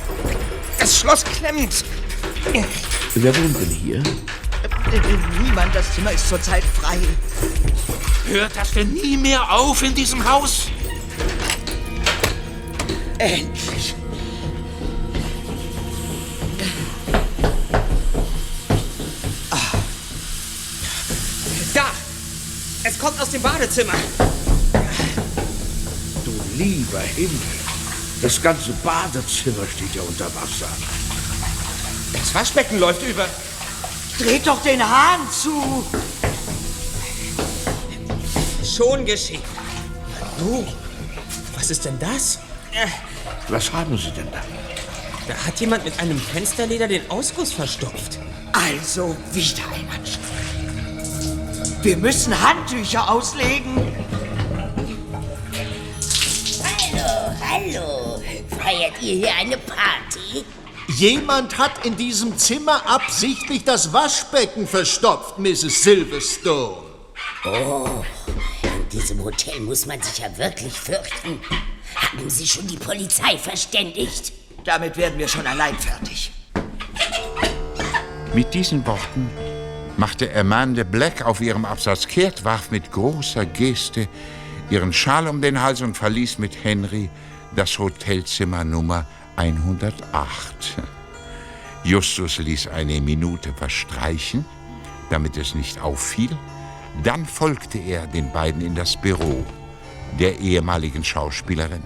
Das 0.78 1.00
Schloss 1.00 1.24
klemmt. 1.24 1.84
Wer 3.14 3.36
wohnt 3.36 3.56
denn 3.60 3.68
hier? 3.68 4.02
Niemand, 5.42 5.74
das 5.74 5.94
Zimmer 5.94 6.12
ist 6.12 6.28
zurzeit 6.28 6.64
frei. 6.64 6.98
Hört 8.26 8.56
das 8.56 8.72
denn 8.72 8.90
nie 8.92 9.18
mehr 9.18 9.50
auf 9.50 9.82
in 9.82 9.94
diesem 9.94 10.24
Haus? 10.24 10.68
Endlich. 13.18 13.94
Da! 21.74 21.90
Es 22.82 22.98
kommt 22.98 23.20
aus 23.20 23.30
dem 23.30 23.42
Badezimmer. 23.42 23.94
Du 26.24 26.32
lieber 26.56 27.00
Himmel. 27.00 27.30
Das 28.22 28.40
ganze 28.40 28.72
Badezimmer 28.82 29.66
steht 29.76 29.94
ja 29.94 30.02
unter 30.02 30.26
Wasser. 30.34 30.68
Das 32.22 32.34
Waschbecken 32.36 32.78
läuft 32.78 33.02
über. 33.02 33.26
Dreht 34.16 34.46
doch 34.46 34.62
den 34.62 34.80
Hahn 34.88 35.20
zu. 35.30 35.84
Schon 38.64 39.04
geschehen. 39.04 39.42
Du, 40.38 40.64
was 41.56 41.70
ist 41.70 41.84
denn 41.84 41.98
das? 41.98 42.36
Äh, 42.72 42.86
Was 43.48 43.72
haben 43.72 43.98
Sie 43.98 44.12
denn 44.12 44.30
da? 44.30 44.40
Da 45.26 45.34
hat 45.46 45.58
jemand 45.60 45.84
mit 45.84 45.98
einem 45.98 46.18
Fensterleder 46.18 46.86
den 46.86 47.10
Ausguss 47.10 47.52
verstopft. 47.52 48.18
Also 48.52 49.16
wieder 49.32 49.64
ein 49.74 49.88
Anschlag. 49.90 50.22
Wir 51.82 51.96
müssen 51.96 52.40
Handtücher 52.40 53.10
auslegen. 53.10 53.76
Hallo, 56.62 57.34
hallo. 57.50 58.22
Feiert 58.62 59.02
ihr 59.02 59.14
hier 59.16 59.34
eine 59.34 59.58
Party? 59.58 60.11
Jemand 60.96 61.56
hat 61.58 61.86
in 61.86 61.96
diesem 61.96 62.36
Zimmer 62.36 62.82
absichtlich 62.86 63.64
das 63.64 63.92
Waschbecken 63.92 64.66
verstopft, 64.66 65.38
Mrs. 65.38 65.82
Silverstone. 65.82 66.82
Oh, 67.44 68.04
in 68.62 68.88
diesem 68.90 69.22
Hotel 69.24 69.60
muss 69.60 69.86
man 69.86 70.02
sich 70.02 70.18
ja 70.18 70.36
wirklich 70.36 70.72
fürchten. 70.72 71.40
Haben 71.94 72.28
Sie 72.28 72.46
schon 72.46 72.66
die 72.66 72.76
Polizei 72.76 73.38
verständigt? 73.38 74.32
Damit 74.64 74.96
werden 74.96 75.18
wir 75.18 75.28
schon 75.28 75.46
allein 75.46 75.76
fertig. 75.78 76.30
Mit 78.34 78.52
diesen 78.52 78.86
Worten 78.86 79.30
machte 79.96 80.34
Amanda 80.34 80.84
Black 80.84 81.22
auf 81.22 81.40
ihrem 81.40 81.64
Absatz 81.64 82.06
kehrt, 82.06 82.44
warf 82.44 82.70
mit 82.70 82.92
großer 82.92 83.46
Geste 83.46 84.08
ihren 84.70 84.92
Schal 84.92 85.28
um 85.28 85.40
den 85.40 85.60
Hals 85.62 85.80
und 85.80 85.96
verließ 85.96 86.38
mit 86.38 86.64
Henry 86.64 87.08
das 87.54 87.78
Hotelzimmer 87.78 88.64
Nummer 88.64 89.06
108. 89.36 90.76
Justus 91.84 92.38
ließ 92.38 92.68
eine 92.68 93.00
Minute 93.00 93.52
verstreichen, 93.52 94.44
damit 95.10 95.36
es 95.36 95.54
nicht 95.54 95.80
auffiel. 95.80 96.30
Dann 97.02 97.26
folgte 97.26 97.78
er 97.78 98.06
den 98.06 98.30
beiden 98.32 98.60
in 98.60 98.74
das 98.74 99.00
Büro 99.00 99.44
der 100.18 100.38
ehemaligen 100.38 101.02
Schauspielerin. 101.02 101.82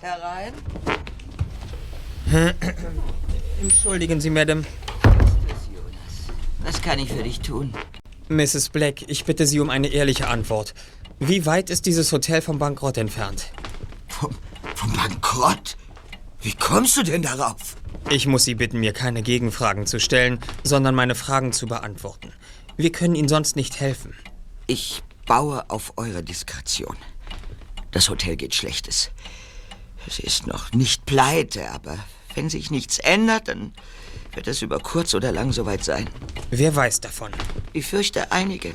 Herein. 0.00 0.52
Entschuldigen 3.62 4.20
Sie, 4.20 4.30
Madame. 4.30 4.64
Was 6.62 6.82
kann 6.82 6.98
ich 6.98 7.12
für 7.12 7.22
dich 7.22 7.40
tun? 7.40 7.72
Mrs. 8.28 8.70
Black, 8.70 9.02
ich 9.08 9.24
bitte 9.24 9.46
Sie 9.46 9.60
um 9.60 9.70
eine 9.70 9.88
ehrliche 9.88 10.28
Antwort. 10.28 10.74
Wie 11.20 11.46
weit 11.46 11.70
ist 11.70 11.86
dieses 11.86 12.10
Hotel 12.12 12.42
vom 12.42 12.58
Bankrott 12.58 12.96
entfernt? 12.98 13.52
Vom, 14.08 14.30
vom 14.74 14.92
Bankrott? 14.92 15.76
Wie 16.40 16.52
kommst 16.52 16.96
du 16.96 17.02
denn 17.02 17.22
darauf? 17.22 17.76
Ich 18.10 18.26
muss 18.26 18.44
Sie 18.44 18.56
bitten, 18.56 18.80
mir 18.80 18.92
keine 18.92 19.22
Gegenfragen 19.22 19.86
zu 19.86 20.00
stellen, 20.00 20.40
sondern 20.64 20.94
meine 20.94 21.14
Fragen 21.14 21.52
zu 21.52 21.66
beantworten. 21.66 22.32
Wir 22.76 22.90
können 22.90 23.14
Ihnen 23.14 23.28
sonst 23.28 23.54
nicht 23.54 23.78
helfen. 23.80 24.14
Ich 24.66 25.02
baue 25.26 25.70
auf 25.70 25.92
eure 25.96 26.22
Diskretion. 26.22 26.96
Das 27.92 28.08
Hotel 28.08 28.36
geht 28.36 28.54
schlechtes. 28.54 29.10
Es 30.06 30.18
ist 30.18 30.46
noch 30.48 30.72
nicht 30.72 31.06
pleite, 31.06 31.70
aber 31.70 31.96
wenn 32.34 32.50
sich 32.50 32.70
nichts 32.72 32.98
ändert, 32.98 33.48
dann 33.48 33.72
wird 34.34 34.48
es 34.48 34.62
über 34.62 34.80
kurz 34.80 35.14
oder 35.14 35.30
lang 35.30 35.52
soweit 35.52 35.84
sein. 35.84 36.10
Wer 36.50 36.74
weiß 36.74 37.00
davon? 37.00 37.30
Ich 37.72 37.86
fürchte 37.86 38.32
einige. 38.32 38.74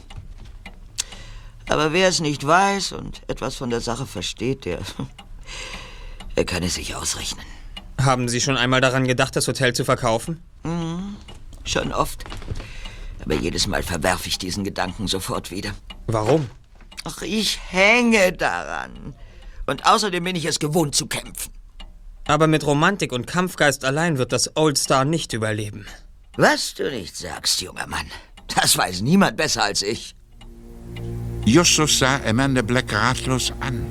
Aber 1.70 1.94
wer 1.94 2.10
es 2.10 2.20
nicht 2.20 2.46
weiß 2.46 2.94
und 2.94 3.22
etwas 3.28 3.56
von 3.56 3.70
der 3.70 3.80
Sache 3.80 4.06
versteht, 4.06 4.66
der, 4.66 4.80
der 6.36 6.46
kann 6.46 6.64
es 6.64 6.76
sich 6.76 6.96
ausrechnen. 6.96 7.46
Haben 8.02 8.28
Sie 8.28 8.42
schon 8.42 8.58
einmal 8.58 8.82
daran 8.82 9.08
gedacht, 9.08 9.36
das 9.36 9.48
Hotel 9.48 9.74
zu 9.74 9.86
verkaufen? 9.86 10.42
Mhm, 10.64 11.16
schon 11.64 11.94
oft. 11.94 12.24
Aber 13.24 13.36
jedes 13.36 13.68
Mal 13.68 13.84
verwerfe 13.84 14.28
ich 14.28 14.38
diesen 14.38 14.64
Gedanken 14.64 15.08
sofort 15.08 15.52
wieder. 15.52 15.72
Warum? 16.08 16.50
Ach, 17.04 17.22
ich 17.22 17.60
hänge 17.70 18.34
daran. 18.34 19.14
Und 19.66 19.86
außerdem 19.86 20.24
bin 20.24 20.36
ich 20.36 20.46
es 20.46 20.60
gewohnt 20.60 20.96
zu 20.96 21.06
kämpfen. 21.06 21.54
Aber 22.26 22.48
mit 22.48 22.66
Romantik 22.66 23.12
und 23.12 23.28
Kampfgeist 23.28 23.86
allein 23.86 24.18
wird 24.18 24.32
das 24.32 24.56
Old 24.56 24.78
Star 24.78 25.06
nicht 25.06 25.34
überleben. 25.34 25.86
Was 26.38 26.74
du 26.74 26.90
nicht 26.90 27.16
sagst, 27.18 27.62
junger 27.62 27.88
Mann. 27.88 28.06
Das 28.56 28.78
weiß 28.78 29.02
niemand 29.02 29.38
besser 29.38 29.64
als 29.64 29.82
ich. 29.82 30.16
Justus 31.50 31.98
sah 31.98 32.22
Amanda 32.28 32.62
Black 32.62 32.94
ratlos 32.94 33.52
an. 33.60 33.84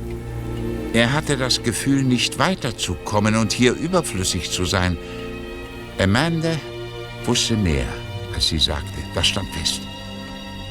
Er 0.93 1.13
hatte 1.13 1.37
das 1.37 1.61
Gefühl, 1.61 2.05
nicht 2.05 2.39
weiterzukommen 2.39 3.35
und 3.35 3.53
hier 3.53 3.73
überflüssig 3.73 4.49
zu 4.53 4.65
sein. 4.65 4.97
Amanda 5.99 6.55
wusste 7.25 7.57
mehr, 7.57 7.89
als 8.33 8.47
sie 8.47 8.61
sagte. 8.61 9.01
Das 9.13 9.27
stand 9.27 9.49
fest. 9.57 9.81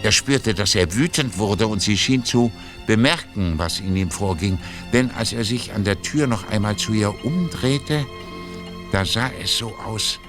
Er 0.01 0.13
spürte, 0.13 0.53
dass 0.53 0.75
er 0.75 0.95
wütend 0.95 1.37
wurde 1.37 1.67
und 1.67 1.81
sie 1.81 1.97
schien 1.97 2.23
zu 2.23 2.53
bemerken, 2.85 3.55
was 3.57 3.81
in 3.81 3.93
ihm 3.97 4.09
vorging. 4.09 4.57
Denn 4.93 5.11
als 5.11 5.33
er 5.33 5.43
sich 5.43 5.73
an 5.73 5.83
der 5.83 6.01
Tür 6.01 6.25
noch 6.25 6.47
einmal 6.47 6.77
zu 6.77 6.93
ihr 6.93 7.13
umdrehte, 7.25 8.05
da 8.93 9.03
sah 9.03 9.29
es 9.43 9.57
so 9.57 9.75
aus, 9.85 10.21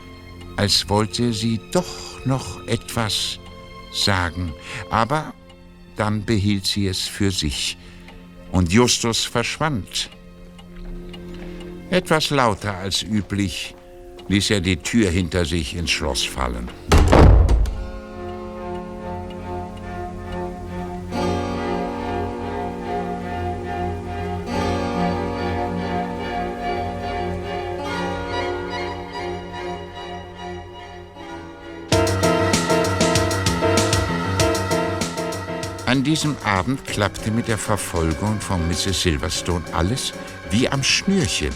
als 0.56 0.88
wollte 0.88 1.32
sie 1.32 1.60
doch 1.70 2.26
noch 2.26 2.66
etwas 2.66 3.38
sagen. 3.92 4.52
Aber 4.90 5.32
dann 5.98 6.24
behielt 6.24 6.66
sie 6.66 6.86
es 6.86 7.06
für 7.06 7.30
sich. 7.30 7.76
Und 8.52 8.72
Justus 8.72 9.24
verschwand. 9.24 10.10
Etwas 11.90 12.30
lauter 12.30 12.76
als 12.76 13.02
üblich 13.02 13.74
ließ 14.28 14.50
er 14.50 14.60
die 14.60 14.76
Tür 14.76 15.10
hinter 15.10 15.44
sich 15.44 15.74
ins 15.74 15.90
Schloss 15.90 16.24
fallen. 16.24 16.68
Abend 36.48 36.86
klappte 36.86 37.30
mit 37.30 37.46
der 37.46 37.58
Verfolgung 37.58 38.40
von 38.40 38.66
Mrs. 38.68 39.02
Silverstone 39.02 39.62
alles 39.74 40.14
wie 40.50 40.66
am 40.66 40.82
Schnürchen. 40.82 41.52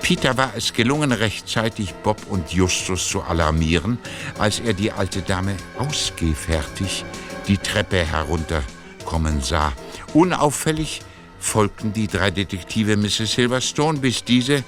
Peter 0.00 0.36
war 0.36 0.52
es 0.56 0.72
gelungen, 0.72 1.10
rechtzeitig 1.10 1.92
Bob 1.94 2.18
und 2.30 2.52
Justus 2.52 3.08
zu 3.08 3.22
alarmieren, 3.22 3.98
als 4.38 4.60
er 4.60 4.74
die 4.74 4.92
alte 4.92 5.22
Dame 5.22 5.56
ausgehfertig 5.76 7.04
die 7.48 7.58
Treppe 7.58 7.96
herunterkommen 7.96 9.40
sah. 9.40 9.72
Unauffällig 10.12 11.02
folgten 11.40 11.92
die 11.92 12.06
drei 12.06 12.30
Detektive 12.30 12.96
Mrs. 12.96 13.32
Silverstone, 13.32 13.98
bis 13.98 14.22
diese 14.22 14.62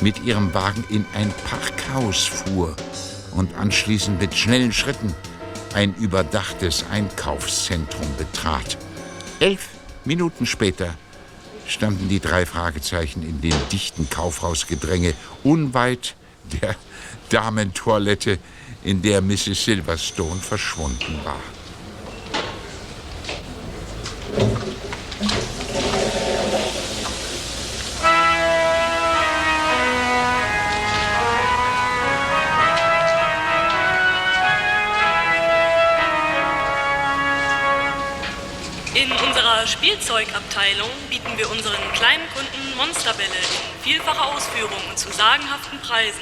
mit 0.00 0.22
ihrem 0.24 0.54
Wagen 0.54 0.84
in 0.90 1.04
ein 1.16 1.34
Parkhaus 1.50 2.24
fuhr 2.24 2.76
und 3.32 3.52
anschließend 3.56 4.20
mit 4.20 4.32
schnellen 4.36 4.72
Schritten 4.72 5.12
ein 5.74 5.94
überdachtes 5.96 6.84
Einkaufszentrum 6.90 8.06
betrat. 8.16 8.78
Elf 9.40 9.68
Minuten 10.04 10.46
später 10.46 10.94
standen 11.66 12.08
die 12.08 12.20
drei 12.20 12.46
Fragezeichen 12.46 13.22
in 13.22 13.40
dem 13.40 13.56
dichten 13.72 14.08
Kaufhausgedränge 14.08 15.14
unweit 15.42 16.14
der 16.62 16.76
Damentoilette, 17.30 18.38
in 18.84 19.00
der 19.00 19.22
Mrs. 19.22 19.64
Silverstone 19.64 20.40
verschwunden 20.40 21.18
war. 21.24 21.40
Spielzeugabteilung 39.94 40.90
bieten 41.08 41.38
wir 41.38 41.48
unseren 41.52 41.80
kleinen 41.92 42.24
Kunden 42.34 42.76
Monsterbälle 42.76 43.28
in 43.28 43.82
vielfacher 43.84 44.24
Ausführung 44.34 44.80
und 44.90 44.98
zu 44.98 45.08
sagenhaften 45.12 45.78
Preisen. 45.78 46.20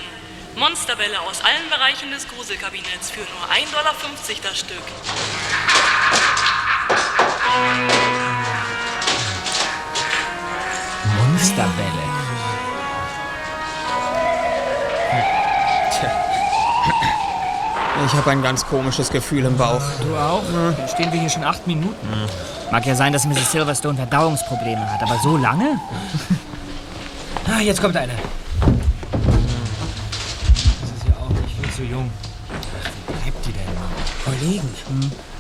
Monsterbälle 0.56 1.18
aus 1.20 1.42
allen 1.42 1.70
Bereichen 1.70 2.10
des 2.10 2.28
Gruselkabinetts 2.28 3.10
für 3.10 3.20
nur 3.20 3.50
1,50 3.50 3.72
Dollar 3.72 3.94
das 4.42 4.58
Stück. 4.58 4.76
Monsterbälle. 11.16 11.91
Ich 18.04 18.12
habe 18.14 18.30
ein 18.30 18.42
ganz 18.42 18.66
komisches 18.66 19.10
Gefühl 19.10 19.44
im 19.44 19.56
Bauch. 19.56 19.80
Du 20.00 20.16
auch? 20.16 20.42
Dann 20.76 20.88
stehen 20.88 21.12
wir 21.12 21.20
hier 21.20 21.30
schon 21.30 21.44
acht 21.44 21.66
Minuten. 21.66 22.08
Mag 22.70 22.84
ja 22.84 22.94
sein, 22.94 23.12
dass 23.12 23.26
Mrs. 23.26 23.52
Silverstone 23.52 23.96
Verdauungsprobleme 23.96 24.92
hat, 24.92 25.02
aber 25.02 25.18
so 25.22 25.36
lange? 25.36 25.78
ah, 27.46 27.60
jetzt 27.60 27.80
kommt 27.80 27.96
eine. 27.96 28.14
Das 28.60 28.70
ist 30.90 31.06
ja 31.06 31.14
auch 31.14 31.28
nicht 31.28 31.60
viel 31.60 31.70
zu 31.70 31.82
jung. 31.84 32.10
Wo 33.06 33.12
bleibt 33.12 33.46
die 33.46 33.52
denn? 33.52 33.62
Kollegen, 34.24 34.68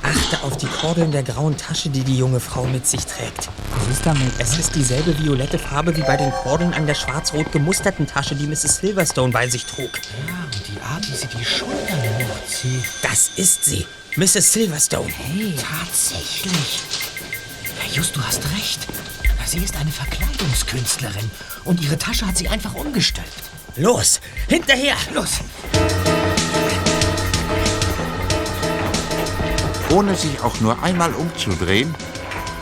achte 0.02 0.44
auf 0.44 0.56
die 0.56 0.66
Kordeln 0.66 1.10
der 1.12 1.22
grauen 1.22 1.56
Tasche, 1.56 1.88
die 1.88 2.02
die 2.02 2.18
junge 2.18 2.40
Frau 2.40 2.64
mit 2.64 2.86
sich 2.86 3.06
trägt. 3.06 3.48
Was 3.78 3.88
ist 3.88 4.06
damit? 4.06 4.32
Es 4.38 4.58
ist 4.58 4.74
dieselbe 4.74 5.18
violette 5.18 5.58
Farbe 5.58 5.96
wie 5.96 6.02
bei 6.02 6.16
den 6.16 6.30
Kordeln 6.32 6.74
an 6.74 6.86
der 6.86 6.94
schwarz-rot 6.94 7.50
gemusterten 7.52 8.06
Tasche, 8.06 8.34
die 8.34 8.46
Mrs. 8.46 8.78
Silverstone 8.78 9.32
bei 9.32 9.48
sich 9.48 9.64
trug. 9.64 9.90
Ja, 10.26 10.34
Art, 10.34 10.41
wie 11.08 11.16
sie 11.16 11.26
die 11.26 11.44
Schultern 11.44 12.00
hochzieht. 12.18 12.84
Das 13.02 13.30
ist 13.36 13.64
sie, 13.64 13.86
Mrs. 14.16 14.52
Silverstone. 14.52 15.12
Hey, 15.12 15.54
tatsächlich. 15.56 16.80
Ja, 17.78 17.94
Just, 17.94 18.16
du 18.16 18.22
hast 18.22 18.42
recht. 18.56 18.86
Sie 19.52 19.58
ist 19.58 19.76
eine 19.76 19.90
Verkleidungskünstlerin. 19.90 21.30
Und 21.64 21.82
ihre 21.82 21.98
Tasche 21.98 22.26
hat 22.26 22.38
sie 22.38 22.48
einfach 22.48 22.74
umgestülpt. 22.74 23.28
Los, 23.76 24.18
hinterher! 24.48 24.96
Los! 25.12 25.40
Ohne 29.90 30.14
sich 30.14 30.40
auch 30.40 30.58
nur 30.60 30.82
einmal 30.82 31.12
umzudrehen, 31.12 31.94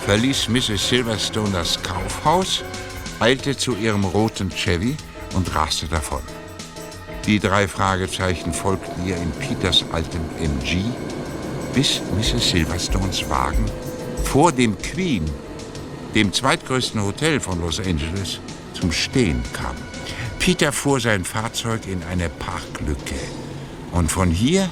verließ 0.04 0.48
Mrs. 0.48 0.88
Silverstone 0.88 1.52
das 1.52 1.80
Kaufhaus, 1.80 2.64
eilte 3.20 3.56
zu 3.56 3.76
ihrem 3.76 4.04
roten 4.04 4.50
Chevy 4.50 4.96
und 5.34 5.54
raste 5.54 5.86
davon. 5.86 6.22
Die 7.26 7.38
drei 7.38 7.68
Fragezeichen 7.68 8.52
folgten 8.52 9.06
ihr 9.06 9.16
in 9.16 9.30
Peters 9.32 9.84
altem 9.92 10.22
MG, 10.38 10.84
bis 11.74 12.00
Mrs. 12.16 12.50
Silverstones 12.50 13.28
Wagen 13.28 13.66
vor 14.24 14.52
dem 14.52 14.78
Queen, 14.78 15.24
dem 16.14 16.32
zweitgrößten 16.32 17.02
Hotel 17.02 17.40
von 17.40 17.60
Los 17.60 17.80
Angeles, 17.80 18.40
zum 18.74 18.92
Stehen 18.92 19.42
kam. 19.52 19.76
Peter 20.38 20.72
fuhr 20.72 21.00
sein 21.00 21.24
Fahrzeug 21.24 21.86
in 21.86 22.02
eine 22.04 22.28
Parklücke. 22.28 23.16
Und 23.92 24.10
von 24.10 24.30
hier 24.30 24.70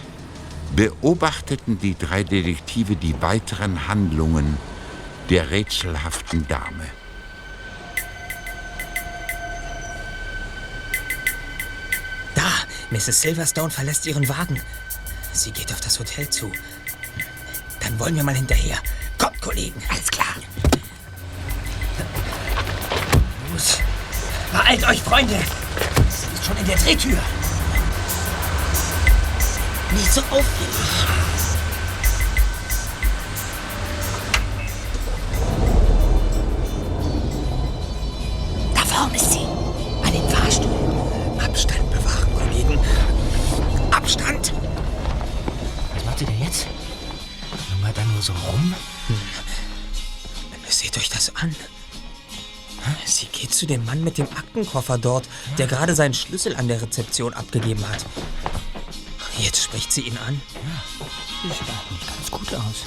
beobachteten 0.74 1.78
die 1.78 1.96
drei 1.98 2.22
Detektive 2.22 2.96
die 2.96 3.20
weiteren 3.20 3.88
Handlungen 3.88 4.56
der 5.28 5.50
rätselhaften 5.50 6.46
Dame. 6.48 6.86
Da, 12.34 12.52
Mrs. 12.90 13.20
Silverstone 13.20 13.70
verlässt 13.70 14.06
ihren 14.06 14.28
Wagen. 14.28 14.60
Sie 15.32 15.50
geht 15.50 15.72
auf 15.72 15.80
das 15.80 15.98
Hotel 15.98 16.28
zu. 16.28 16.50
Dann 17.80 17.98
wollen 17.98 18.16
wir 18.16 18.24
mal 18.24 18.34
hinterher. 18.34 18.78
Kommt, 19.18 19.40
Kollegen. 19.40 19.80
Alles 19.88 20.10
klar. 20.10 20.34
Los. 23.52 23.78
Beeilt 24.52 24.86
euch, 24.88 25.02
Freunde. 25.02 25.38
Sie 26.08 26.34
ist 26.34 26.44
schon 26.44 26.56
in 26.56 26.66
der 26.66 26.76
Drehtür. 26.76 27.18
Nicht 29.92 30.12
so 30.12 30.20
aufgeregt. 30.22 31.37
Zu 53.58 53.66
dem 53.66 53.84
Mann 53.84 54.04
mit 54.04 54.18
dem 54.18 54.26
Aktenkoffer 54.26 54.98
dort, 54.98 55.28
der 55.58 55.66
gerade 55.66 55.94
seinen 55.94 56.14
Schlüssel 56.14 56.56
an 56.56 56.68
der 56.68 56.80
Rezeption 56.80 57.34
abgegeben 57.34 57.86
hat. 57.88 58.06
Jetzt 59.36 59.62
spricht 59.62 59.92
sie 59.92 60.02
ihn 60.02 60.16
an. 60.26 60.40
Sieht 61.42 61.52
eigentlich 61.52 62.06
ganz 62.06 62.30
gut 62.30 62.54
aus. 62.54 62.84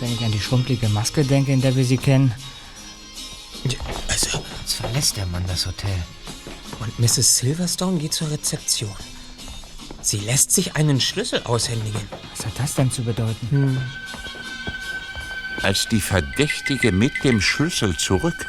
Wenn 0.00 0.12
ich 0.12 0.24
an 0.24 0.32
die 0.32 0.40
schrumpelige 0.40 0.88
Maske 0.88 1.24
denke, 1.24 1.52
in 1.52 1.60
der 1.60 1.76
wir 1.76 1.84
sie 1.84 1.96
kennen. 1.96 2.34
Also. 4.08 4.42
Jetzt 4.60 4.74
verlässt 4.74 5.16
der 5.16 5.26
Mann 5.26 5.44
das 5.46 5.66
Hotel. 5.66 5.96
Und 6.80 6.98
Mrs. 6.98 7.38
Silverstone 7.38 7.98
geht 7.98 8.12
zur 8.12 8.30
Rezeption. 8.30 8.94
Sie 10.00 10.18
lässt 10.18 10.50
sich 10.50 10.74
einen 10.74 11.00
Schlüssel 11.00 11.42
aushändigen. 11.44 12.00
Was 12.36 12.46
hat 12.46 12.58
das 12.58 12.74
denn 12.74 12.90
zu 12.90 13.02
bedeuten? 13.02 13.48
Hm. 13.50 13.82
Als 15.62 15.86
die 15.88 16.00
Verdächtige 16.00 16.90
mit 16.90 17.12
dem 17.22 17.40
Schlüssel 17.40 17.96
zurück 17.96 18.46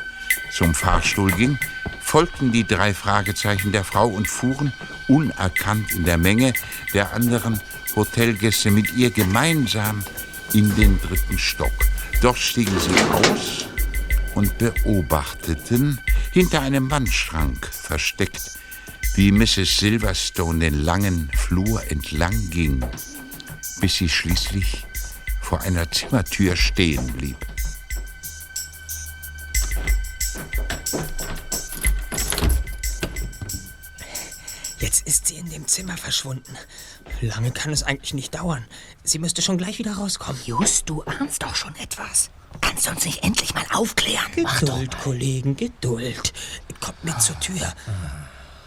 zum 0.54 0.74
Fahrstuhl 0.76 1.32
ging, 1.32 1.58
folgten 2.00 2.52
die 2.52 2.66
drei 2.66 2.94
Fragezeichen 2.94 3.72
der 3.72 3.84
Frau 3.84 4.08
und 4.08 4.28
fuhren 4.28 4.72
unerkannt 5.08 5.92
in 5.92 6.06
der 6.06 6.18
Menge 6.18 6.54
der 6.94 7.14
anderen 7.14 7.60
Hotelgäste 7.96 8.72
mit 8.72 8.94
ihr 8.94 9.10
gemeinsam 9.10 10.04
in 10.54 10.76
den 10.76 11.00
dritten 11.02 11.38
Stock. 11.38 11.74
Dort 12.22 12.38
stiegen 12.38 12.80
sie 12.80 12.96
aus 13.12 13.66
und 14.36 14.58
beobachteten 14.58 16.00
hinter 16.32 16.62
einem 16.62 16.90
Wandschrank 16.90 17.68
versteckt, 17.68 18.60
wie 19.16 19.32
Mrs. 19.32 19.78
Silverstone 19.78 20.60
den 20.60 20.84
langen 20.84 21.30
Flur 21.36 21.84
entlang 21.92 22.50
ging, 22.50 22.84
bis 23.80 23.96
sie 23.96 24.10
schließlich 24.10 24.86
vor 25.42 25.62
einer 25.62 25.90
Zimmertür 25.92 26.56
stehen 26.56 27.06
blieb. 27.14 27.38
Jetzt 34.80 35.08
ist 35.08 35.28
sie 35.28 35.36
in 35.38 35.50
dem 35.50 35.68
Zimmer 35.68 35.98
verschwunden. 35.98 36.58
Lange 37.22 37.52
kann 37.52 37.72
es 37.72 37.84
eigentlich 37.84 38.14
nicht 38.14 38.36
dauern. 38.36 38.66
Sie 39.04 39.18
müsste 39.18 39.42
schon 39.42 39.58
gleich 39.58 39.80
wieder 39.80 39.94
rauskommen. 39.94 40.42
Just, 40.46 40.90
du 40.90 41.04
ahnst 41.04 41.42
doch 41.42 41.56
schon 41.56 41.76
etwas. 41.78 42.30
Kannst 42.62 42.86
du 42.86 42.92
uns 42.92 43.06
nicht 43.06 43.24
endlich 43.24 43.54
mal 43.54 43.66
aufklären? 43.72 44.32
Geduld, 44.36 44.98
Kollegen, 45.00 45.56
Geduld. 45.56 46.34
Kommt 46.80 47.04
mit 47.04 47.22
zur 47.22 47.40
Tür. 47.40 47.74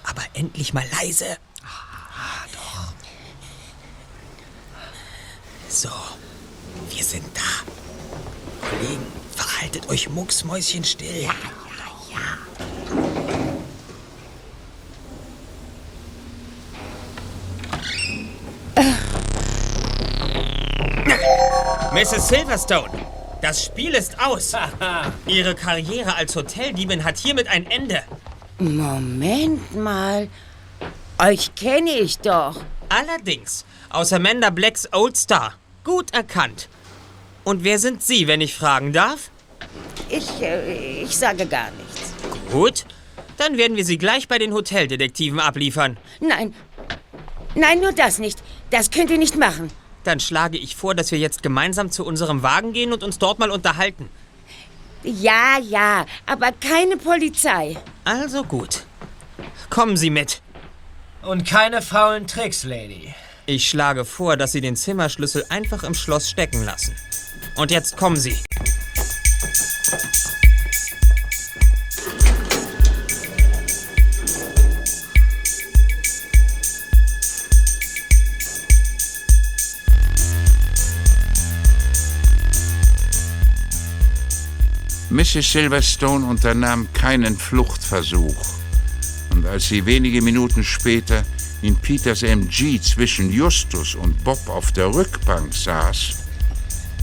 Aber 0.04 0.22
endlich 0.32 0.72
mal 0.72 0.86
leise. 1.00 1.36
So, 5.68 5.90
wir 6.90 7.04
sind 7.04 7.26
da. 7.34 8.66
Kollegen, 8.68 9.06
verhaltet 9.34 9.88
euch 9.88 10.08
mucksmäuschenstill. 10.08 11.24
Ja. 11.24 11.34
Mrs. 21.92 22.28
Silverstone, 22.28 22.90
das 23.40 23.64
Spiel 23.64 23.94
ist 23.94 24.20
aus. 24.20 24.52
Ihre 25.26 25.54
Karriere 25.54 26.14
als 26.14 26.36
Hoteldiebin 26.36 27.04
hat 27.04 27.16
hiermit 27.16 27.48
ein 27.48 27.70
Ende. 27.70 28.02
Moment 28.58 29.74
mal. 29.74 30.28
Euch 31.18 31.54
kenne 31.54 31.90
ich 31.92 32.18
doch. 32.18 32.60
Allerdings, 32.90 33.64
aus 33.88 34.12
Amanda 34.12 34.50
Blacks 34.50 34.86
Old 34.92 35.16
Star. 35.16 35.54
Gut 35.84 36.12
erkannt. 36.12 36.68
Und 37.44 37.64
wer 37.64 37.78
sind 37.78 38.02
Sie, 38.02 38.26
wenn 38.28 38.42
ich 38.42 38.54
fragen 38.54 38.92
darf? 38.92 39.30
Ich, 40.10 40.42
äh, 40.42 41.02
ich 41.02 41.16
sage 41.16 41.46
gar 41.46 41.70
nichts. 41.70 41.85
Gut, 42.50 42.84
dann 43.36 43.58
werden 43.58 43.76
wir 43.76 43.84
Sie 43.84 43.98
gleich 43.98 44.28
bei 44.28 44.38
den 44.38 44.52
Hoteldetektiven 44.52 45.40
abliefern. 45.40 45.96
Nein. 46.20 46.54
Nein, 47.54 47.80
nur 47.80 47.92
das 47.92 48.18
nicht. 48.18 48.42
Das 48.70 48.90
könnt 48.90 49.10
ihr 49.10 49.18
nicht 49.18 49.36
machen. 49.36 49.70
Dann 50.04 50.20
schlage 50.20 50.58
ich 50.58 50.76
vor, 50.76 50.94
dass 50.94 51.10
wir 51.10 51.18
jetzt 51.18 51.42
gemeinsam 51.42 51.90
zu 51.90 52.04
unserem 52.04 52.42
Wagen 52.42 52.72
gehen 52.72 52.92
und 52.92 53.02
uns 53.02 53.18
dort 53.18 53.38
mal 53.38 53.50
unterhalten. 53.50 54.08
Ja, 55.02 55.58
ja, 55.58 56.06
aber 56.26 56.52
keine 56.52 56.96
Polizei. 56.96 57.76
Also 58.04 58.42
gut. 58.44 58.84
Kommen 59.70 59.96
Sie 59.96 60.10
mit. 60.10 60.42
Und 61.22 61.46
keine 61.46 61.82
faulen 61.82 62.26
Tricks, 62.26 62.64
Lady. 62.64 63.14
Ich 63.46 63.68
schlage 63.68 64.04
vor, 64.04 64.36
dass 64.36 64.52
Sie 64.52 64.60
den 64.60 64.76
Zimmerschlüssel 64.76 65.44
einfach 65.48 65.82
im 65.82 65.94
Schloss 65.94 66.30
stecken 66.30 66.64
lassen. 66.64 66.94
Und 67.56 67.70
jetzt 67.70 67.96
kommen 67.96 68.16
Sie. 68.16 68.36
Mrs. 85.08 85.52
Silverstone 85.52 86.26
unternahm 86.26 86.88
keinen 86.92 87.36
Fluchtversuch. 87.36 88.44
Und 89.30 89.46
als 89.46 89.68
sie 89.68 89.86
wenige 89.86 90.20
Minuten 90.20 90.64
später 90.64 91.22
in 91.62 91.76
Peters 91.76 92.24
MG 92.24 92.80
zwischen 92.80 93.30
Justus 93.30 93.94
und 93.94 94.24
Bob 94.24 94.40
auf 94.48 94.72
der 94.72 94.92
Rückbank 94.92 95.54
saß, 95.54 96.16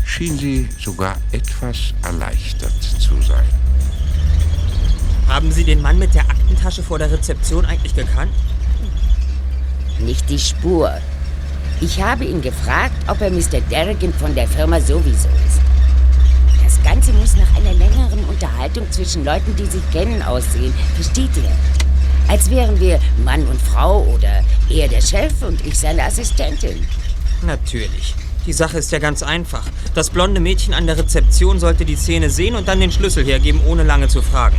schien 0.05 0.37
sie 0.37 0.67
sogar 0.77 1.17
etwas 1.31 1.93
erleichtert 2.03 2.73
zu 2.99 3.21
sein. 3.21 3.47
Haben 5.27 5.51
Sie 5.51 5.63
den 5.63 5.81
Mann 5.81 5.97
mit 5.97 6.13
der 6.13 6.23
Aktentasche 6.29 6.83
vor 6.83 6.99
der 6.99 7.09
Rezeption 7.09 7.65
eigentlich 7.65 7.95
gekannt? 7.95 8.33
Nicht 9.99 10.29
die 10.29 10.39
Spur. 10.39 10.91
Ich 11.79 12.01
habe 12.01 12.25
ihn 12.25 12.41
gefragt, 12.41 12.95
ob 13.07 13.21
er 13.21 13.31
Mr. 13.31 13.61
Derrigan 13.71 14.13
von 14.13 14.35
der 14.35 14.47
Firma 14.47 14.81
sowieso 14.81 15.29
ist. 15.47 15.52
Das 16.83 16.91
Ganze 16.91 17.13
muss 17.13 17.35
nach 17.35 17.55
einer 17.55 17.73
längeren 17.73 18.23
Unterhaltung 18.25 18.91
zwischen 18.91 19.23
Leuten, 19.23 19.55
die 19.55 19.65
sich 19.65 19.81
kennen, 19.91 20.21
aussehen. 20.21 20.73
Versteht 20.95 21.35
ihr? 21.37 21.51
Als 22.27 22.49
wären 22.49 22.79
wir 22.79 22.99
Mann 23.23 23.45
und 23.47 23.61
Frau 23.61 24.03
oder 24.03 24.43
er 24.69 24.87
der 24.87 25.01
Chef 25.01 25.31
und 25.41 25.65
ich 25.65 25.77
seine 25.77 26.03
Assistentin. 26.03 26.85
Natürlich. 27.45 28.15
Die 28.45 28.53
Sache 28.53 28.77
ist 28.77 28.91
ja 28.91 28.99
ganz 28.99 29.23
einfach. 29.23 29.63
Das 29.95 30.09
blonde 30.09 30.41
Mädchen 30.41 30.73
an 30.73 30.85
der 30.85 30.97
Rezeption 30.97 31.59
sollte 31.59 31.85
die 31.85 31.95
Szene 31.95 32.29
sehen 32.29 32.55
und 32.55 32.67
dann 32.67 32.81
den 32.81 32.91
Schlüssel 32.91 33.23
hergeben, 33.23 33.61
ohne 33.65 33.83
lange 33.83 34.09
zu 34.09 34.21
fragen. 34.21 34.57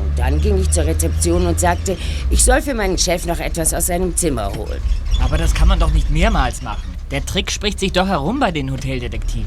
Und 0.00 0.18
dann 0.18 0.40
ging 0.40 0.60
ich 0.60 0.70
zur 0.70 0.84
Rezeption 0.84 1.46
und 1.46 1.60
sagte, 1.60 1.96
ich 2.30 2.44
soll 2.44 2.60
für 2.60 2.74
meinen 2.74 2.98
Chef 2.98 3.24
noch 3.26 3.38
etwas 3.38 3.72
aus 3.72 3.86
seinem 3.86 4.16
Zimmer 4.16 4.52
holen. 4.52 4.80
Aber 5.22 5.38
das 5.38 5.54
kann 5.54 5.68
man 5.68 5.78
doch 5.78 5.92
nicht 5.92 6.10
mehrmals 6.10 6.62
machen. 6.62 6.96
Der 7.12 7.24
Trick 7.24 7.52
spricht 7.52 7.78
sich 7.78 7.92
doch 7.92 8.08
herum 8.08 8.40
bei 8.40 8.50
den 8.50 8.72
Hoteldetektiven. 8.72 9.46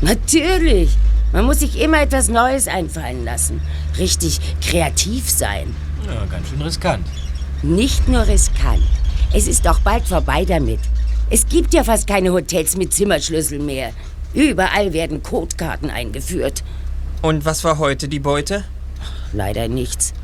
Natürlich. 0.00 0.90
Man 1.32 1.44
muss 1.44 1.60
sich 1.60 1.80
immer 1.80 2.00
etwas 2.00 2.28
Neues 2.28 2.68
einfallen 2.68 3.24
lassen. 3.24 3.60
Richtig 3.98 4.40
kreativ 4.62 5.28
sein. 5.28 5.74
Ja, 6.06 6.24
ganz 6.26 6.48
schön 6.48 6.62
riskant. 6.62 7.06
Nicht 7.62 8.08
nur 8.08 8.26
riskant. 8.26 8.82
Es 9.34 9.46
ist 9.46 9.68
auch 9.68 9.80
bald 9.80 10.06
vorbei 10.06 10.44
damit. 10.44 10.80
Es 11.28 11.46
gibt 11.46 11.74
ja 11.74 11.84
fast 11.84 12.06
keine 12.06 12.32
Hotels 12.32 12.76
mit 12.76 12.94
Zimmerschlüssel 12.94 13.58
mehr. 13.58 13.92
Überall 14.32 14.92
werden 14.92 15.22
Codekarten 15.22 15.90
eingeführt. 15.90 16.62
Und 17.20 17.44
was 17.44 17.64
war 17.64 17.78
heute 17.78 18.08
die 18.08 18.20
Beute? 18.20 18.64
Leider 19.32 19.68
nichts. 19.68 20.14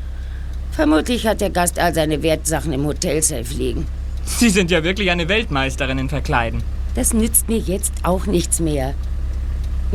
Vermutlich 0.71 1.27
hat 1.27 1.41
der 1.41 1.51
Gast 1.51 1.77
all 1.77 1.93
seine 1.93 2.23
Wertsachen 2.23 2.73
im 2.73 2.85
Hotelsafe 2.85 3.53
liegen. 3.53 3.85
Sie 4.25 4.49
sind 4.49 4.71
ja 4.71 4.83
wirklich 4.83 5.11
eine 5.11 5.29
Weltmeisterin 5.29 5.99
in 5.99 6.09
Verkleiden. 6.09 6.63
Das 6.95 7.13
nützt 7.13 7.47
mir 7.47 7.59
jetzt 7.59 7.93
auch 8.03 8.25
nichts 8.25 8.59
mehr. 8.59 8.95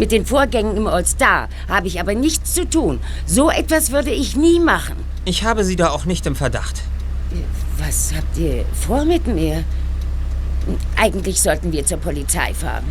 Mit 0.00 0.12
den 0.12 0.24
Vorgängen 0.24 0.78
im 0.78 0.86
All-Star 0.86 1.50
habe 1.68 1.86
ich 1.86 2.00
aber 2.00 2.14
nichts 2.14 2.54
zu 2.54 2.64
tun. 2.64 3.00
So 3.26 3.50
etwas 3.50 3.90
würde 3.90 4.10
ich 4.10 4.34
nie 4.34 4.58
machen. 4.58 4.96
Ich 5.26 5.44
habe 5.44 5.62
Sie 5.62 5.76
da 5.76 5.90
auch 5.90 6.06
nicht 6.06 6.24
im 6.24 6.34
Verdacht. 6.34 6.80
Was 7.76 8.14
habt 8.16 8.38
ihr 8.38 8.64
vor 8.72 9.04
mit 9.04 9.26
mir? 9.26 9.62
Eigentlich 10.96 11.42
sollten 11.42 11.70
wir 11.70 11.84
zur 11.84 11.98
Polizei 11.98 12.54
fahren. 12.54 12.86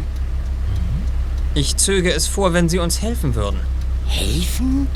Ich 1.55 1.77
zöge 1.77 2.13
es 2.13 2.27
vor, 2.27 2.53
wenn 2.53 2.69
Sie 2.69 2.77
uns 2.77 3.01
helfen 3.01 3.33
würden. 3.33 3.59
Helfen? 4.05 4.87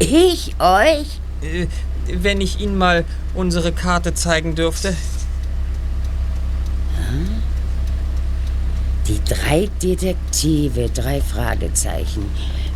Ich 0.00 0.56
euch? 0.58 1.20
Äh, 1.40 1.68
wenn 2.12 2.40
ich 2.40 2.58
Ihnen 2.58 2.76
mal 2.76 3.04
unsere 3.34 3.70
Karte 3.70 4.12
zeigen 4.12 4.56
dürfte. 4.56 4.88
Hm? 6.96 7.28
Die 9.08 9.20
drei 9.24 9.70
Detektive, 9.82 10.90
drei 10.90 11.22
Fragezeichen. 11.22 12.26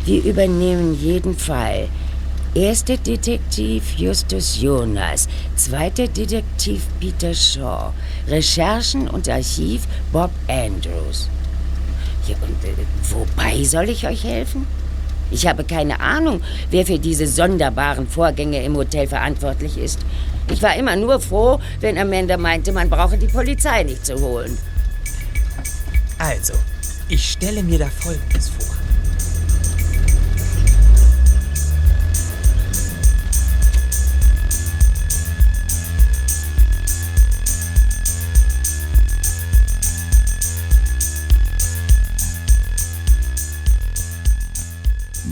Wir 0.03 0.23
übernehmen 0.23 0.99
jeden 0.99 1.37
Fall. 1.37 1.87
Erster 2.55 2.97
Detektiv 2.97 3.95
Justus 3.97 4.59
Jonas, 4.59 5.27
zweiter 5.55 6.07
Detektiv 6.07 6.81
Peter 6.99 7.35
Shaw, 7.35 7.93
Recherchen 8.27 9.07
und 9.07 9.29
Archiv 9.29 9.83
Bob 10.11 10.31
Andrews. 10.47 11.29
Ja, 12.27 12.35
und 12.41 12.67
äh, 12.67 12.73
wobei 13.11 13.63
soll 13.63 13.89
ich 13.89 14.07
euch 14.07 14.23
helfen? 14.23 14.65
Ich 15.29 15.45
habe 15.45 15.63
keine 15.63 15.99
Ahnung, 15.99 16.41
wer 16.71 16.83
für 16.83 16.97
diese 16.97 17.27
sonderbaren 17.27 18.07
Vorgänge 18.07 18.63
im 18.63 18.75
Hotel 18.75 19.05
verantwortlich 19.05 19.77
ist. 19.77 19.99
Ich 20.51 20.63
war 20.63 20.75
immer 20.75 20.95
nur 20.95 21.19
froh, 21.19 21.59
wenn 21.79 21.97
Amanda 21.99 22.37
meinte, 22.37 22.71
man 22.71 22.89
brauche 22.89 23.19
die 23.19 23.27
Polizei 23.27 23.83
nicht 23.83 24.03
zu 24.03 24.15
holen. 24.19 24.57
Also, 26.25 26.53
ich 27.09 27.31
stelle 27.31 27.61
mir 27.61 27.79
da 27.79 27.89
Folgendes 27.89 28.47
vor. 28.47 28.77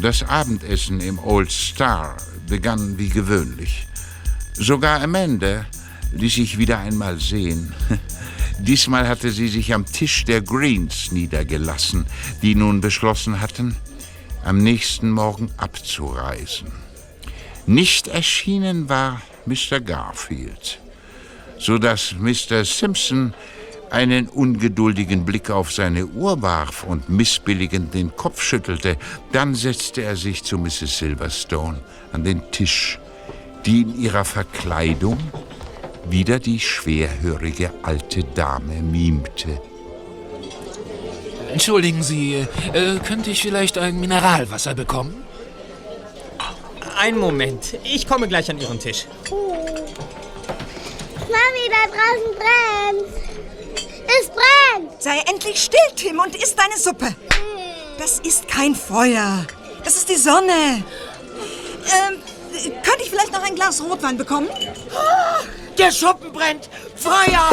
Das 0.01 0.23
Abendessen 0.23 0.99
im 0.99 1.19
Old 1.19 1.53
Star 1.53 2.17
begann 2.47 2.97
wie 2.97 3.07
gewöhnlich. 3.07 3.87
Sogar 4.51 5.01
Amanda 5.01 5.65
ließ 6.11 6.35
sich 6.35 6.57
wieder 6.57 6.79
einmal 6.79 7.17
sehen. 7.17 7.73
Diesmal 8.61 9.07
hatte 9.07 9.31
sie 9.31 9.47
sich 9.47 9.73
am 9.73 9.85
Tisch 9.85 10.23
der 10.23 10.41
Greens 10.41 11.11
niedergelassen, 11.11 12.05
die 12.43 12.53
nun 12.53 12.79
beschlossen 12.79 13.41
hatten, 13.41 13.75
am 14.45 14.59
nächsten 14.59 15.09
Morgen 15.09 15.49
abzureisen. 15.57 16.71
Nicht 17.65 18.07
erschienen 18.07 18.87
war 18.87 19.21
Mr. 19.47 19.79
Garfield, 19.79 20.79
so 21.57 21.79
dass 21.79 22.13
Mr. 22.19 22.63
Simpson 22.63 23.33
einen 23.89 24.27
ungeduldigen 24.27 25.25
Blick 25.25 25.49
auf 25.49 25.71
seine 25.71 26.05
Uhr 26.05 26.41
warf 26.41 26.83
und 26.83 27.09
missbilligend 27.09 27.93
den 27.93 28.15
Kopf 28.15 28.41
schüttelte. 28.41 28.95
Dann 29.31 29.55
setzte 29.55 30.03
er 30.03 30.15
sich 30.15 30.43
zu 30.43 30.57
Mrs. 30.57 30.99
Silverstone 30.99 31.81
an 32.13 32.23
den 32.23 32.51
Tisch, 32.51 32.99
die 33.65 33.81
in 33.81 33.99
ihrer 33.99 34.23
Verkleidung 34.23 35.17
wieder 36.05 36.39
die 36.39 36.59
schwerhörige 36.59 37.71
alte 37.83 38.23
Dame 38.23 38.81
mimte. 38.81 39.61
Entschuldigen 41.51 42.01
Sie, 42.01 42.45
äh, 42.73 42.99
könnte 43.05 43.29
ich 43.29 43.41
vielleicht 43.41 43.77
ein 43.77 43.99
Mineralwasser 43.99 44.73
bekommen? 44.73 45.25
Einen 46.97 47.17
Moment, 47.17 47.77
ich 47.83 48.07
komme 48.07 48.27
gleich 48.27 48.49
an 48.49 48.59
Ihren 48.59 48.79
Tisch. 48.79 49.05
Mami, 51.31 51.69
da 51.69 51.87
draußen 51.87 52.35
brennt. 52.37 53.13
Es 54.07 54.29
brennt. 54.29 55.01
Sei 55.01 55.17
endlich 55.29 55.61
still, 55.61 55.79
Tim, 55.95 56.19
und 56.19 56.35
iss 56.35 56.55
deine 56.55 56.77
Suppe. 56.77 57.15
Das 57.97 58.19
ist 58.19 58.47
kein 58.47 58.75
Feuer. 58.75 59.45
Das 59.83 59.95
ist 59.95 60.09
die 60.09 60.15
Sonne. 60.15 60.83
Ähm, 61.83 62.21
könnte 62.83 63.03
ich 63.03 63.09
vielleicht 63.09 63.31
noch 63.33 63.43
ein 63.43 63.55
Glas 63.55 63.81
Rotwein 63.81 64.17
bekommen? 64.17 64.49
Der 65.81 65.91
Schuppen 65.91 66.31
brennt! 66.31 66.69
Feuer! 66.95 67.49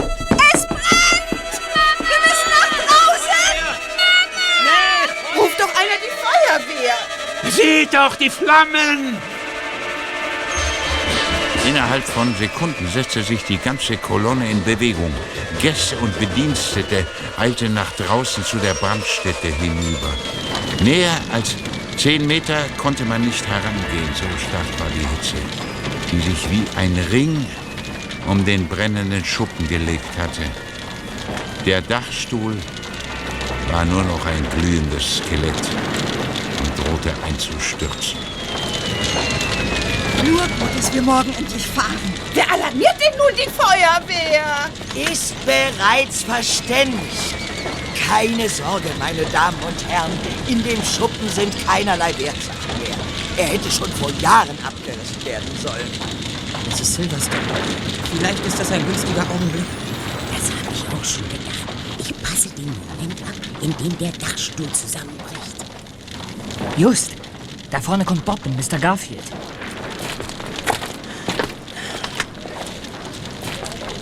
Es 0.53 0.67
brennt! 0.67 1.55
Wir 1.99 2.19
müssen 2.27 2.51
nach 2.53 2.73
draußen! 2.85 3.41
Ruf 5.35 5.51
doch 5.57 5.71
einer 5.75 5.97
die 6.05 6.13
Feuerwehr. 6.23 6.99
Seht 7.51 7.95
doch 7.95 8.17
die 8.17 8.29
Flammen! 8.29 9.17
Innerhalb 11.67 12.05
von 12.05 12.35
Sekunden 12.37 12.87
setzte 12.91 13.23
sich 13.23 13.45
die 13.45 13.57
ganze 13.57 13.97
Kolonne 13.97 14.51
in 14.51 14.63
Bewegung. 14.63 15.15
Gäste 15.63 15.97
und 15.97 16.19
Bedienstete 16.19 17.07
eilten 17.39 17.73
nach 17.73 17.93
draußen 17.93 18.45
zu 18.45 18.59
der 18.59 18.75
Brandstätte 18.75 19.49
hinüber. 19.49 20.13
Näher 20.83 21.19
als 21.33 21.57
zehn 21.97 22.27
Meter 22.27 22.63
konnte 22.77 23.07
man 23.07 23.23
nicht 23.23 23.47
herangehen, 23.47 24.15
so 24.15 24.27
stark 24.39 24.81
war 24.81 24.91
die 24.91 25.07
Hitze, 25.17 25.37
die 26.13 26.21
sich 26.21 26.51
wie 26.51 26.65
ein 26.77 26.95
Ring 27.11 27.47
um 28.29 28.45
den 28.45 28.69
brennenden 28.69 29.25
Schuppen 29.25 29.67
gelegt 29.69 30.19
hatte. 30.19 30.43
Der 31.65 31.81
Dachstuhl 31.81 32.57
war 33.73 33.85
nur 33.85 34.05
noch 34.05 34.25
ein 34.27 34.47
glühendes 34.59 35.19
Skelett 35.19 35.55
und 36.61 36.79
drohte 36.79 37.13
einzustürzen. 37.25 38.19
Nur 40.25 40.41
gut, 40.41 40.77
dass 40.77 40.93
wir 40.93 41.03
morgen 41.03 41.33
endlich 41.39 41.67
fahren. 41.67 41.97
Wer 42.35 42.51
alarmiert 42.53 42.97
denn 43.01 43.17
nun 43.17 43.35
die 43.35 43.51
Feuerwehr? 43.51 44.69
Ist 45.11 45.35
bereits 45.47 46.23
verständigt. 46.23 47.35
Keine 48.07 48.49
Sorge, 48.49 48.89
meine 48.99 49.25
Damen 49.27 49.59
und 49.67 49.89
Herren, 49.89 50.13
in 50.47 50.63
dem 50.63 50.83
Schuppen 50.83 51.29
sind 51.29 51.55
keinerlei 51.67 52.13
Wertsachen 52.19 52.79
mehr. 52.83 52.97
Er 53.37 53.47
hätte 53.47 53.71
schon 53.71 53.91
vor 53.93 54.11
Jahren 54.21 54.59
abgerissen 54.65 55.25
werden 55.25 55.51
sollen. 55.63 56.18
Mrs. 56.79 56.95
Silverstone, 56.95 57.43
vielleicht 58.13 58.47
ist 58.47 58.61
das 58.61 58.71
ein 58.71 58.85
günstiger 58.87 59.23
Augenblick. 59.23 59.65
Das 60.31 60.45
habe 60.53 60.73
ich 60.73 60.85
auch 60.95 61.05
schon 61.05 61.25
gedacht. 61.25 61.59
Ich 61.99 62.23
passe 62.23 62.49
den 62.51 62.67
Moment 62.67 63.21
ab, 63.23 63.35
in 63.63 63.77
dem 63.79 63.99
der 63.99 64.13
Dachstuhl 64.13 64.71
zusammenbricht. 64.71 65.57
Just, 66.77 67.11
da 67.73 67.81
vorne 67.81 68.05
kommt 68.05 68.25
Bob 68.25 68.39
und 68.47 68.57
Mr. 68.57 68.79
Garfield. 68.79 69.25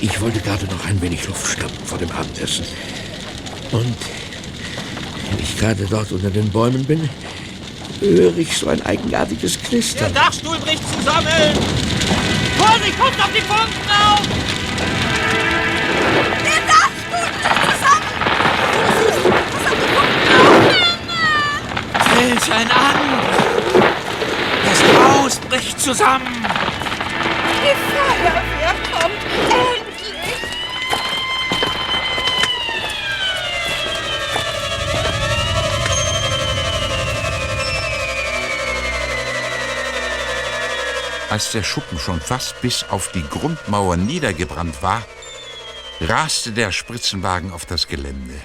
Ich 0.03 0.21
wollte 0.21 0.41
gerade 0.41 0.67
noch 0.67 0.85
ein 0.85 1.01
wenig 1.01 1.27
Luft 1.27 1.47
schnappen 1.47 1.87
vor 1.87 1.97
dem 1.97 2.11
Abendessen. 2.11 2.67
Und 3.73 3.97
wenn 5.31 5.39
ich 5.39 5.57
gerade 5.57 5.87
dort 5.87 6.13
unter 6.13 6.29
den 6.29 6.51
Bäumen 6.51 6.85
bin, 6.85 7.09
höre 8.01 8.37
ich 8.37 8.55
so 8.55 8.69
ein 8.69 8.85
eigenartiges 8.85 9.63
Knistern. 9.63 10.13
Der 10.13 10.25
Dachstuhl 10.25 10.59
bricht 10.59 10.83
zusammen! 10.99 11.86
Vorsicht, 12.77 12.99
kommt 12.99 13.19
auf 13.19 13.31
die 13.35 13.41
Funken 13.41 13.91
auf! 13.91 14.21
Der 16.45 16.61
Dachstuhl 16.67 17.29
zusammen! 17.73 18.17
Welch 22.15 22.53
ein 22.53 22.71
Angriff! 22.71 23.87
Das 24.65 24.81
Haus 25.01 25.35
bricht 25.49 25.81
zusammen! 25.81 26.36
Als 41.37 41.53
der 41.53 41.63
Schuppen 41.63 41.99
schon 41.99 42.19
fast 42.19 42.63
bis 42.63 42.83
auf 42.85 43.13
die 43.13 43.21
Grundmauer 43.21 43.99
niedergebrannt 43.99 44.81
war, 44.81 45.05
raste 46.01 46.51
der 46.51 46.73
Spritzenwagen 46.73 47.53
auf 47.53 47.67
das 47.67 47.89
Gelände. 47.89 48.41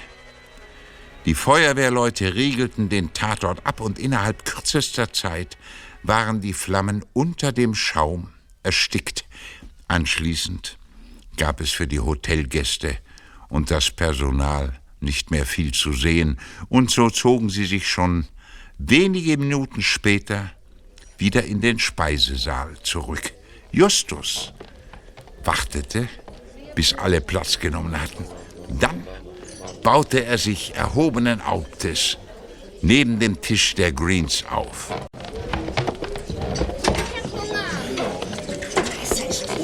Die 1.23 1.33
Feuerwehrleute 1.33 2.35
riegelten 2.35 2.89
den 2.89 3.13
Tatort 3.13 3.65
ab 3.65 3.79
und 3.79 3.97
innerhalb 3.97 4.43
kürzester 4.43 5.13
Zeit 5.13 5.57
waren 6.03 6.41
die 6.41 6.51
Flammen 6.51 7.05
unter 7.13 7.53
dem 7.53 7.75
Schaum 7.75 8.33
erstickt. 8.61 9.23
Anschließend 9.87 10.77
gab 11.37 11.61
es 11.61 11.71
für 11.71 11.87
die 11.87 12.01
Hotelgäste 12.01 12.97
und 13.47 13.71
das 13.71 13.89
Personal 13.89 14.81
nicht 14.99 15.31
mehr 15.31 15.45
viel 15.45 15.71
zu 15.71 15.93
sehen, 15.93 16.41
und 16.67 16.91
so 16.91 17.09
zogen 17.09 17.49
sie 17.49 17.67
sich 17.67 17.87
schon 17.87 18.27
wenige 18.77 19.37
Minuten 19.37 19.81
später 19.81 20.51
wieder 21.21 21.43
in 21.45 21.61
den 21.61 21.79
Speisesaal 21.79 22.75
zurück. 22.81 23.31
Justus 23.71 24.51
wartete, 25.43 26.09
bis 26.75 26.93
alle 26.93 27.21
Platz 27.21 27.59
genommen 27.59 27.99
hatten. 28.01 28.25
Dann 28.79 29.05
baute 29.83 30.25
er 30.25 30.37
sich 30.37 30.73
erhobenen 30.75 31.45
Hauptes 31.45 32.17
neben 32.81 33.19
dem 33.19 33.39
Tisch 33.39 33.75
der 33.75 33.91
Greens 33.91 34.43
auf. 34.49 34.89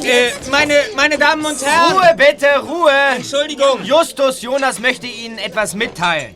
Äh, 0.03 0.31
meine, 0.51 0.75
meine 0.95 1.17
Damen 1.17 1.45
und 1.45 1.61
Herren! 1.61 1.93
Ruhe 1.93 2.15
bitte, 2.15 2.47
Ruhe! 2.59 2.91
Entschuldigung! 3.15 3.83
Justus 3.83 4.41
Jonas 4.41 4.79
möchte 4.79 5.07
Ihnen 5.07 5.39
etwas 5.39 5.73
mitteilen. 5.73 6.35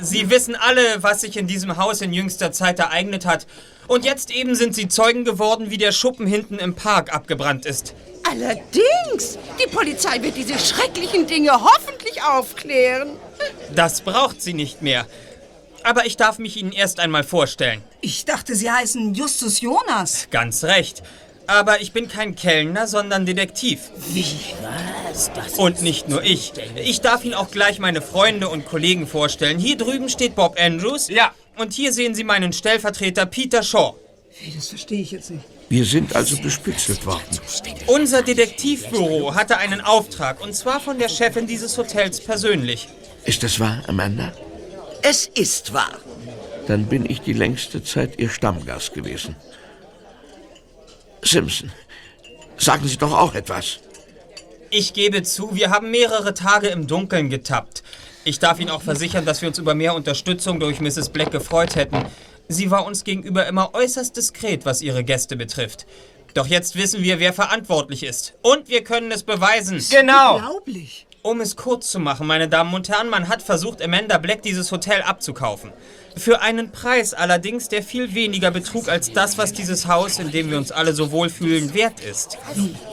Sie 0.00 0.30
wissen 0.30 0.56
alle, 0.56 1.02
was 1.02 1.20
sich 1.20 1.36
in 1.36 1.46
diesem 1.46 1.76
Haus 1.76 2.00
in 2.00 2.12
jüngster 2.12 2.50
Zeit 2.50 2.78
ereignet 2.78 3.26
hat. 3.26 3.46
Und 3.88 4.04
jetzt 4.04 4.30
eben 4.30 4.54
sind 4.54 4.74
Sie 4.74 4.86
Zeugen 4.88 5.24
geworden, 5.24 5.70
wie 5.70 5.78
der 5.78 5.92
Schuppen 5.92 6.26
hinten 6.26 6.58
im 6.58 6.74
Park 6.74 7.12
abgebrannt 7.12 7.66
ist. 7.66 7.94
Allerdings, 8.30 9.38
die 9.58 9.68
Polizei 9.70 10.22
wird 10.22 10.36
diese 10.36 10.58
schrecklichen 10.58 11.26
Dinge 11.26 11.50
hoffentlich 11.52 12.22
aufklären. 12.22 13.10
Das 13.74 14.02
braucht 14.02 14.42
sie 14.42 14.52
nicht 14.52 14.82
mehr. 14.82 15.06
Aber 15.82 16.04
ich 16.04 16.18
darf 16.18 16.38
mich 16.38 16.58
Ihnen 16.58 16.72
erst 16.72 17.00
einmal 17.00 17.24
vorstellen. 17.24 17.82
Ich 18.02 18.26
dachte, 18.26 18.54
Sie 18.54 18.70
heißen 18.70 19.14
Justus 19.14 19.60
Jonas. 19.62 20.28
Ganz 20.30 20.64
recht. 20.64 21.02
Aber 21.48 21.80
ich 21.80 21.92
bin 21.92 22.08
kein 22.08 22.36
Kellner, 22.36 22.86
sondern 22.86 23.24
Detektiv. 23.24 23.90
Wie? 24.12 24.26
Was? 25.10 25.32
Das 25.32 25.54
Und 25.54 25.80
nicht 25.80 26.06
nur 26.06 26.22
ich. 26.22 26.52
Ich 26.76 27.00
darf 27.00 27.24
Ihnen 27.24 27.32
auch 27.32 27.50
gleich 27.50 27.78
meine 27.78 28.02
Freunde 28.02 28.50
und 28.50 28.66
Kollegen 28.66 29.06
vorstellen. 29.06 29.58
Hier 29.58 29.78
drüben 29.78 30.10
steht 30.10 30.34
Bob 30.34 30.56
Andrews. 30.60 31.08
Ja. 31.08 31.32
Und 31.56 31.72
hier 31.72 31.94
sehen 31.94 32.14
Sie 32.14 32.22
meinen 32.22 32.52
Stellvertreter 32.52 33.24
Peter 33.24 33.62
Shaw. 33.62 33.94
Das 34.54 34.68
verstehe 34.68 35.00
ich 35.00 35.10
jetzt 35.10 35.30
nicht. 35.30 35.44
Wir 35.70 35.86
sind 35.86 36.14
also 36.14 36.36
bespitzelt 36.36 37.06
worden. 37.06 37.40
Unser 37.86 38.20
Detektivbüro 38.22 39.34
hatte 39.34 39.56
einen 39.56 39.80
Auftrag, 39.80 40.42
und 40.42 40.54
zwar 40.54 40.80
von 40.80 40.98
der 40.98 41.08
Chefin 41.08 41.46
dieses 41.46 41.76
Hotels 41.78 42.20
persönlich. 42.20 42.88
Ist 43.24 43.42
das 43.42 43.58
wahr, 43.58 43.82
Amanda? 43.86 44.32
Es 45.02 45.26
ist 45.26 45.72
wahr. 45.72 45.98
Dann 46.66 46.84
bin 46.86 47.08
ich 47.08 47.22
die 47.22 47.32
längste 47.32 47.82
Zeit 47.82 48.18
Ihr 48.18 48.28
Stammgast 48.28 48.92
gewesen. 48.92 49.34
Simpson, 51.22 51.70
sagen 52.56 52.86
Sie 52.86 52.96
doch 52.96 53.12
auch 53.12 53.34
etwas. 53.34 53.80
Ich 54.70 54.92
gebe 54.92 55.22
zu, 55.22 55.54
wir 55.54 55.70
haben 55.70 55.90
mehrere 55.90 56.34
Tage 56.34 56.68
im 56.68 56.86
Dunkeln 56.86 57.30
getappt. 57.30 57.82
Ich 58.24 58.38
darf 58.38 58.60
Ihnen 58.60 58.70
auch 58.70 58.82
versichern, 58.82 59.24
dass 59.24 59.40
wir 59.40 59.48
uns 59.48 59.58
über 59.58 59.74
mehr 59.74 59.94
Unterstützung 59.94 60.60
durch 60.60 60.80
Mrs. 60.80 61.08
Black 61.08 61.30
gefreut 61.30 61.76
hätten. 61.76 62.04
Sie 62.48 62.70
war 62.70 62.84
uns 62.84 63.04
gegenüber 63.04 63.46
immer 63.46 63.74
äußerst 63.74 64.16
diskret, 64.16 64.66
was 64.66 64.82
ihre 64.82 65.04
Gäste 65.04 65.36
betrifft. 65.36 65.86
Doch 66.34 66.46
jetzt 66.46 66.76
wissen 66.76 67.02
wir, 67.02 67.20
wer 67.20 67.32
verantwortlich 67.32 68.02
ist. 68.02 68.34
Und 68.42 68.68
wir 68.68 68.84
können 68.84 69.10
es 69.12 69.22
beweisen. 69.22 69.82
Genau. 69.90 70.36
Unglaublich. 70.36 71.06
Um 71.22 71.40
es 71.40 71.56
kurz 71.56 71.90
zu 71.90 71.98
machen, 71.98 72.26
meine 72.26 72.48
Damen 72.48 72.72
und 72.72 72.88
Herren, 72.88 73.08
man 73.08 73.28
hat 73.28 73.42
versucht, 73.42 73.82
Amanda 73.82 74.18
Black 74.18 74.42
dieses 74.42 74.70
Hotel 74.70 75.02
abzukaufen. 75.02 75.72
Für 76.18 76.40
einen 76.40 76.72
Preis 76.72 77.14
allerdings, 77.14 77.68
der 77.68 77.82
viel 77.82 78.14
weniger 78.14 78.50
betrug 78.50 78.88
als 78.88 79.12
das, 79.12 79.38
was 79.38 79.52
dieses 79.52 79.86
Haus, 79.86 80.18
in 80.18 80.30
dem 80.30 80.50
wir 80.50 80.58
uns 80.58 80.72
alle 80.72 80.92
so 80.92 81.12
wohlfühlen, 81.12 81.74
wert 81.74 82.00
ist. 82.00 82.38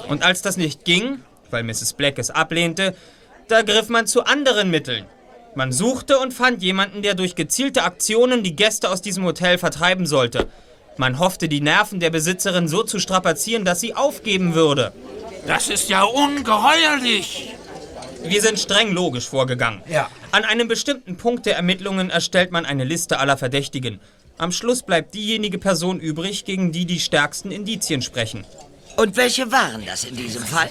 Und 0.07 0.23
als 0.23 0.41
das 0.41 0.57
nicht 0.57 0.85
ging, 0.85 1.19
weil 1.49 1.63
Mrs. 1.63 1.93
Black 1.93 2.19
es 2.19 2.29
ablehnte, 2.29 2.95
da 3.47 3.61
griff 3.61 3.89
man 3.89 4.07
zu 4.07 4.25
anderen 4.25 4.69
Mitteln. 4.69 5.05
Man 5.55 5.71
suchte 5.71 6.19
und 6.19 6.33
fand 6.33 6.61
jemanden, 6.61 7.01
der 7.01 7.15
durch 7.15 7.35
gezielte 7.35 7.83
Aktionen 7.83 8.43
die 8.43 8.55
Gäste 8.55 8.89
aus 8.89 9.01
diesem 9.01 9.23
Hotel 9.23 9.57
vertreiben 9.57 10.05
sollte. 10.05 10.47
Man 10.97 11.19
hoffte, 11.19 11.47
die 11.47 11.61
Nerven 11.61 11.99
der 11.99 12.09
Besitzerin 12.09 12.67
so 12.67 12.83
zu 12.83 12.99
strapazieren, 12.99 13.65
dass 13.65 13.79
sie 13.79 13.95
aufgeben 13.95 14.53
würde. 14.53 14.93
Das 15.47 15.69
ist 15.69 15.89
ja 15.89 16.03
ungeheuerlich. 16.03 17.53
Wir 18.23 18.41
sind 18.41 18.59
streng 18.59 18.91
logisch 18.91 19.27
vorgegangen. 19.27 19.81
Ja. 19.87 20.09
An 20.35 20.43
einem 20.43 20.67
bestimmten 20.67 21.15
Punkt 21.15 21.45
der 21.45 21.55
Ermittlungen 21.55 22.09
erstellt 22.09 22.51
man 22.51 22.65
eine 22.65 22.83
Liste 22.83 23.19
aller 23.19 23.37
Verdächtigen. 23.37 24.01
Am 24.37 24.51
Schluss 24.51 24.83
bleibt 24.83 25.13
diejenige 25.13 25.57
Person 25.57 26.01
übrig, 26.01 26.43
gegen 26.43 26.73
die 26.73 26.85
die 26.85 26.99
stärksten 26.99 27.51
Indizien 27.51 28.01
sprechen. 28.01 28.45
Und 28.97 29.15
welche 29.15 29.53
waren 29.53 29.85
das 29.85 30.03
in 30.03 30.17
diesem 30.17 30.43
Fall? 30.43 30.67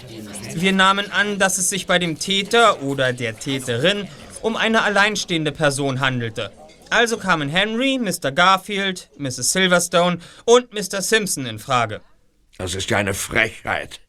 Wir 0.53 0.75
nahmen 0.75 1.11
an, 1.11 1.39
dass 1.39 1.57
es 1.57 1.71
sich 1.71 1.87
bei 1.87 1.99
dem 1.99 2.19
Täter 2.19 2.83
oder 2.83 3.15
der 3.15 3.39
Täterin 3.39 4.07
um 4.43 4.57
eine 4.57 4.83
alleinstehende 4.83 5.51
Person 5.51 5.99
handelte. 5.99 6.53
Also 6.91 7.17
kamen 7.17 7.49
Henry, 7.49 7.99
Mr. 7.99 8.33
Garfield, 8.33 9.09
Mrs. 9.17 9.55
Silverstone 9.55 10.19
und 10.45 10.75
Mr. 10.75 11.01
Simpson 11.01 11.47
in 11.47 11.59
Frage. 11.59 12.03
Das 12.59 12.75
ist 12.75 12.91
ja 12.91 12.99
eine 12.99 13.15
Frechheit. 13.15 14.01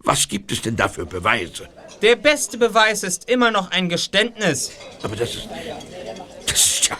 Was 0.00 0.26
gibt 0.26 0.50
es 0.50 0.62
denn 0.62 0.74
da 0.74 0.88
für 0.88 1.06
Beweise? 1.06 1.68
Der 2.02 2.16
beste 2.16 2.56
Beweis 2.56 3.02
ist 3.02 3.28
immer 3.28 3.50
noch 3.50 3.70
ein 3.70 3.88
Geständnis. 3.88 4.72
Aber 5.02 5.16
das 5.16 5.34
ist. 5.34 5.48
Das 6.46 6.66
ist 6.66 6.88
ja. 6.88 6.96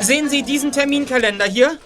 Sehen 0.00 0.28
Sie 0.28 0.42
diesen 0.42 0.72
Terminkalender 0.72 1.44
hier? 1.44 1.78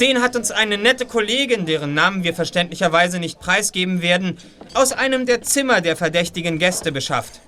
Den 0.00 0.22
hat 0.22 0.34
uns 0.36 0.50
eine 0.50 0.78
nette 0.78 1.06
Kollegin, 1.06 1.66
deren 1.66 1.94
Namen 1.94 2.24
wir 2.24 2.34
verständlicherweise 2.34 3.18
nicht 3.18 3.38
preisgeben 3.38 4.02
werden, 4.02 4.38
aus 4.74 4.92
einem 4.92 5.26
der 5.26 5.42
Zimmer 5.42 5.80
der 5.80 5.96
verdächtigen 5.96 6.58
Gäste 6.58 6.92
beschafft. 6.92 7.40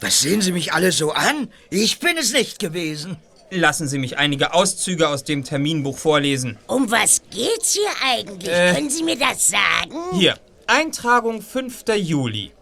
Was 0.00 0.20
sehen 0.20 0.40
Sie 0.40 0.52
mich 0.52 0.72
alle 0.72 0.92
so 0.92 1.10
an? 1.10 1.50
Ich 1.70 1.98
bin 1.98 2.16
es 2.16 2.32
nicht 2.32 2.60
gewesen. 2.60 3.16
Lassen 3.50 3.88
Sie 3.88 3.98
mich 3.98 4.18
einige 4.18 4.54
Auszüge 4.54 5.08
aus 5.08 5.24
dem 5.24 5.42
Terminbuch 5.42 5.98
vorlesen. 5.98 6.58
Um 6.66 6.90
was 6.90 7.22
geht's 7.30 7.72
hier 7.74 7.90
eigentlich? 8.04 8.52
Äh. 8.52 8.74
Können 8.74 8.90
Sie 8.90 9.02
mir 9.02 9.18
das 9.18 9.48
sagen? 9.48 9.96
Hier, 10.12 10.36
Eintragung 10.70 11.40
5. 11.40 11.84
Juli. 11.96 12.52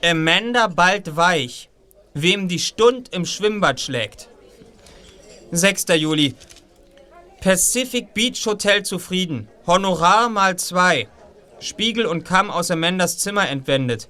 Amanda 0.00 0.68
bald 0.68 1.16
weich. 1.16 1.68
Wem 2.14 2.46
die 2.46 2.60
Stund 2.60 3.12
im 3.12 3.26
Schwimmbad 3.26 3.80
schlägt. 3.80 4.28
6. 5.50 5.86
Juli. 5.96 6.36
Pacific 7.40 8.14
Beach 8.14 8.46
Hotel 8.46 8.84
zufrieden. 8.84 9.48
Honorar 9.66 10.28
mal 10.28 10.54
zwei. 10.54 11.08
Spiegel 11.58 12.06
und 12.06 12.22
Kamm 12.22 12.52
aus 12.52 12.70
Amandas 12.70 13.18
Zimmer 13.18 13.48
entwendet. 13.48 14.08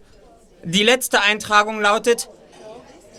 Die 0.63 0.83
letzte 0.83 1.23
Eintragung 1.23 1.81
lautet: 1.81 2.29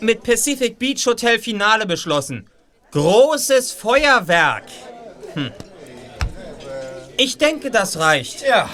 Mit 0.02 0.22
Pacific 0.22 0.78
Beach 0.78 1.04
Hotel 1.08 1.40
Finale 1.40 1.88
beschlossen. 1.88 2.48
Großes 2.92 3.72
Feuerwerk. 3.72 4.66
Hm. 5.34 5.52
Ich 7.18 7.40
denke, 7.40 7.72
das 7.72 7.98
reicht. 7.98 8.48
Ja. 8.48 8.70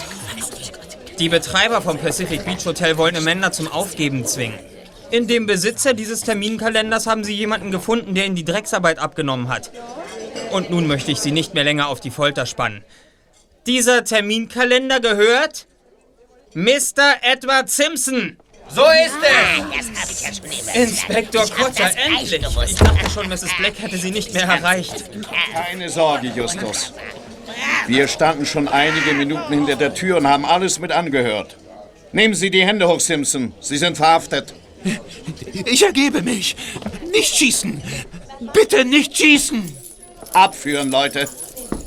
Die 1.19 1.29
Betreiber 1.29 1.81
vom 1.81 1.97
Pacific 1.99 2.43
Beach 2.43 2.65
Hotel 2.65 2.97
wollen 2.97 3.15
Amanda 3.15 3.51
zum 3.51 3.71
Aufgeben 3.71 4.25
zwingen. 4.25 4.57
In 5.11 5.27
dem 5.27 5.45
Besitzer 5.45 5.93
dieses 5.93 6.21
Terminkalenders 6.21 7.05
haben 7.05 7.23
sie 7.23 7.35
jemanden 7.35 7.71
gefunden, 7.71 8.15
der 8.15 8.25
ihnen 8.25 8.35
die 8.35 8.45
Drecksarbeit 8.45 8.97
abgenommen 8.97 9.47
hat. 9.47 9.71
Und 10.51 10.71
nun 10.71 10.87
möchte 10.87 11.11
ich 11.11 11.19
sie 11.19 11.31
nicht 11.31 11.53
mehr 11.53 11.63
länger 11.63 11.87
auf 11.87 11.99
die 11.99 12.09
Folter 12.09 12.45
spannen. 12.45 12.83
Dieser 13.67 14.03
Terminkalender 14.03 14.99
gehört 14.99 15.67
Mr. 16.53 17.15
Edward 17.21 17.69
Simpson. 17.69 18.37
So 18.69 18.81
ist 18.81 19.17
es. 19.21 20.21
Ja 20.23 20.33
schon 20.33 20.45
immer 20.45 20.75
Inspektor 20.75 21.45
Kotter, 21.47 21.91
endlich! 21.95 22.33
Ich 22.33 22.75
dachte 22.75 23.09
schon, 23.09 23.29
Mrs. 23.29 23.55
Black 23.57 23.79
hätte 23.79 23.97
sie 23.97 24.11
nicht 24.11 24.33
mehr 24.33 24.43
erreicht. 24.43 25.03
Keine 25.53 25.89
Sorge, 25.89 26.27
Justus. 26.29 26.93
Wir 27.87 28.07
standen 28.07 28.45
schon 28.45 28.67
einige 28.67 29.13
Minuten 29.13 29.53
hinter 29.53 29.75
der 29.75 29.93
Tür 29.93 30.17
und 30.17 30.27
haben 30.27 30.45
alles 30.45 30.79
mit 30.79 30.91
angehört. 30.91 31.57
Nehmen 32.11 32.33
Sie 32.33 32.49
die 32.51 32.65
Hände 32.65 32.87
hoch, 32.87 32.99
Simpson. 32.99 33.53
Sie 33.59 33.77
sind 33.77 33.97
verhaftet. 33.97 34.53
Ich 35.65 35.83
ergebe 35.83 36.21
mich. 36.21 36.55
Nicht 37.11 37.35
schießen. 37.35 37.81
Bitte 38.53 38.85
nicht 38.85 39.17
schießen. 39.17 39.77
Abführen, 40.33 40.91
Leute. 40.91 41.27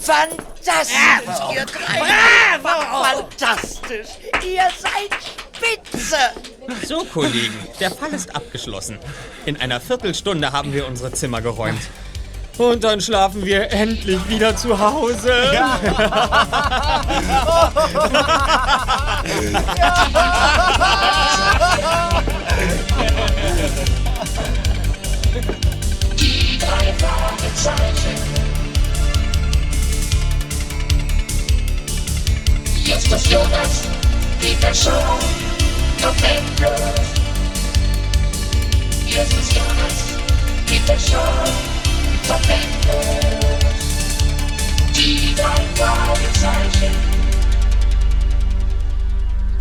Fantastisch, 0.01 0.95
ihr 1.55 1.67
drei. 1.67 2.59
Bravo! 2.63 3.05
Fantastisch. 3.05 4.09
Ihr 4.45 4.69
seid 4.79 5.11
spitze. 5.57 6.87
So, 6.87 7.05
Kollegen, 7.05 7.55
der 7.81 7.91
Fall 7.91 8.13
ist 8.13 8.35
abgeschlossen. 8.35 8.99
In 9.47 9.57
einer 9.57 9.81
Viertelstunde 9.81 10.53
haben 10.53 10.73
wir 10.73 10.87
unsere 10.87 11.13
Zimmer 11.13 11.41
geräumt. 11.41 11.81
Und 12.59 12.85
dann 12.85 13.01
schlafen 13.03 13.45
wir 13.45 13.71
endlich 13.71 14.27
wieder 14.29 14.57
zu 14.57 14.79
Hause. 14.79 15.31
Die 26.19 26.59
drei 26.59 26.95
Fragezeichen. 26.99 28.17
Justus 32.85 33.31
Jonas, 33.31 33.83
Peter 34.41 34.75
Shaw, 34.75 35.19
Tom 36.01 36.15
Enders. 36.23 37.01
Justus 39.07 39.55
Jonas, 39.55 39.97
Peter 40.67 40.99
Shaw, 40.99 41.19
Tom 41.19 41.45
Enders. 41.45 41.47
Die 41.47 41.67
drei 41.67 41.76
Fragezeichen. 45.77 46.91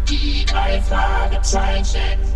Die 0.09 0.45
drei 0.45 0.81
Fragezeichen. 0.81 2.34